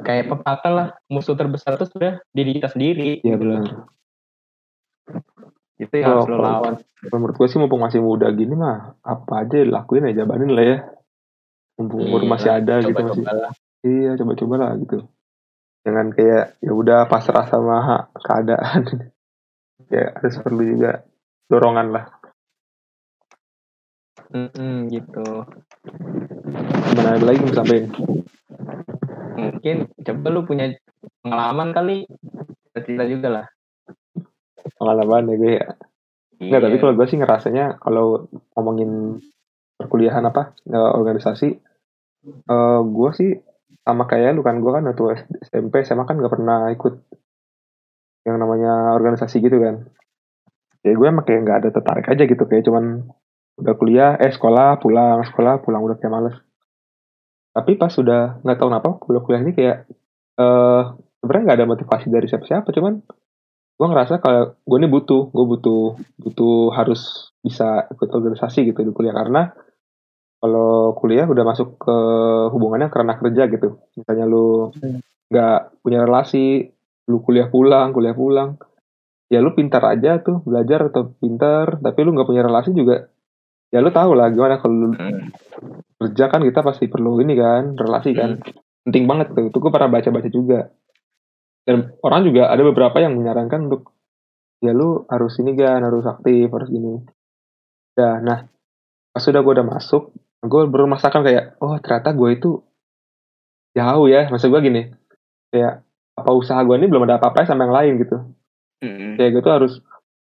kayak 0.02 0.26
pepatah 0.34 0.72
lah 0.74 0.88
musuh 1.06 1.38
terbesar 1.38 1.78
itu 1.78 1.86
sudah 1.86 2.18
diri 2.34 2.58
kita 2.58 2.74
sendiri. 2.74 3.22
Iya 3.22 3.38
benar. 3.38 3.86
Itu 5.78 5.93
yang 5.93 6.10
harus 6.18 6.26
lo 6.26 6.38
lawan. 6.41 6.74
Menurut 7.06 7.36
gue 7.38 7.47
sih 7.54 7.62
mumpung 7.62 7.86
masih 7.86 8.02
muda 8.02 8.34
gini 8.34 8.58
mah 8.58 8.97
apa 9.06 9.45
aja 9.45 9.62
lakuin 9.62 10.10
aja 10.10 10.26
jabanin 10.26 10.58
lah 10.58 10.66
ya. 10.66 10.78
Mumpung 11.78 12.02
umur 12.02 12.26
Iya, 12.26 12.30
masih 12.34 12.49
ada 12.49 12.74
gitu 12.82 12.97
masih. 12.97 13.24
Lah. 13.30 13.54
Iya 13.86 14.12
coba-coba 14.18 14.56
lah 14.58 14.72
gitu. 14.82 15.06
Jangan 15.86 16.08
kayak 16.18 16.45
ya 16.66 16.72
udah 16.74 17.06
pasrah 17.06 17.45
sama 17.45 18.10
keadaan. 18.26 18.89
ya 19.93 20.18
harus 20.18 20.38
perlu 20.41 20.66
juga 20.66 21.06
dorongan 21.48 21.88
lah. 21.94 22.06
Mm-mm, 24.32 24.88
gitu. 24.88 25.28
Gimana 26.92 27.20
ada 27.20 27.26
lagi 27.26 27.39
mau 27.44 27.52
sampaikan? 27.56 27.92
Mungkin 29.36 29.78
coba 29.92 30.28
lu 30.32 30.42
punya 30.48 30.72
pengalaman 31.24 31.76
kali. 31.76 32.08
Cerita 32.72 33.04
juga 33.08 33.28
lah. 33.28 33.46
Pengalaman 34.80 35.32
ya 35.32 35.36
gue 35.36 35.54
ya. 35.60 35.68
Enggak, 36.42 36.60
tapi 36.66 36.76
Iya. 36.78 36.82
kalau 36.82 36.94
gue 36.98 37.08
sih 37.12 37.18
ngerasanya 37.20 37.66
kalau 37.78 38.32
ngomongin 38.58 39.22
perkuliahan 39.78 40.26
apa 40.26 40.58
eh, 40.70 40.92
organisasi, 40.98 41.50
eh 42.26 42.80
gue 42.82 43.10
sih 43.14 43.30
sama 43.82 44.06
kayak 44.06 44.38
lu 44.38 44.46
kan 44.46 44.62
gue 44.62 44.72
kan 44.72 44.86
waktu 44.86 45.26
SMP 45.42 45.82
SMA 45.84 46.06
kan 46.06 46.18
gak 46.22 46.34
pernah 46.34 46.70
ikut 46.70 47.02
yang 48.26 48.38
namanya 48.38 48.94
organisasi 48.96 49.42
gitu 49.42 49.58
kan. 49.58 49.89
Ya 50.82 50.98
gue 50.98 51.08
emang 51.08 51.26
kayak 51.26 51.42
nggak 51.46 51.58
ada 51.62 51.70
tertarik 51.70 52.06
aja 52.10 52.24
gitu 52.26 52.44
kayak 52.50 52.66
cuman 52.66 53.06
udah 53.62 53.74
kuliah, 53.78 54.12
eh 54.18 54.34
sekolah 54.34 54.82
pulang 54.82 55.22
sekolah 55.28 55.62
pulang 55.62 55.82
udah 55.86 55.98
kayak 56.02 56.14
males. 56.14 56.38
Tapi 57.52 57.76
pas 57.78 57.92
sudah 57.92 58.42
nggak 58.42 58.58
tahu 58.58 58.68
kenapa 58.72 58.90
kuliah 58.98 59.22
kuliah 59.22 59.42
ini 59.44 59.54
kayak 59.54 59.78
eh 60.40 60.84
sebenarnya 61.22 61.44
nggak 61.46 61.58
ada 61.62 61.70
motivasi 61.70 62.08
dari 62.10 62.26
siapa-siapa 62.26 62.74
cuman 62.74 62.94
gue 63.78 63.88
ngerasa 63.90 64.22
kalau 64.22 64.58
gue 64.58 64.78
ini 64.78 64.90
butuh 64.90 65.30
gue 65.30 65.46
butuh 65.46 65.84
butuh 66.18 66.74
harus 66.74 67.34
bisa 67.42 67.90
ikut 67.90 68.10
organisasi 68.10 68.70
gitu 68.70 68.82
di 68.82 68.94
kuliah 68.94 69.14
karena 69.14 69.54
kalau 70.42 70.98
kuliah 70.98 71.30
udah 71.30 71.46
masuk 71.46 71.78
ke 71.78 71.98
hubungannya 72.50 72.90
karena 72.90 73.18
kerja 73.18 73.46
gitu 73.50 73.78
misalnya 73.94 74.26
lu 74.26 74.74
Hmm. 74.74 75.02
nggak 75.30 75.82
punya 75.82 76.06
relasi 76.06 76.74
lu 77.10 77.22
kuliah 77.22 77.50
pulang 77.50 77.94
kuliah 77.94 78.14
pulang 78.14 78.58
ya 79.32 79.40
lu 79.40 79.56
pintar 79.56 79.80
aja 79.88 80.20
tuh 80.20 80.44
belajar 80.44 80.92
atau 80.92 81.16
pintar 81.16 81.80
tapi 81.80 82.00
lu 82.04 82.12
nggak 82.12 82.28
punya 82.28 82.44
relasi 82.44 82.76
juga 82.76 83.08
ya 83.72 83.80
lu 83.80 83.90
tahu 83.90 84.12
lah 84.14 84.28
gimana 84.30 84.60
kalau 84.60 84.76
lu 84.76 84.88
Hmm. 84.92 85.32
kerja 86.02 86.28
kan 86.28 86.44
kita 86.44 86.60
pasti 86.66 86.90
perlu 86.92 87.22
ini 87.22 87.38
kan 87.38 87.78
relasi 87.78 88.12
kan. 88.18 88.42
Penting 88.82 89.06
banget 89.06 89.38
tuh 89.38 89.54
itu 89.54 89.58
gue 89.62 89.72
pernah 89.72 89.88
baca-baca 89.94 90.30
juga. 90.34 90.60
Dan 91.62 91.94
orang 92.02 92.26
juga 92.26 92.50
ada 92.50 92.66
beberapa 92.66 92.98
yang 92.98 93.14
menyarankan 93.22 93.70
untuk 93.70 93.94
ya 94.66 94.74
lu 94.74 95.06
harus 95.06 95.38
ini 95.38 95.54
kan 95.54 95.86
harus 95.86 96.04
aktif 96.10 96.50
harus 96.50 96.70
gini. 96.74 97.06
Ya 97.94 98.18
nah 98.18 98.50
pas 99.14 99.22
sudah 99.22 99.46
gue 99.46 99.54
udah 99.62 99.68
masuk 99.68 100.10
gue 100.42 100.62
baru 100.66 100.90
merasakan 100.90 101.22
kayak 101.22 101.62
oh 101.62 101.78
ternyata 101.78 102.18
gue 102.18 102.30
itu 102.34 102.50
jauh 103.78 104.08
ya. 104.10 104.26
Maksud 104.28 104.50
gue 104.50 104.62
gini 104.66 104.82
kayak 105.54 105.86
apa 106.18 106.32
usaha 106.34 106.60
gue 106.66 106.76
ini 106.82 106.90
belum 106.90 107.06
ada 107.06 107.22
apa-apa 107.22 107.46
sama 107.46 107.70
yang 107.70 107.76
lain 107.78 107.94
gitu 108.02 108.18
Hmm. 108.82 109.14
kayak 109.14 109.30
gue 109.38 109.44
tuh 109.46 109.54
harus 109.54 109.74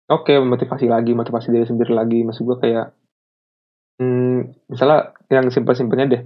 oke 0.06 0.30
motivasi 0.38 0.86
lagi 0.86 1.12
motivasi 1.12 1.50
diri 1.50 1.66
sendiri 1.66 1.92
lagi. 1.92 2.22
Maksud 2.22 2.46
gue 2.46 2.56
kayak 2.62 2.86
hmm, 3.98 4.70
misalnya 4.70 5.12
yang 5.30 5.50
simpel-simpelnya 5.50 6.06
deh. 6.06 6.22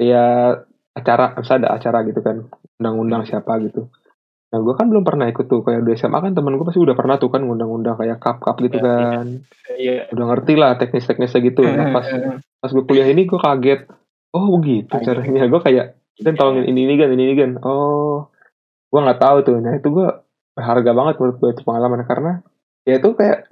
Kayak 0.00 0.66
acara 0.92 1.36
misalnya 1.36 1.60
ada 1.68 1.70
acara 1.76 1.98
gitu 2.08 2.20
kan 2.24 2.36
undang-undang 2.80 3.22
siapa 3.28 3.60
gitu. 3.60 3.92
Nah 4.52 4.60
gue 4.60 4.74
kan 4.76 4.88
belum 4.88 5.04
pernah 5.04 5.28
ikut 5.28 5.48
tuh. 5.48 5.60
Kayak 5.64 5.84
di 5.84 5.92
SMA 5.96 6.18
kan 6.20 6.32
temen 6.32 6.56
gue 6.56 6.64
pasti 6.64 6.80
udah 6.80 6.96
pernah 6.96 7.16
tuh 7.16 7.28
kan 7.32 7.44
ngundang-undang 7.44 7.96
kayak 8.00 8.20
cup-cup 8.20 8.56
gitu 8.64 8.80
Iya, 8.80 8.84
kan. 8.84 9.26
Iya. 9.76 9.96
udah 10.12 10.24
ngerti 10.32 10.52
lah 10.56 10.76
teknis-teknisnya 10.80 11.40
gitu. 11.52 11.62
Nah 11.68 11.92
pas 11.92 12.06
pas 12.60 12.70
gue 12.72 12.84
kuliah 12.84 13.08
ini 13.08 13.28
gue 13.28 13.40
kaget. 13.40 13.88
Oh 14.32 14.56
begitu 14.56 14.92
caranya. 15.04 15.48
Gue 15.48 15.60
kayak 15.60 16.00
kan 16.22 16.34
tolongin 16.36 16.68
ini 16.68 16.84
ini 16.86 16.94
kan 17.00 17.08
ini 17.12 17.22
ini 17.32 17.34
kan 17.36 17.50
oh 17.64 18.28
gue 18.92 19.00
nggak 19.00 19.20
tahu 19.20 19.36
tuh. 19.44 19.56
Nah 19.60 19.76
itu 19.76 19.88
gue 19.88 20.08
berharga 20.52 20.90
banget 20.92 21.14
menurut 21.18 21.36
gue 21.38 21.50
itu 21.52 21.62
pengalaman. 21.62 22.04
Karena 22.04 22.32
ya 22.82 22.98
itu 22.98 23.14
kayak 23.14 23.48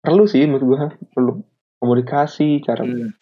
perlu 0.00 0.24
sih 0.24 0.44
menurut 0.44 0.64
gue 0.64 0.78
perlu 1.12 1.32
komunikasi 1.78 2.60
cara 2.60 2.84
Hmm. 2.84 3.12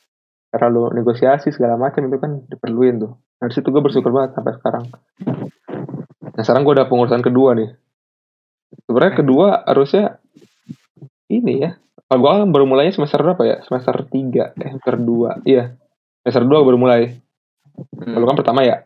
cara 0.52 0.68
lu 0.68 0.92
negosiasi 0.92 1.48
segala 1.48 1.80
macam 1.80 2.04
itu 2.04 2.18
kan 2.20 2.44
diperluin 2.44 3.00
tuh. 3.00 3.12
Nah, 3.40 3.48
dari 3.48 3.54
situ 3.56 3.72
gue 3.72 3.80
bersyukur 3.80 4.12
banget 4.12 4.36
sampai 4.36 4.52
sekarang. 4.54 4.84
Nah 6.32 6.42
sekarang 6.42 6.62
gue 6.62 6.74
udah 6.76 6.86
pengurusan 6.86 7.20
kedua 7.20 7.56
nih. 7.56 7.72
Sebenarnya 8.84 9.14
kedua 9.16 9.46
harusnya 9.64 10.20
ini 11.26 11.64
ya. 11.64 11.70
Kalau 12.04 12.20
gue 12.20 12.30
kan 12.44 12.50
baru 12.52 12.64
mulainya 12.68 12.92
semester 12.92 13.24
berapa 13.24 13.42
ya? 13.42 13.56
Semester 13.64 13.96
3 14.04 14.52
eh 14.52 14.70
semester 14.70 14.96
2 15.00 15.48
iya 15.48 15.72
semester 16.20 16.44
2 16.44 16.66
baru 16.68 16.76
mulai. 16.76 17.02
Hmm. 17.96 18.12
kalau 18.12 18.26
kan 18.28 18.36
pertama 18.36 18.60
ya. 18.62 18.84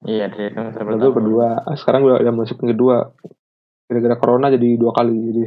Iya, 0.00 0.32
dari 0.32 0.48
semester 0.48 0.82
pertama. 0.82 1.12
kedua. 1.12 1.46
Ah, 1.62 1.76
sekarang 1.76 2.00
gue 2.04 2.14
udah 2.16 2.32
masuk 2.32 2.56
ke 2.56 2.72
kedua 2.72 3.12
gara-gara 3.86 4.16
corona 4.18 4.50
jadi 4.50 4.68
dua 4.74 4.92
kali 4.92 5.14
jadi 5.14 5.42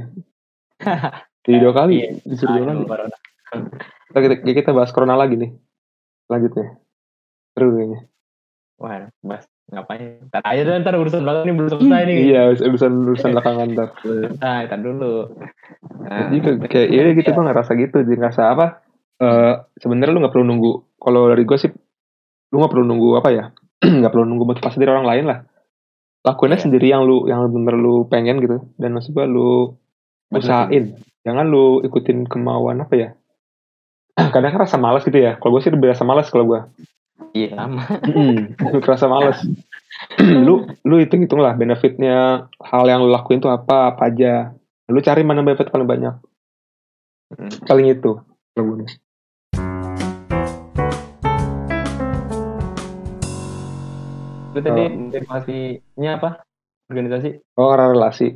jadi 1.46 1.58
dua 1.60 1.74
kali? 1.76 1.94
Iya. 2.00 2.10
disuruh 2.24 2.56
dua 2.56 2.68
kali 2.72 2.84
corona. 2.88 3.18
Ntar 4.10 4.22
kita, 4.26 4.36
kita 4.42 4.72
bahas 4.74 4.92
corona 4.96 5.14
lagi 5.14 5.38
nih. 5.38 5.52
Selanjutnya 6.26 6.80
seru 7.54 7.76
kayaknya. 7.76 8.00
Wah, 8.80 9.12
Mas, 9.22 9.44
ngapain? 9.68 10.24
Ntar 10.32 10.42
aja 10.48 10.62
deh, 10.64 10.76
ntar 10.80 10.96
urusan 10.96 11.22
belakang 11.22 11.44
ini 11.52 11.54
belum 11.60 11.70
selesai 11.76 12.02
nih. 12.08 12.18
iya 12.32 12.42
urusan 12.56 12.92
urusan 13.12 13.30
belakangan 13.36 13.68
ntar. 13.76 13.88
Selesai, 14.00 14.62
ntar 14.72 14.80
dulu. 14.80 15.16
Nah, 16.08 16.32
jadi 16.32 16.40
kayak, 16.64 16.88
iya 16.90 17.02
gitu 17.12 17.30
gue 17.36 17.44
ngerasa 17.44 17.72
gitu. 17.76 17.98
Jadi 18.02 18.16
ngerasa 18.18 18.42
apa? 18.56 18.66
Eh 19.20 19.54
sebenarnya 19.84 20.16
lu 20.16 20.20
nggak 20.24 20.34
perlu 20.34 20.46
nunggu 20.48 20.72
kalau 20.96 21.28
dari 21.28 21.44
gue 21.44 21.58
sih 21.60 21.72
lu 22.50 22.56
nggak 22.56 22.72
perlu 22.72 22.86
nunggu 22.88 23.10
apa 23.20 23.30
ya? 23.36 23.46
Nggak 24.00 24.12
perlu 24.12 24.26
nunggu 24.28 24.46
motivasi 24.48 24.76
dari 24.76 24.92
orang 24.92 25.08
lain 25.08 25.26
lah 25.28 25.40
lakuinnya 26.26 26.60
Iya. 26.60 26.66
sendiri 26.68 26.88
yang 26.92 27.08
lu 27.08 27.26
yang 27.28 27.48
bener 27.50 27.76
lu 27.80 28.06
pengen 28.06 28.44
gitu. 28.44 28.60
Dan 28.76 28.96
maksud 28.96 29.16
gue 29.16 29.26
lu 29.26 29.76
Bener. 30.30 30.40
usahain. 30.44 30.86
Jangan 31.24 31.46
lu 31.48 31.80
ikutin 31.84 32.28
kemauan 32.28 32.84
apa 32.84 32.94
ya? 32.96 33.10
Kadang 34.36 34.52
kan 34.52 34.62
rasa 34.68 34.78
malas 34.78 35.04
gitu 35.08 35.16
ya. 35.16 35.40
Kalau 35.40 35.56
gue 35.56 35.62
sih 35.64 35.72
berasa 35.72 36.04
malas 36.04 36.28
kalau 36.30 36.46
gue 36.48 36.62
iya 37.38 37.54
lama. 37.54 37.86
lu 38.74 38.80
kerasa 38.86 39.06
malas 39.06 39.38
lu 40.48 40.66
lu 40.82 40.96
hitung 40.98 41.22
hitung 41.22 41.46
lah 41.46 41.54
benefitnya 41.54 42.50
hal 42.58 42.84
yang 42.90 43.06
lu 43.06 43.12
lakuin 43.12 43.40
tuh 43.40 43.52
apa 43.54 43.94
apa 43.96 44.10
aja. 44.10 44.54
Lu 44.90 45.00
cari 45.00 45.22
mana 45.22 45.46
benefit 45.46 45.70
paling 45.70 45.86
banyak. 45.86 46.16
Hmm. 47.30 47.52
paling 47.70 47.94
itu. 47.94 48.18
Kalau 48.58 48.64
gue 48.74 48.90
Itu 54.50 54.60
tadi 54.60 54.82
Oh. 54.82 54.90
motivasinya 55.10 56.12
apa? 56.18 56.30
Organisasi? 56.90 57.30
oh 57.56 57.74
relasi 57.78 58.28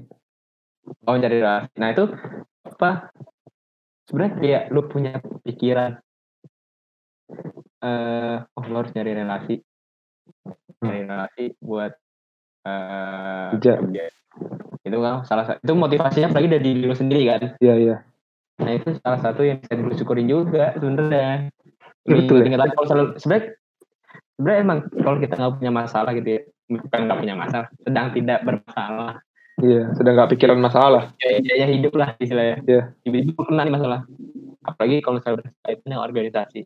Oh, 1.07 1.15
cari 1.15 1.39
relasi. 1.39 1.71
Nah, 1.79 1.95
itu 1.95 2.03
apa? 2.67 3.07
Sebenarnya 4.03 4.33
kayak 4.35 4.63
lu 4.75 4.81
punya 4.85 5.15
pikiran 5.47 5.95
eh 7.83 8.37
oh, 8.43 8.63
lu 8.67 8.75
harus 8.83 8.91
nyari 8.91 9.15
relasi. 9.15 9.63
Nyari 10.83 10.99
relasi 11.07 11.43
buat 11.59 11.91
eh 12.67 13.49
Kerja. 13.57 13.73
kerja. 13.79 14.03
Itu 14.83 14.97
kan 14.99 15.23
salah 15.23 15.45
satu 15.47 15.59
itu 15.63 15.73
motivasinya 15.73 16.27
apalagi 16.29 16.51
dari 16.51 16.63
diri 16.67 16.81
lu 16.83 16.95
sendiri 16.95 17.23
kan. 17.31 17.41
iya 17.63 17.75
iya 17.79 17.97
Nah, 18.59 18.71
itu 18.75 18.95
salah 19.01 19.19
satu 19.23 19.41
yang 19.47 19.63
bisa 19.63 19.73
lu 19.79 19.95
syukurin 19.95 20.27
juga 20.29 20.75
sebenarnya. 20.77 21.47
Betul 22.03 22.43
ya. 22.43 22.47
ingat 22.51 22.59
lagi 22.59 22.73
kalau 22.75 22.87
selalu 22.91 23.09
sebenarnya 23.17 23.45
sebenarnya 24.43 24.59
emang 24.59 24.79
kalau 24.91 25.17
kita 25.23 25.33
nggak 25.39 25.55
punya 25.55 25.71
masalah 25.71 26.11
gitu 26.11 26.29
ya 26.35 26.41
bukan 26.67 26.99
nggak 27.07 27.19
punya 27.23 27.35
masalah 27.39 27.67
sedang 27.79 28.07
tidak 28.11 28.39
bermasalah. 28.43 29.13
Iya 29.63 29.83
sedang 29.95 30.13
nggak 30.19 30.31
pikiran 30.35 30.59
masalah. 30.59 31.03
Gaya 31.15 31.39
gaya 31.39 31.65
hidup 31.71 31.93
lah 31.95 32.09
istilahnya. 32.19 32.57
Iya. 32.67 32.81
tiba-tiba 33.07 33.41
kena 33.47 33.61
nih 33.63 33.73
masalah. 33.79 34.01
Apalagi 34.67 34.99
kalau 34.99 35.19
saya 35.23 35.39
berkaitan 35.39 35.87
dengan 35.87 36.03
organisasi. 36.03 36.61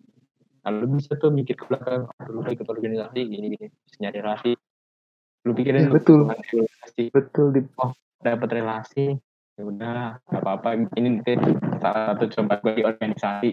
Lalu 0.65 0.97
bisa 0.97 1.13
tuh 1.15 1.29
mikir 1.29 1.53
ke 1.53 1.69
belakang 1.69 2.09
"Oh, 2.09 2.23
dulu 2.25 2.49
ikut 2.49 2.65
organisasi 2.65 3.19
gini 3.21 3.45
gini 3.53 3.67
bisa 3.69 3.97
nyari 4.01 4.17
relasi. 4.25 4.51
Lu 5.45 5.53
pikirin 5.53 5.85
Iya, 5.85 5.93
betul. 5.93 6.19
relasi. 6.33 7.03
Betul 7.13 7.45
di 7.53 7.61
dapat 8.25 8.49
relasi. 8.49 9.05
Ya 9.53 9.61
udah 9.61 10.17
nggak 10.25 10.41
apa-apa 10.41 10.67
ini 10.97 11.21
nanti 11.21 11.37
salah 11.77 12.17
satu 12.17 12.25
coba 12.33 12.57
gue 12.65 12.73
di 12.81 12.83
organisasi. 12.83 13.49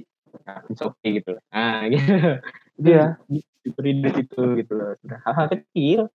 Nah, 0.46 0.58
it's 0.66 0.82
okay 0.82 1.22
gitu. 1.22 1.36
Nah 1.52 1.86
gitu. 1.92 2.38
Iya. 2.80 3.18
Diberi 3.64 3.90
dari 4.04 4.12
situ 4.20 4.40
gitu 4.60 4.72
loh. 4.76 4.92
Hal-hal 5.24 5.46
kecil. 5.48 6.12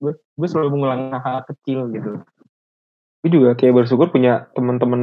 Gue 0.00 0.48
selalu 0.48 0.68
mengulang 0.72 1.12
hal-hal 1.12 1.44
kecil 1.44 1.92
gitu. 1.92 2.24
Gue 3.20 3.30
juga 3.30 3.52
kayak 3.56 3.84
bersyukur 3.84 4.08
punya 4.08 4.48
teman-teman 4.56 5.02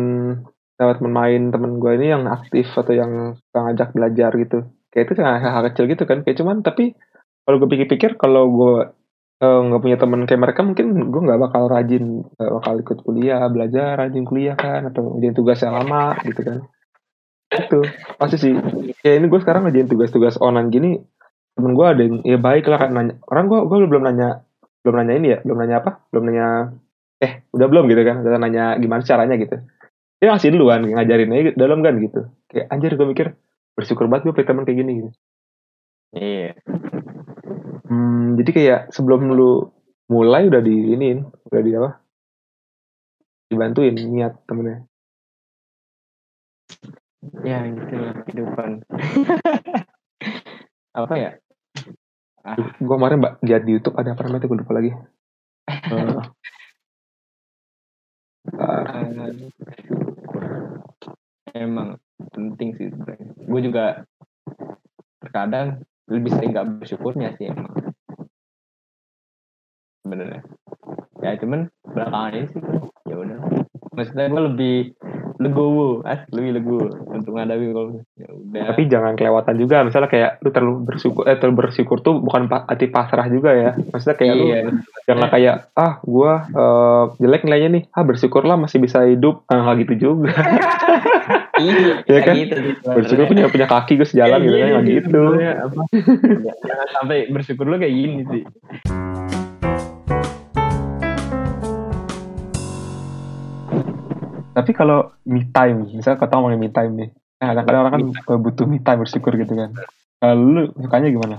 lewat 0.82 0.97
main 1.05 1.53
teman 1.53 1.78
gue 1.78 1.91
ini 1.93 2.09
yang 2.09 2.26
aktif 2.26 2.74
atau 2.74 2.93
yang 2.97 3.38
suka 3.38 3.59
ngajak 3.70 3.89
belajar 3.93 4.32
gitu. 4.34 4.66
Kayak 4.89 5.14
itu 5.14 5.22
hal, 5.22 5.38
hal 5.38 5.64
kecil 5.70 5.86
gitu 5.86 6.03
kan. 6.09 6.26
Kayak 6.26 6.41
cuman 6.41 6.66
tapi 6.66 6.97
kalau 7.45 7.62
gue 7.62 7.70
pikir-pikir 7.70 8.18
kalau 8.18 8.49
gue 8.49 8.76
eh, 9.45 9.59
nggak 9.70 9.82
punya 9.82 9.97
teman 10.01 10.26
kayak 10.26 10.41
mereka 10.41 10.62
mungkin 10.66 10.88
gue 11.14 11.22
nggak 11.22 11.41
bakal 11.41 11.70
rajin 11.70 12.26
nggak 12.38 12.51
bakal 12.62 12.74
ikut 12.82 12.97
kuliah 13.05 13.45
belajar 13.49 13.97
rajin 13.97 14.26
kuliah 14.26 14.57
kan 14.57 14.89
atau 14.89 15.18
ngerjain 15.18 15.38
tugasnya 15.38 15.70
lama 15.70 16.18
gitu 16.26 16.41
kan. 16.41 16.59
Itu. 17.51 17.80
Pasti 18.18 18.38
sih. 18.41 18.53
Kayak 19.01 19.16
ini 19.22 19.26
gue 19.30 19.39
sekarang 19.41 19.62
ngerjain 19.70 19.89
tugas-tugas 19.89 20.41
online 20.41 20.70
gini 20.74 20.91
temen 21.56 21.72
gue 21.76 21.88
ada 21.88 22.02
yang 22.02 22.18
ya 22.24 22.38
baik 22.39 22.66
lah 22.72 22.80
kan 22.80 22.89
nanya 22.95 23.14
orang 23.28 23.45
gue 23.52 23.60
gue 23.68 23.78
belum 23.88 24.04
nanya 24.08 24.47
belum 24.82 24.95
nanya 24.97 25.14
ini 25.18 25.28
ya 25.36 25.38
belum 25.45 25.58
nanya 25.62 25.76
apa? 25.84 25.91
Belum 26.10 26.24
nanya 26.28 26.47
eh 27.22 27.45
udah 27.54 27.68
belum 27.70 27.86
gitu 27.91 28.02
kan 28.02 28.16
udah 28.26 28.39
nanya 28.41 28.64
gimana 28.82 29.02
caranya 29.06 29.36
gitu. 29.38 29.56
Dia 30.22 30.28
ngasih 30.34 30.54
duluan 30.54 30.86
ngajarin 30.86 31.34
aja 31.34 31.52
dalam 31.58 31.82
kan 31.86 31.97
gitu. 32.02 32.30
Kayak 32.49 32.66
anjir 32.74 32.91
gue 32.97 33.08
mikir 33.08 33.28
bersyukur 33.78 34.06
banget 34.10 34.30
gue 34.30 34.34
punya 34.38 34.47
teman 34.47 34.64
kayak 34.66 34.80
gini 34.80 34.91
gitu. 35.02 35.10
Iya. 36.12 36.52
Hmm, 37.88 38.36
jadi 38.39 38.52
kayak 38.52 38.80
sebelum 38.91 39.32
lu 39.32 39.72
mulai 40.12 40.47
udah 40.47 40.62
di 40.64 40.95
iniin 40.95 41.20
udah 41.52 41.62
di 41.62 41.72
apa? 41.76 41.91
Dibantuin 43.52 43.95
niat 43.95 44.34
temennya. 44.47 44.88
Ya 47.45 47.62
gitu 47.70 47.95
lah 48.02 48.18
kehidupan 48.26 48.82
apa 50.92 51.16
ya? 51.16 51.32
Gue 52.82 52.96
kemarin 52.98 53.22
mbak 53.22 53.34
lihat 53.46 53.64
di 53.64 53.78
YouTube 53.78 53.96
ada 53.96 54.14
apa 54.14 54.28
namanya? 54.28 54.48
Gue 54.48 54.60
lupa 54.60 54.74
lagi. 54.76 54.92
Bentar. 55.66 56.28
emang 61.56 62.00
penting 62.32 62.74
sih 62.78 62.88
sebenarnya. 62.89 63.32
Gue 63.38 63.62
juga 63.62 63.86
terkadang 65.22 65.84
lebih 66.10 66.32
sering 66.34 66.52
gak 66.56 66.68
bersyukurnya 66.82 67.36
sih 67.38 67.52
emang. 67.52 67.72
Sebenarnya. 70.02 70.42
Ya 71.22 71.38
cuman 71.38 71.70
belakangan 71.86 72.34
ini 72.34 72.48
sih 72.50 72.62
ya 73.06 73.16
udah. 73.16 73.38
Maksudnya 73.94 74.32
gue 74.32 74.42
lebih 74.50 74.76
legowo 75.42 76.06
ah 76.06 76.24
lebih 76.30 76.62
legowo 76.62 76.86
untuk 77.10 77.34
menghadapi 77.34 77.66
kalau 77.74 77.89
ya 78.16 78.28
udah. 78.30 78.62
Tapi 78.72 78.82
jangan 78.88 79.14
kelewatan 79.18 79.56
juga 79.58 79.76
misalnya 79.82 80.10
kayak 80.10 80.32
lu 80.46 80.50
terlalu 80.54 80.78
bersyukur 80.86 81.24
eh 81.26 81.38
terlalu 81.42 81.56
bersyukur 81.66 81.98
tuh 82.06 82.22
bukan 82.22 82.46
hati 82.48 82.88
pasrah 82.88 83.28
juga 83.28 83.52
ya. 83.58 83.72
Maksudnya 83.76 84.16
kayak 84.18 84.34
lu 84.38 84.46
iya 84.48 84.58
Jangan 85.10 85.28
kayak 85.34 85.56
ah 85.74 85.94
gua 86.06 86.46
eh, 86.48 87.04
jelek 87.20 87.44
nilainya 87.44 87.70
nih, 87.74 87.84
ah 87.92 88.04
bersyukurlah 88.06 88.56
masih 88.62 88.78
bisa 88.80 89.04
hidup. 89.04 89.44
Ah 89.50 89.66
nggak 89.66 89.89
gitu 89.89 89.94
juga. 90.14 90.32
iya 91.62 91.74
Iya 92.06 92.20
kayak 92.22 92.24
kan? 92.26 92.36
gitu 92.36 92.56
bersyukur 92.82 93.26
punya 93.30 93.44
punya 93.52 93.68
kaki 93.70 93.94
gue 94.00 94.08
sejalan 94.08 94.39
gitu 94.42 94.56
kan 94.58 94.68
nggak 94.72 94.86
gitu. 94.88 95.24
jangan 96.66 96.88
sampai 96.98 97.18
bersyukur 97.30 97.66
lu 97.70 97.78
kayak 97.78 97.94
gini 97.94 98.22
sih 98.28 98.44
Tapi 104.52 104.72
kalau 104.76 105.16
me 105.24 105.47
time, 105.47 105.88
misalnya 105.95 106.20
kata 106.20 106.36
ngomongin 106.36 106.60
me 106.60 106.70
time 106.70 106.91
nih, 106.97 107.10
nah, 107.39 107.56
kadang-kadang 107.56 107.82
orang 107.82 107.93
kan 107.95 108.04
butuh 108.43 108.66
me 108.68 108.84
time 108.84 108.99
bersyukur 108.99 109.32
gitu 109.39 109.54
kan. 109.56 109.72
Kalau 110.20 110.36
lu 110.38 110.62
sukanya 110.76 111.10
gimana? 111.10 111.38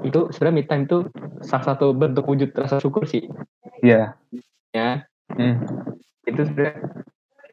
itu 0.00 0.32
sebenarnya 0.32 0.56
me 0.56 0.64
time 0.64 0.82
itu 0.88 0.98
salah 1.44 1.64
satu 1.74 1.92
bentuk 1.92 2.24
wujud 2.24 2.54
rasa 2.56 2.80
syukur 2.80 3.04
sih 3.04 3.26
Iya. 3.84 4.16
ya 4.72 5.04
Hmm. 5.30 5.60
itu 6.24 6.40
sebenarnya 6.42 7.04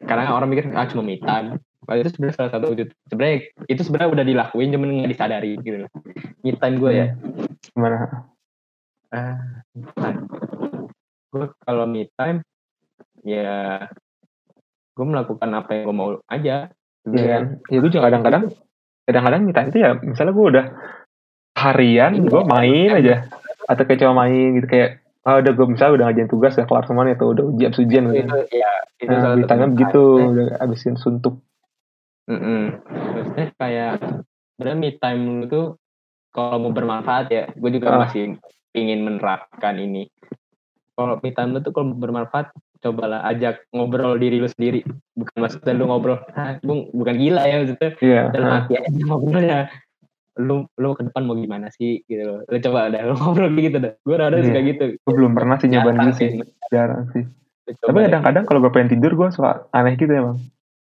karena 0.02 0.32
orang 0.32 0.48
mikir 0.50 0.66
ah 0.72 0.88
cuma 0.88 1.04
me 1.04 1.20
time 1.20 1.60
Padahal 1.84 2.02
itu 2.02 2.10
sebenarnya 2.16 2.36
salah 2.40 2.52
satu 2.56 2.66
wujud 2.72 2.88
sebenarnya 3.06 3.36
itu 3.68 3.80
sebenarnya 3.84 4.10
udah 4.16 4.24
dilakuin 4.24 4.72
cuman 4.72 4.88
nggak 4.96 5.12
disadari 5.12 5.60
gitu 5.60 5.84
loh 5.84 5.90
me 6.40 6.50
time 6.56 6.76
gue 6.80 6.90
ya 6.90 7.06
Gimana? 7.70 7.96
ah 9.12 9.62
time 9.94 10.18
gue 11.28 11.46
kalau 11.62 11.84
me 11.84 12.08
time 12.16 12.40
ya 13.28 13.84
gue 14.96 15.04
melakukan 15.04 15.50
apa 15.52 15.68
yang 15.76 15.82
gue 15.84 15.96
mau 15.96 16.10
aja 16.26 16.72
Iya 17.08 17.24
kan? 17.24 17.42
Ya 17.72 17.78
gue 17.80 17.88
juga 17.88 18.04
kadang-kadang, 18.10 18.44
kadang-kadang 19.08 19.40
time 19.48 19.68
itu 19.72 19.78
ya, 19.80 19.90
misalnya 19.96 20.32
gue 20.36 20.46
udah 20.52 20.64
harian, 21.56 22.12
Iya. 22.20 22.28
gue 22.28 22.42
main 22.44 22.90
aja. 22.92 23.14
Atau 23.64 23.88
kayak 23.88 24.00
cuma 24.04 24.26
main 24.26 24.60
gitu, 24.60 24.66
kayak, 24.68 25.00
ah 25.24 25.40
udah 25.40 25.52
gue 25.56 25.66
misalnya 25.72 25.92
udah 25.96 26.04
ngajain 26.10 26.28
tugas, 26.28 26.52
ya 26.56 26.68
kelar 26.68 26.84
semuanya 26.84 27.16
tuh, 27.16 27.32
udah 27.32 27.44
ujian 27.48 27.72
ujian 27.72 28.04
gitu. 28.12 28.28
itu 28.28 28.36
ya 28.52 28.72
itu 28.98 29.08
Nah, 29.08 29.36
begitu, 29.72 30.02
time. 30.04 30.28
udah 30.36 30.46
abisin 30.60 30.96
suntuk. 31.00 31.40
Mm-mm. 32.28 32.76
Terusnya 32.84 33.46
kayak 33.56 33.92
sebenarnya 34.52 34.76
me 34.76 34.90
time 35.00 35.22
lu 35.40 35.44
tuh 35.48 35.66
kalau 36.28 36.60
mau 36.60 36.72
bermanfaat 36.76 37.26
ya, 37.32 37.44
gue 37.56 37.70
juga 37.72 37.88
Ah. 37.88 37.98
masih 38.04 38.36
ingin 38.76 39.00
menerapkan 39.00 39.80
ini. 39.80 40.12
Kalau 40.92 41.16
me 41.16 41.30
time 41.32 41.56
lu 41.56 41.64
tuh 41.64 41.72
kalau 41.72 41.96
bermanfaat, 41.96 42.52
cobalah 42.78 43.20
ajak 43.26 43.66
ngobrol 43.70 44.14
diri 44.16 44.38
lu 44.38 44.46
sendiri. 44.46 44.82
Bukan 45.14 45.36
maksudnya 45.38 45.74
lu 45.74 45.86
ngobrol, 45.86 46.18
ah, 46.32 46.56
bung, 46.62 46.88
bukan 46.94 47.14
gila 47.18 47.42
ya 47.42 47.54
maksudnya. 47.60 47.90
Iya. 47.98 48.22
Dalam 48.30 48.50
hati 48.54 48.72
aja 48.74 48.88
ngobrolnya. 49.08 49.60
Lu 50.38 50.70
lu 50.78 50.94
ke 50.94 51.02
depan 51.02 51.26
mau 51.26 51.34
gimana 51.34 51.66
sih 51.68 52.06
gitu 52.06 52.22
loh. 52.22 52.40
Lu 52.46 52.56
coba 52.62 52.88
dah 52.88 53.02
lu 53.02 53.14
ngobrol 53.14 53.50
gitu 53.52 53.78
dah. 53.78 53.92
Gue 54.02 54.14
rada 54.14 54.38
Iya. 54.38 54.46
suka 54.46 54.60
gitu. 54.62 54.84
gue 54.96 55.14
belum 55.14 55.32
pernah 55.34 55.56
sih 55.58 55.68
Jarang 55.68 55.96
gitu 55.98 56.12
sih, 56.14 56.28
jarang 56.70 57.02
sih. 57.10 57.24
Tapi 57.68 57.98
kadang-kadang 58.08 58.44
kalau 58.48 58.64
gue 58.64 58.72
pengen 58.72 58.96
tidur, 58.96 59.12
gue 59.12 59.28
suka 59.28 59.66
aneh 59.74 59.98
gitu 59.98 60.08
emang. 60.08 60.38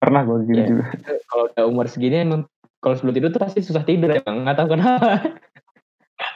Pernah 0.01 0.21
gue 0.25 0.37
gitu 0.49 0.59
Iya. 0.59 0.67
juga. 0.67 0.85
kalau 1.29 1.43
udah 1.47 1.63
umur 1.69 1.85
segini 1.87 2.25
emang 2.25 2.49
kalau 2.81 2.97
sebelum 2.97 3.15
tidur 3.15 3.29
tuh 3.29 3.41
pasti 3.41 3.61
susah 3.61 3.81
tidur 3.81 4.13
emang 4.13 4.45
nggak 4.45 4.57
tahu 4.57 4.77
kenapa 4.77 5.25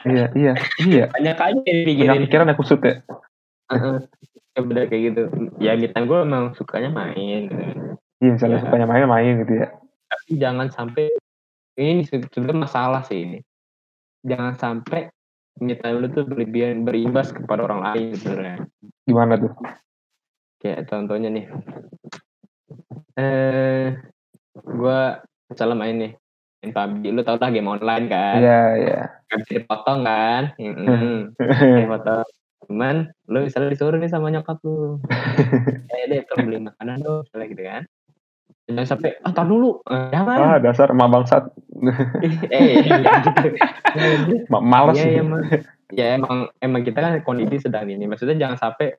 Iya, 0.02 0.26
iya, 0.34 0.52
iya. 0.82 1.04
banyak 1.14 1.36
aja 1.36 1.60
yang 1.62 1.78
dipikirin 1.84 2.20
pikiran 2.26 2.50
ya 2.50 2.54
kusut 2.54 2.80
ya. 2.80 3.00
Ya 4.60 4.68
bener 4.68 4.84
kayak 4.86 5.02
gitu 5.08 5.22
ya 5.56 5.72
time 5.88 6.04
gue 6.04 6.18
emang 6.20 6.44
sukanya 6.52 6.90
main 6.92 7.40
gitu. 7.48 7.64
Iya, 8.20 8.30
misalnya 8.36 8.56
Iya. 8.60 8.64
sukanya 8.68 8.86
main-main 8.86 9.32
gitu 9.40 9.54
ya. 9.56 9.68
tapi 10.10 10.30
jangan 10.36 10.68
sampai 10.68 11.06
ini 11.78 12.04
se- 12.04 12.28
sebenarnya 12.28 12.66
masalah 12.66 13.00
sih 13.06 13.24
ini 13.24 13.38
jangan 14.20 14.52
sampai 14.54 15.08
time 15.56 15.96
lu 15.96 16.08
tuh 16.10 16.28
berlebihan 16.28 16.84
berimbas 16.84 17.32
kepada 17.32 17.64
orang 17.64 17.80
lain 17.80 18.12
sebenarnya 18.12 18.58
Gimana 19.08 19.40
tuh? 19.40 19.52
kayak 20.60 20.92
contohnya 20.92 21.32
nih 21.32 21.46
eh 23.16 23.96
gue 24.60 25.00
misalnya 25.48 25.76
main 25.78 25.96
nih 25.96 26.12
main 26.60 26.70
PUBG 26.74 27.02
lu 27.16 27.22
tau 27.24 27.38
lah 27.38 27.48
game 27.48 27.70
online 27.70 28.06
kan 28.12 28.38
Iya, 28.44 28.60
iya. 28.76 29.00
Gak 29.30 29.38
bisa 29.46 29.52
dipotong 29.62 30.00
kan 30.02 30.42
Mm-mm. 30.60 31.32
dipotong 31.80 32.26
cuman 32.70 33.10
lu 33.26 33.42
misalnya 33.42 33.74
disuruh 33.74 33.98
nih 33.98 34.06
sama 34.06 34.30
nyokap 34.30 34.62
lu. 34.62 35.02
Eh 35.90 36.06
deh 36.06 36.22
tolong 36.30 36.46
beli 36.46 36.58
makanan 36.62 37.02
dong 37.02 37.26
misalnya 37.26 37.46
gitu 37.50 37.62
kan. 37.66 37.82
Jangan 38.70 38.86
sampai 38.86 39.18
ah 39.20 39.32
tar 39.34 39.44
dulu. 39.44 39.82
Eh, 39.84 40.14
jangan. 40.14 40.38
Ah, 40.38 40.58
dasar 40.62 40.94
emak 40.94 41.10
bangsat. 41.10 41.50
eh 42.54 42.74
gitu. 42.78 43.46
Ma- 44.46 44.62
Males 44.62 44.96
ya, 44.96 45.04
sih. 45.04 45.18
emang. 45.18 45.42
Ya 45.90 46.14
emang 46.14 46.54
emang 46.62 46.86
kita 46.86 47.02
kan 47.02 47.12
kondisi 47.20 47.58
sedang 47.58 47.90
ini. 47.90 48.06
Maksudnya 48.06 48.38
jangan 48.38 48.56
sampai 48.56 48.94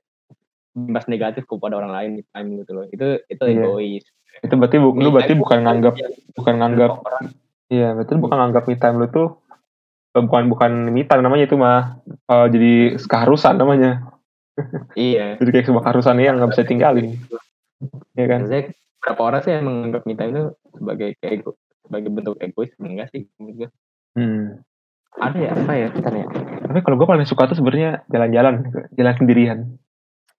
imbas 0.76 1.07
negatif 1.07 1.47
kepada 1.47 1.80
orang 1.80 1.95
lain 1.95 2.11
di 2.19 2.24
time 2.28 2.59
gitu 2.59 2.72
loh. 2.76 2.86
Itu 2.91 3.24
itu 3.26 3.43
Iya. 3.47 3.63
egois. 3.63 4.03
Itu 4.43 4.53
berarti 4.59 4.78
bu- 4.78 4.95
lu 4.95 5.09
berarti 5.09 5.34
bukan 5.34 5.63
nganggap 5.63 5.93
bukan 6.34 6.53
nganggap 6.59 6.91
iya, 7.67 7.95
berarti 7.95 8.13
bukan 8.15 8.38
nganggap 8.38 8.63
me 8.65 8.76
time 8.76 8.97
lu 8.99 9.07
tuh 9.07 9.28
bukan 10.12 10.43
bukan 10.51 10.72
time 10.91 11.24
namanya 11.24 11.43
itu 11.47 11.55
mah 11.55 12.03
eh, 12.05 12.47
jadi 12.51 12.74
keharusan 12.99 13.55
namanya. 13.55 14.03
iya 14.93 15.36
Jadi 15.39 15.49
kayak 15.49 15.66
sebuah 15.72 15.84
keharusan 15.88 16.20
yang 16.20 16.36
nggak 16.38 16.51
bisa 16.51 16.64
tinggalin. 16.68 17.16
Iya 18.14 18.26
kan? 18.28 18.39
Maksudnya 18.43 18.64
berapa 19.01 19.22
orang 19.24 19.41
sih 19.41 19.51
yang 19.55 19.64
menganggap 19.66 20.01
me 20.05 20.14
time 20.14 20.32
itu 20.32 20.43
sebagai 20.76 21.07
kayak 21.18 21.34
ego, 21.41 21.51
sebagai 21.82 22.09
bentuk 22.12 22.36
egois 22.38 22.72
enggak 22.78 23.07
sih 23.09 23.26
menurut 23.39 23.72
Hmm. 24.12 24.59
ada 25.16 25.39
ya 25.39 25.55
apa 25.55 25.72
ya 25.72 25.88
kita 25.88 26.12
ya 26.12 26.28
Tapi 26.68 26.80
kalau 26.84 26.99
gue 26.99 27.07
paling 27.07 27.24
suka 27.24 27.47
tuh 27.47 27.55
sebenarnya 27.55 28.03
jalan-jalan, 28.12 28.68
jalan 28.91 29.16
sendirian. 29.16 29.59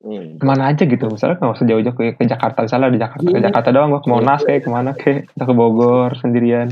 Hmm. 0.04 0.36
Ke 0.36 0.44
mana 0.44 0.68
aja 0.68 0.84
gitu, 0.84 1.08
misalnya 1.08 1.40
nggak 1.40 1.56
usah 1.56 1.66
jauh-jauh 1.68 1.94
ke, 1.96 2.04
ke 2.20 2.24
Jakarta, 2.28 2.68
misalnya 2.68 2.92
di 2.92 3.00
Jakarta, 3.00 3.24
ke 3.24 3.32
Iya. 3.32 3.48
Jakarta 3.48 3.68
doang, 3.72 3.96
gue 3.96 4.00
ke 4.04 4.10
Monas 4.12 4.40
kayak 4.44 4.60
ke 4.64 4.70
mana 4.72 4.90
kayak, 4.92 5.30
ke 5.32 5.52
Bogor 5.56 6.12
sendirian. 6.20 6.68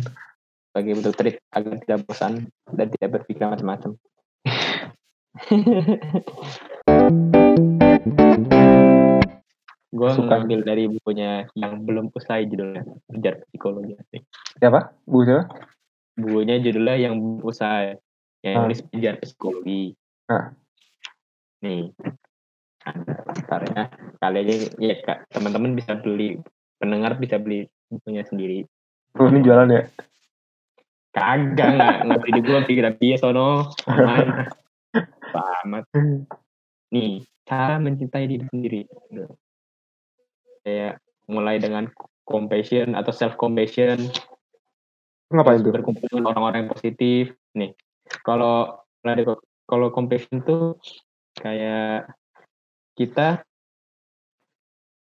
Sebagai 0.71 1.03
bentuk 1.03 1.15
trik 1.19 1.37
agar 1.51 1.83
tidak 1.83 1.99
bosan 2.07 2.47
dan 2.71 2.87
tidak 2.89 3.11
berpikir 3.19 3.43
macam-macam 3.43 3.99
gue 9.91 10.09
Suka. 10.15 10.39
ngambil 10.39 10.61
dari 10.63 10.87
bukunya 10.87 11.51
yang 11.53 11.83
belum 11.83 12.15
usai 12.15 12.47
judulnya 12.47 12.87
Kejar 13.11 13.43
Psikologi. 13.45 13.99
Siapa? 14.57 14.95
Bu 15.03 15.27
siapa? 15.27 15.51
bukunya 16.15 16.61
judulnya 16.61 16.97
yang 17.01 17.15
belum 17.17 17.41
usai 17.43 17.97
yang 18.41 18.55
Ah. 18.55 18.63
nulis 18.65 18.85
Kejar 18.87 19.17
Psikologi 19.19 19.97
Ah. 20.29 20.53
nih 21.61 21.91
ada 22.81 23.13
daftarnya 23.25 23.83
kali 24.17 24.37
aja 24.41 24.55
ya 24.79 24.95
kak 25.01 25.19
teman-teman 25.29 25.75
bisa 25.75 25.97
beli 25.97 26.39
pendengar 26.77 27.17
bisa 27.17 27.37
beli 27.37 27.67
bukunya 27.89 28.23
sendiri 28.23 28.65
Oh, 29.13 29.27
ini 29.27 29.43
jualan 29.43 29.67
ya? 29.67 29.83
Kagak 31.11 31.69
nggak 31.77 31.97
nggak 32.07 32.21
di 32.23 32.41
gua 32.43 32.59
pikir 32.67 32.85
dia 32.99 33.17
sono. 33.19 33.75
Amat 35.65 35.87
nih 36.91 37.23
cara 37.47 37.79
mencintai 37.83 38.27
diri 38.27 38.45
sendiri. 38.51 38.81
Kayak 40.63 41.03
mulai 41.31 41.59
dengan 41.59 41.91
compassion 42.27 42.95
atau 42.95 43.11
self 43.15 43.35
compassion 43.39 44.11
Ngapain 45.31 45.63
tuh? 45.63 45.71
berkumpul 45.71 46.07
dengan 46.11 46.35
orang-orang 46.35 46.67
yang 46.67 46.73
positif. 46.75 47.35
Nih 47.55 47.75
kalau 48.27 48.83
kalau 49.67 49.89
compassion 49.95 50.43
tuh 50.43 50.75
kayak 51.39 52.11
kita 52.99 53.47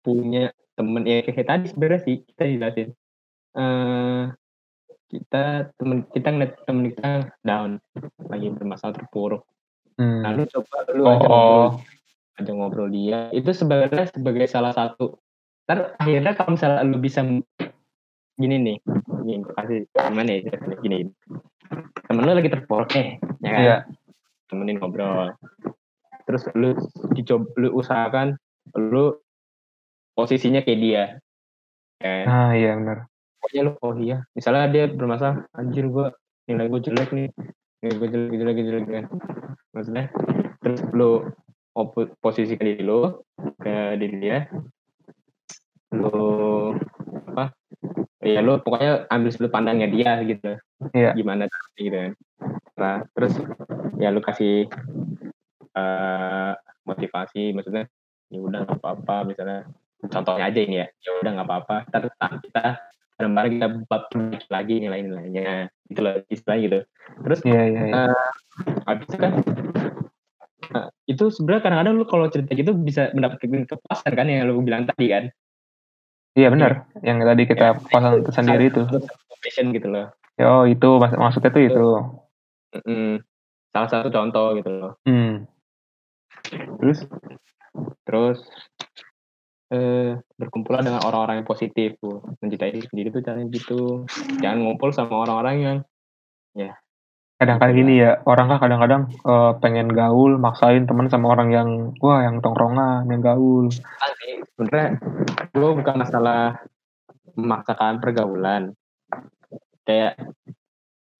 punya 0.00 0.52
temen 0.76 1.04
ya 1.04 1.20
kayak 1.24 1.48
tadi 1.48 1.66
sebenarnya 1.68 2.00
sih 2.04 2.16
kita 2.24 2.44
jelasin 2.48 2.88
eh 3.52 4.24
kita 5.10 5.74
temen 5.74 6.06
kita 6.14 6.28
ngeliat 6.30 6.52
temen 6.62 6.94
kita 6.94 7.34
down. 7.42 7.82
Lagi 8.30 8.46
bermasalah 8.54 8.94
terpuruk. 8.94 9.42
Hmm. 10.00 10.24
lalu 10.24 10.48
coba 10.48 10.76
lu 10.96 11.02
Oh, 11.04 11.12
aja 11.12 11.26
oh. 11.28 11.28
ngobrol. 11.28 11.68
Aja 12.40 12.50
ngobrol 12.56 12.88
dia. 12.88 13.20
Itu 13.36 13.52
sebenarnya 13.52 14.08
sebagai 14.08 14.48
salah 14.48 14.72
satu. 14.72 15.20
Ntar 15.68 15.98
akhirnya 16.00 16.32
kalau 16.32 16.56
misalnya 16.56 16.86
lu 16.86 16.96
bisa 17.02 17.20
gini 18.40 18.56
nih. 18.56 18.76
Gini 19.26 19.44
kasih 19.44 19.84
gimana 19.92 20.30
ya 20.30 20.40
gini. 20.80 21.10
Temen 22.08 22.22
lu 22.24 22.32
lagi 22.32 22.48
terpuruk 22.48 22.88
nih 22.94 23.18
ya 23.42 23.50
kan? 23.50 23.60
Iya. 23.60 23.78
temenin 24.50 24.82
ngobrol. 24.82 25.30
Terus 26.26 26.42
lu 26.58 26.74
dicoba 27.14 27.46
lu 27.58 27.68
usahakan 27.74 28.34
lu 28.78 29.14
posisinya 30.14 30.62
kayak 30.62 30.80
dia. 30.80 31.04
Kan? 32.00 32.24
Ah, 32.26 32.50
iya 32.56 32.74
benar. 32.74 33.09
Pokoknya 33.40 33.62
lu 33.66 33.72
oh 33.80 33.96
iya. 33.96 34.22
Misalnya 34.36 34.68
dia 34.68 34.84
bermasalah 34.92 35.48
anjir 35.56 35.88
gua 35.88 36.12
nilai 36.44 36.68
gue 36.68 36.80
jelek 36.84 37.10
nih. 37.16 37.28
Nilai 37.80 37.94
gue 37.96 38.08
jelek 38.12 38.36
jelek 38.36 38.56
jelek 38.60 38.84
kan 38.86 39.06
maksudnya 39.70 40.10
terus 40.60 40.80
lu 40.92 41.30
posisikan 42.20 42.66
diri 42.66 42.82
lu 42.82 43.22
ke 43.62 43.96
diri 43.96 44.16
dia. 44.20 44.38
Lu 45.94 46.74
apa 47.30 47.54
ya 48.20 48.40
lu 48.44 48.58
pokoknya 48.60 49.08
ambil 49.08 49.30
sudut 49.32 49.50
pandangnya 49.54 49.88
dia 49.88 50.20
gitu. 50.26 50.58
Iya. 50.92 51.14
gimana 51.16 51.46
gitu 51.78 51.96
kan. 51.96 52.12
Nah 52.76 52.96
terus 53.14 53.34
ya 53.96 54.10
lu 54.12 54.20
kasih 54.20 54.68
uh, 55.76 56.52
motivasi 56.84 57.54
maksudnya 57.54 57.86
ya 58.30 58.40
udah 58.42 58.58
nggak 58.66 58.78
apa-apa 58.82 59.16
misalnya. 59.26 59.70
Contohnya 60.00 60.48
aja 60.48 60.60
ini 60.60 60.76
ya. 60.80 60.86
Ya 61.00 61.10
udah 61.22 61.30
nggak 61.38 61.48
apa-apa 61.48 61.76
kita 61.88 61.98
kita 62.44 62.64
bareng-bareng 63.20 63.52
kita 63.60 63.68
buat 63.84 64.02
lagi 64.48 64.74
nilai-nilainya. 64.80 65.68
Gitu 65.92 66.00
loh 66.00 66.24
istilahnya 66.32 66.62
gitu. 66.64 66.78
Terus 67.28 67.38
yeah, 67.44 67.64
yeah, 67.68 67.84
yeah. 67.84 68.08
Uh, 68.08 68.24
habis 68.88 69.04
itu 69.04 69.16
kan 69.20 69.32
uh, 70.72 70.88
itu 71.04 71.24
sebenarnya 71.28 71.62
kadang-kadang 71.68 71.94
lu 72.00 72.06
kalau 72.08 72.26
cerita 72.32 72.56
gitu 72.56 72.72
bisa 72.72 73.12
mendapatkan 73.12 73.68
kepuasan 73.68 74.12
kan 74.16 74.26
yang 74.26 74.48
lu 74.48 74.64
bilang 74.64 74.88
tadi 74.88 75.06
kan? 75.12 75.24
Iya 76.32 76.48
benar. 76.48 76.88
Yang 77.04 77.18
tadi 77.28 77.42
kita 77.44 77.66
ya, 77.68 77.72
pasang 77.76 78.12
itu. 78.24 78.30
Sendiri 78.32 78.64
itu 78.72 78.82
passion 79.44 79.66
gitu 79.76 79.88
loh. 79.92 80.06
Oh 80.40 80.64
itu 80.64 80.88
mak 80.96 81.12
maksudnya 81.20 81.52
tuh 81.52 81.62
itu. 81.64 81.84
Mm 82.70 82.82
-mm. 82.86 83.12
salah 83.70 83.88
satu 83.90 84.08
contoh 84.08 84.56
gitu 84.56 84.70
loh. 84.70 84.92
Hmm. 85.04 85.44
terus 86.80 87.04
terus 88.08 88.38
eh, 89.70 90.18
berkumpul 90.36 90.78
dengan 90.82 91.02
orang-orang 91.02 91.42
yang 91.42 91.48
positif. 91.48 91.96
Tuh 92.02 92.22
mencintai 92.42 92.74
diri 92.74 92.86
sendiri 92.86 93.08
tuh 93.14 93.22
caranya 93.22 93.46
gitu. 93.50 94.04
Jangan 94.42 94.58
ngumpul 94.66 94.90
sama 94.90 95.24
orang-orang 95.26 95.56
yang 95.62 95.76
ya. 96.54 96.74
Kadang-kadang 97.40 97.72
gini 97.72 98.04
ya 98.04 98.20
orang 98.28 98.52
kan 98.52 98.58
kadang-kadang 98.60 99.02
uh, 99.24 99.56
pengen 99.64 99.88
gaul 99.88 100.36
maksain 100.36 100.84
temen 100.84 101.08
sama 101.08 101.32
orang 101.32 101.48
yang 101.48 101.68
wah 102.04 102.20
yang 102.20 102.44
tongkrongan 102.44 103.08
yang 103.08 103.24
gaul. 103.24 103.64
Sebenarnya 104.52 105.00
gue 105.48 105.70
bukan 105.80 105.96
masalah 106.04 106.60
memaksakan 107.32 108.04
pergaulan. 108.04 108.76
Kayak 109.88 110.20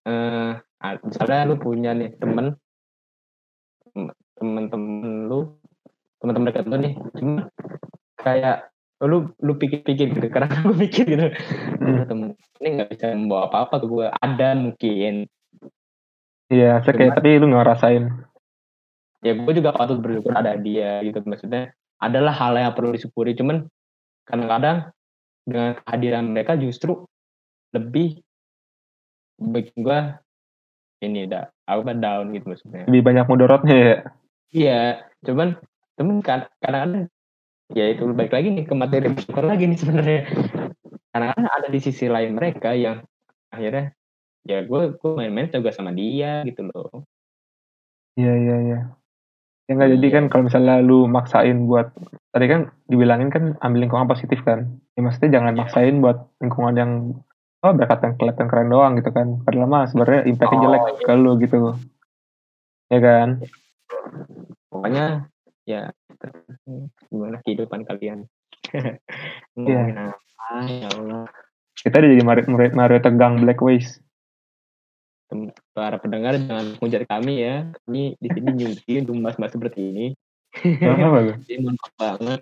eh 0.05 0.61
misalnya 0.81 1.49
lu 1.49 1.57
punya 1.57 1.97
nih 1.97 2.17
temen 2.17 2.57
temen-temen 4.41 5.29
lu 5.29 5.61
teman-teman 6.21 6.49
dekat 6.49 6.65
lu 6.69 6.77
nih 6.81 6.95
cuma 7.17 7.49
kayak 8.23 8.71
lu 9.01 9.33
lu 9.41 9.53
pikir-pikir 9.57 10.12
gitu. 10.12 10.29
Karena 10.29 10.53
gue 10.61 10.77
pikir 10.77 11.05
gitu. 11.09 11.27
Hmm. 11.81 12.05
temen 12.05 12.29
ini 12.61 12.68
nggak 12.77 12.89
bisa 12.93 13.07
membawa 13.16 13.49
apa-apa 13.49 13.81
ke 13.81 13.87
gue 13.89 14.07
ada 14.12 14.49
mungkin. 14.57 15.14
Iya 16.51 16.85
saya 16.85 16.95
kayak 16.97 17.16
tapi 17.16 17.41
lu 17.41 17.49
nggak 17.49 17.68
rasain. 17.68 18.05
Ya 19.25 19.33
gue 19.37 19.53
juga 19.57 19.73
patut 19.73 20.01
bersyukur 20.01 20.37
ada 20.37 20.57
dia 20.61 21.01
gitu. 21.01 21.25
Maksudnya 21.25 21.73
adalah 22.01 22.37
hal 22.37 22.57
yang 22.57 22.77
perlu 22.77 22.93
disyukuri. 22.93 23.33
Cuman 23.33 23.64
kadang-kadang 24.29 24.93
dengan 25.49 25.81
kehadiran 25.81 26.25
mereka 26.31 26.61
justru 26.61 27.09
lebih 27.73 28.21
bikin 29.41 29.81
gue 29.81 30.01
ini 31.01 31.25
dah 31.25 31.49
aku 31.64 31.81
kan 31.89 31.99
down 32.05 32.37
gitu 32.37 32.53
maksudnya. 32.53 32.85
Lebih 32.85 33.03
banyak 33.03 33.25
mudorotnya 33.25 33.77
ya? 33.77 33.97
Iya 34.51 34.81
cuman 35.25 35.57
cuman 35.97 36.16
kan 36.21 36.41
kadang-kadang 36.61 37.09
ya 37.75 37.85
itu 37.91 38.03
baik 38.11 38.33
lagi 38.35 38.49
nih 38.51 38.64
ke 38.66 38.75
materi 38.75 39.07
bersyukur 39.11 39.45
lagi 39.47 39.64
nih 39.71 39.79
sebenarnya. 39.79 40.21
Karena 41.11 41.35
ada 41.35 41.68
di 41.71 41.81
sisi 41.83 42.07
lain 42.07 42.39
mereka 42.39 42.75
yang 42.75 43.03
akhirnya 43.51 43.95
ya 44.47 44.64
gue 44.64 44.97
gue 44.97 45.12
main-main 45.14 45.51
juga 45.53 45.71
sama 45.75 45.95
dia 45.95 46.43
gitu 46.47 46.66
loh. 46.71 47.05
Iya 48.18 48.35
iya 48.35 48.57
iya. 48.66 48.81
Ya 49.71 49.73
nggak 49.79 49.91
jadi 49.99 50.09
kan 50.11 50.25
kalau 50.27 50.51
misalnya 50.51 50.83
lu 50.83 51.07
maksain 51.07 51.71
buat 51.71 51.95
tadi 52.35 52.47
kan 52.51 52.75
dibilangin 52.91 53.31
kan 53.31 53.55
ambil 53.62 53.87
lingkungan 53.87 54.11
positif 54.11 54.43
kan. 54.43 54.66
Ya 54.99 55.01
maksudnya 55.07 55.39
jangan 55.39 55.55
yeah. 55.55 55.61
maksain 55.62 55.95
buat 56.03 56.18
lingkungan 56.43 56.75
yang 56.75 56.93
oh 57.61 57.73
berkat 57.77 58.01
yang 58.03 58.14
kelihatan 58.18 58.47
keren 58.51 58.71
doang 58.73 58.93
gitu 58.99 59.11
kan. 59.14 59.39
Padahal 59.47 59.71
mah 59.71 59.85
sebenarnya 59.87 60.27
impactnya 60.27 60.59
oh, 60.59 60.62
jelek 60.66 60.83
iya. 60.83 61.05
ke 61.07 61.12
lu 61.14 61.33
gitu. 61.39 61.59
Ya 62.91 62.99
kan? 62.99 63.29
Pokoknya 64.71 65.31
ya 65.71 65.83
gimana 67.09 67.39
kehidupan 67.47 67.87
kalian? 67.87 68.27
Iya. 69.61 70.14
ya 70.66 70.89
Allah. 70.95 71.27
Kita 71.75 72.01
jadi 72.01 72.23
Mario, 72.23 72.49
Mario 72.51 72.99
tegang 73.03 73.39
Black 73.43 73.61
Ways 73.61 73.99
para 75.73 75.97
pendengar 76.03 76.35
jangan 76.37 76.75
menghujat 76.75 77.07
kami 77.07 77.47
ya. 77.47 77.71
Kami 77.87 78.18
di 78.18 78.29
sini 78.31 78.51
nyuci 78.51 78.93
untuk 79.03 79.14
mas-mas 79.18 79.55
seperti 79.55 79.81
ini. 79.81 80.07
Ini 80.66 81.75
banget. 81.95 82.41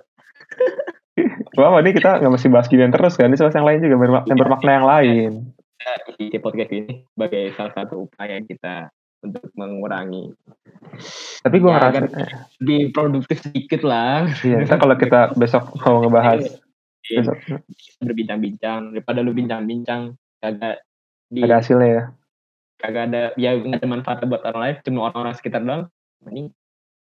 Wah, 1.59 1.83
ini 1.83 1.91
kita 1.93 2.23
nggak 2.23 2.33
mesti 2.33 2.49
bahas 2.49 2.71
ginian 2.71 2.95
terus 2.95 3.19
kan? 3.19 3.29
Ini 3.29 3.37
soal 3.37 3.53
yang 3.53 3.67
lain 3.67 3.85
juga 3.85 3.97
bermak 4.01 4.25
yang 4.31 4.39
bermakna 4.39 4.71
yang 4.71 4.87
lain. 4.89 5.31
Di 6.17 6.39
podcast 6.41 6.73
ini 6.73 7.05
sebagai 7.15 7.53
salah 7.55 7.75
satu 7.77 8.09
upaya 8.09 8.41
kita 8.43 8.89
untuk 9.23 9.51
mengurangi. 9.59 10.31
Tapi 11.43 11.57
gue 11.59 11.71
ya, 11.71 11.75
ngerasa 11.79 11.99
lebih 12.63 12.81
produktif 12.95 13.39
sedikit 13.43 13.83
lah. 13.83 14.31
Iya, 14.43 14.63
kita 14.67 14.77
kalau 14.79 14.95
kita 14.99 15.21
besok 15.35 15.75
mau 15.83 16.03
ngebahas 16.03 16.47
iya. 17.07 17.21
besok 17.23 17.37
berbincang-bincang 18.03 18.95
daripada 18.95 19.19
lu 19.23 19.35
bincang-bincang 19.35 20.15
kagak 20.39 20.83
di, 21.29 21.43
ada 21.45 21.61
hasilnya 21.61 21.89
ya. 21.89 22.03
Kagak 22.79 23.03
ada 23.11 23.23
ya 23.35 23.59
nggak 23.59 23.83
ada 23.83 23.89
manfaat 23.91 24.19
buat 24.27 24.43
orang 24.47 24.63
lain, 24.63 24.77
cuma 24.87 24.99
orang-orang 25.11 25.35
sekitar 25.35 25.61
doang. 25.67 25.91
Ini 26.25 26.51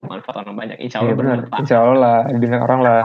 manfaat 0.04 0.36
orang 0.44 0.56
banyak. 0.56 0.78
Insya 0.84 1.00
Allah 1.02 1.14
ya, 1.16 1.18
bermanfaat. 1.18 1.60
Insya 1.64 1.78
Allah 1.80 1.98
lah, 2.00 2.20
dengar 2.36 2.62
orang 2.68 2.82
lah. 2.84 3.04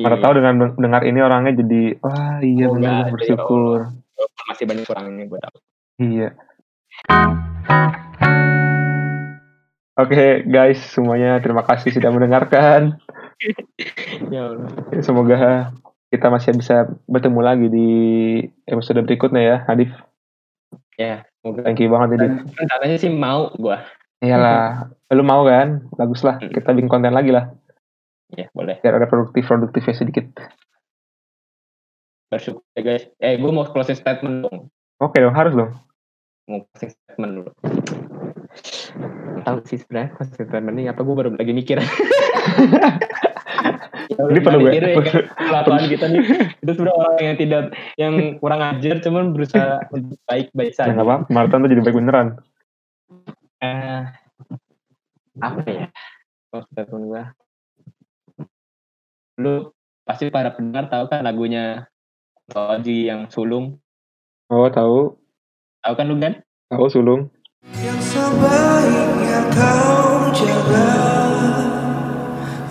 Iya. 0.00 0.16
tahu 0.22 0.32
dengan 0.38 0.54
dengar 0.78 1.02
ini 1.02 1.18
orangnya 1.18 1.52
jadi 1.60 1.82
wah 2.00 2.38
iya 2.40 2.66
oh, 2.70 2.78
benar 2.78 3.10
bersyukur. 3.10 3.90
Masih 4.48 4.64
banyak 4.64 4.86
kurangnya 4.86 5.24
gue 5.28 5.40
tahu. 5.42 5.56
Iya. 6.00 6.28
Oke 10.00 10.16
okay, 10.16 10.30
guys, 10.44 10.80
semuanya 10.92 11.40
terima 11.40 11.64
kasih 11.64 11.92
sudah 11.92 12.12
mendengarkan. 12.12 13.00
ya 14.34 14.52
Allah. 14.52 14.68
Semoga 15.00 15.72
kita 16.12 16.26
masih 16.28 16.56
bisa 16.56 16.88
bertemu 17.08 17.40
lagi 17.40 17.66
di 17.72 17.90
episode 18.68 19.00
berikutnya 19.04 19.42
ya, 19.44 19.56
Hadif. 19.64 19.92
Ya, 21.00 21.24
semoga. 21.40 21.64
Thank 21.64 21.80
you 21.80 21.88
banget, 21.88 22.08
Hadif. 22.16 22.32
Rencananya 22.56 22.96
sih 23.00 23.12
mau 23.12 23.48
gua. 23.56 23.84
Iyalah, 24.20 24.92
lu 25.16 25.24
mau 25.24 25.44
kan? 25.48 25.88
Bagus 25.96 26.20
lah, 26.20 26.36
hmm. 26.36 26.52
kita 26.52 26.76
bikin 26.76 26.92
konten 26.92 27.16
lagi 27.16 27.32
lah. 27.32 27.52
Ya, 28.36 28.52
boleh. 28.52 28.76
Biar 28.84 29.00
ada 29.00 29.08
produktif-produktifnya 29.08 29.96
sedikit. 29.96 30.26
Bersyukur 32.30 32.62
ya 32.78 32.82
guys. 32.86 33.04
Eh, 33.18 33.34
gue 33.42 33.50
mau 33.50 33.66
closing 33.66 33.98
statement 33.98 34.46
dong. 34.46 34.70
Oke 35.02 35.18
dong, 35.18 35.34
harus 35.34 35.50
dong. 35.50 35.74
Mau 36.50 36.66
closing 36.74 36.90
statement 36.90 37.32
dulu. 37.38 37.50
Tahu 39.46 39.56
sih 39.70 39.78
sebenarnya 39.78 40.18
statement 40.26 40.74
ini 40.74 40.90
apa 40.90 41.00
gue 41.06 41.14
baru 41.14 41.30
lagi 41.38 41.54
mikir. 41.54 41.78
Ya, 44.10 44.26
ini 44.26 44.42
perlu 44.42 44.66
gue 44.66 44.74
ya, 44.74 44.90
kelakuan 45.48 45.86
kita 45.86 46.10
nih? 46.10 46.20
Itu 46.66 46.72
sudah 46.74 46.92
orang 46.98 47.16
yang 47.22 47.36
tidak 47.38 47.64
yang 47.94 48.14
kurang 48.42 48.58
ajar 48.58 48.98
cuman 48.98 49.30
berusaha 49.30 49.86
untuk 49.94 50.18
baik 50.26 50.50
baik 50.50 50.74
saja. 50.74 50.90
ya, 50.90 50.98
apa 50.98 51.30
Martin 51.30 51.62
tuh 51.62 51.70
jadi 51.70 51.82
baik 51.86 51.94
beneran. 51.94 52.28
Eh 53.62 54.02
apa 55.38 55.62
ya? 55.70 55.86
Oh 56.50 56.66
statement 56.74 57.04
gue 57.06 57.22
lu 59.40 59.54
pasti 60.04 60.26
para 60.28 60.52
pendengar 60.52 60.90
tahu 60.90 61.06
kan 61.06 61.22
lagunya 61.22 61.86
Oji 62.50 63.06
yang 63.06 63.30
sulung. 63.30 63.78
Oh 64.50 64.66
tahu 64.66 65.19
tahu 65.80 65.94
kan 65.96 66.06
lu 66.08 66.16
kan? 66.20 66.34
Tahu 66.70 66.86
sulung. 66.92 67.22
Yang 67.80 68.00
sebaiknya 68.16 69.40
kau 69.52 70.32
jaga 70.32 70.90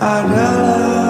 adalah 0.00 1.09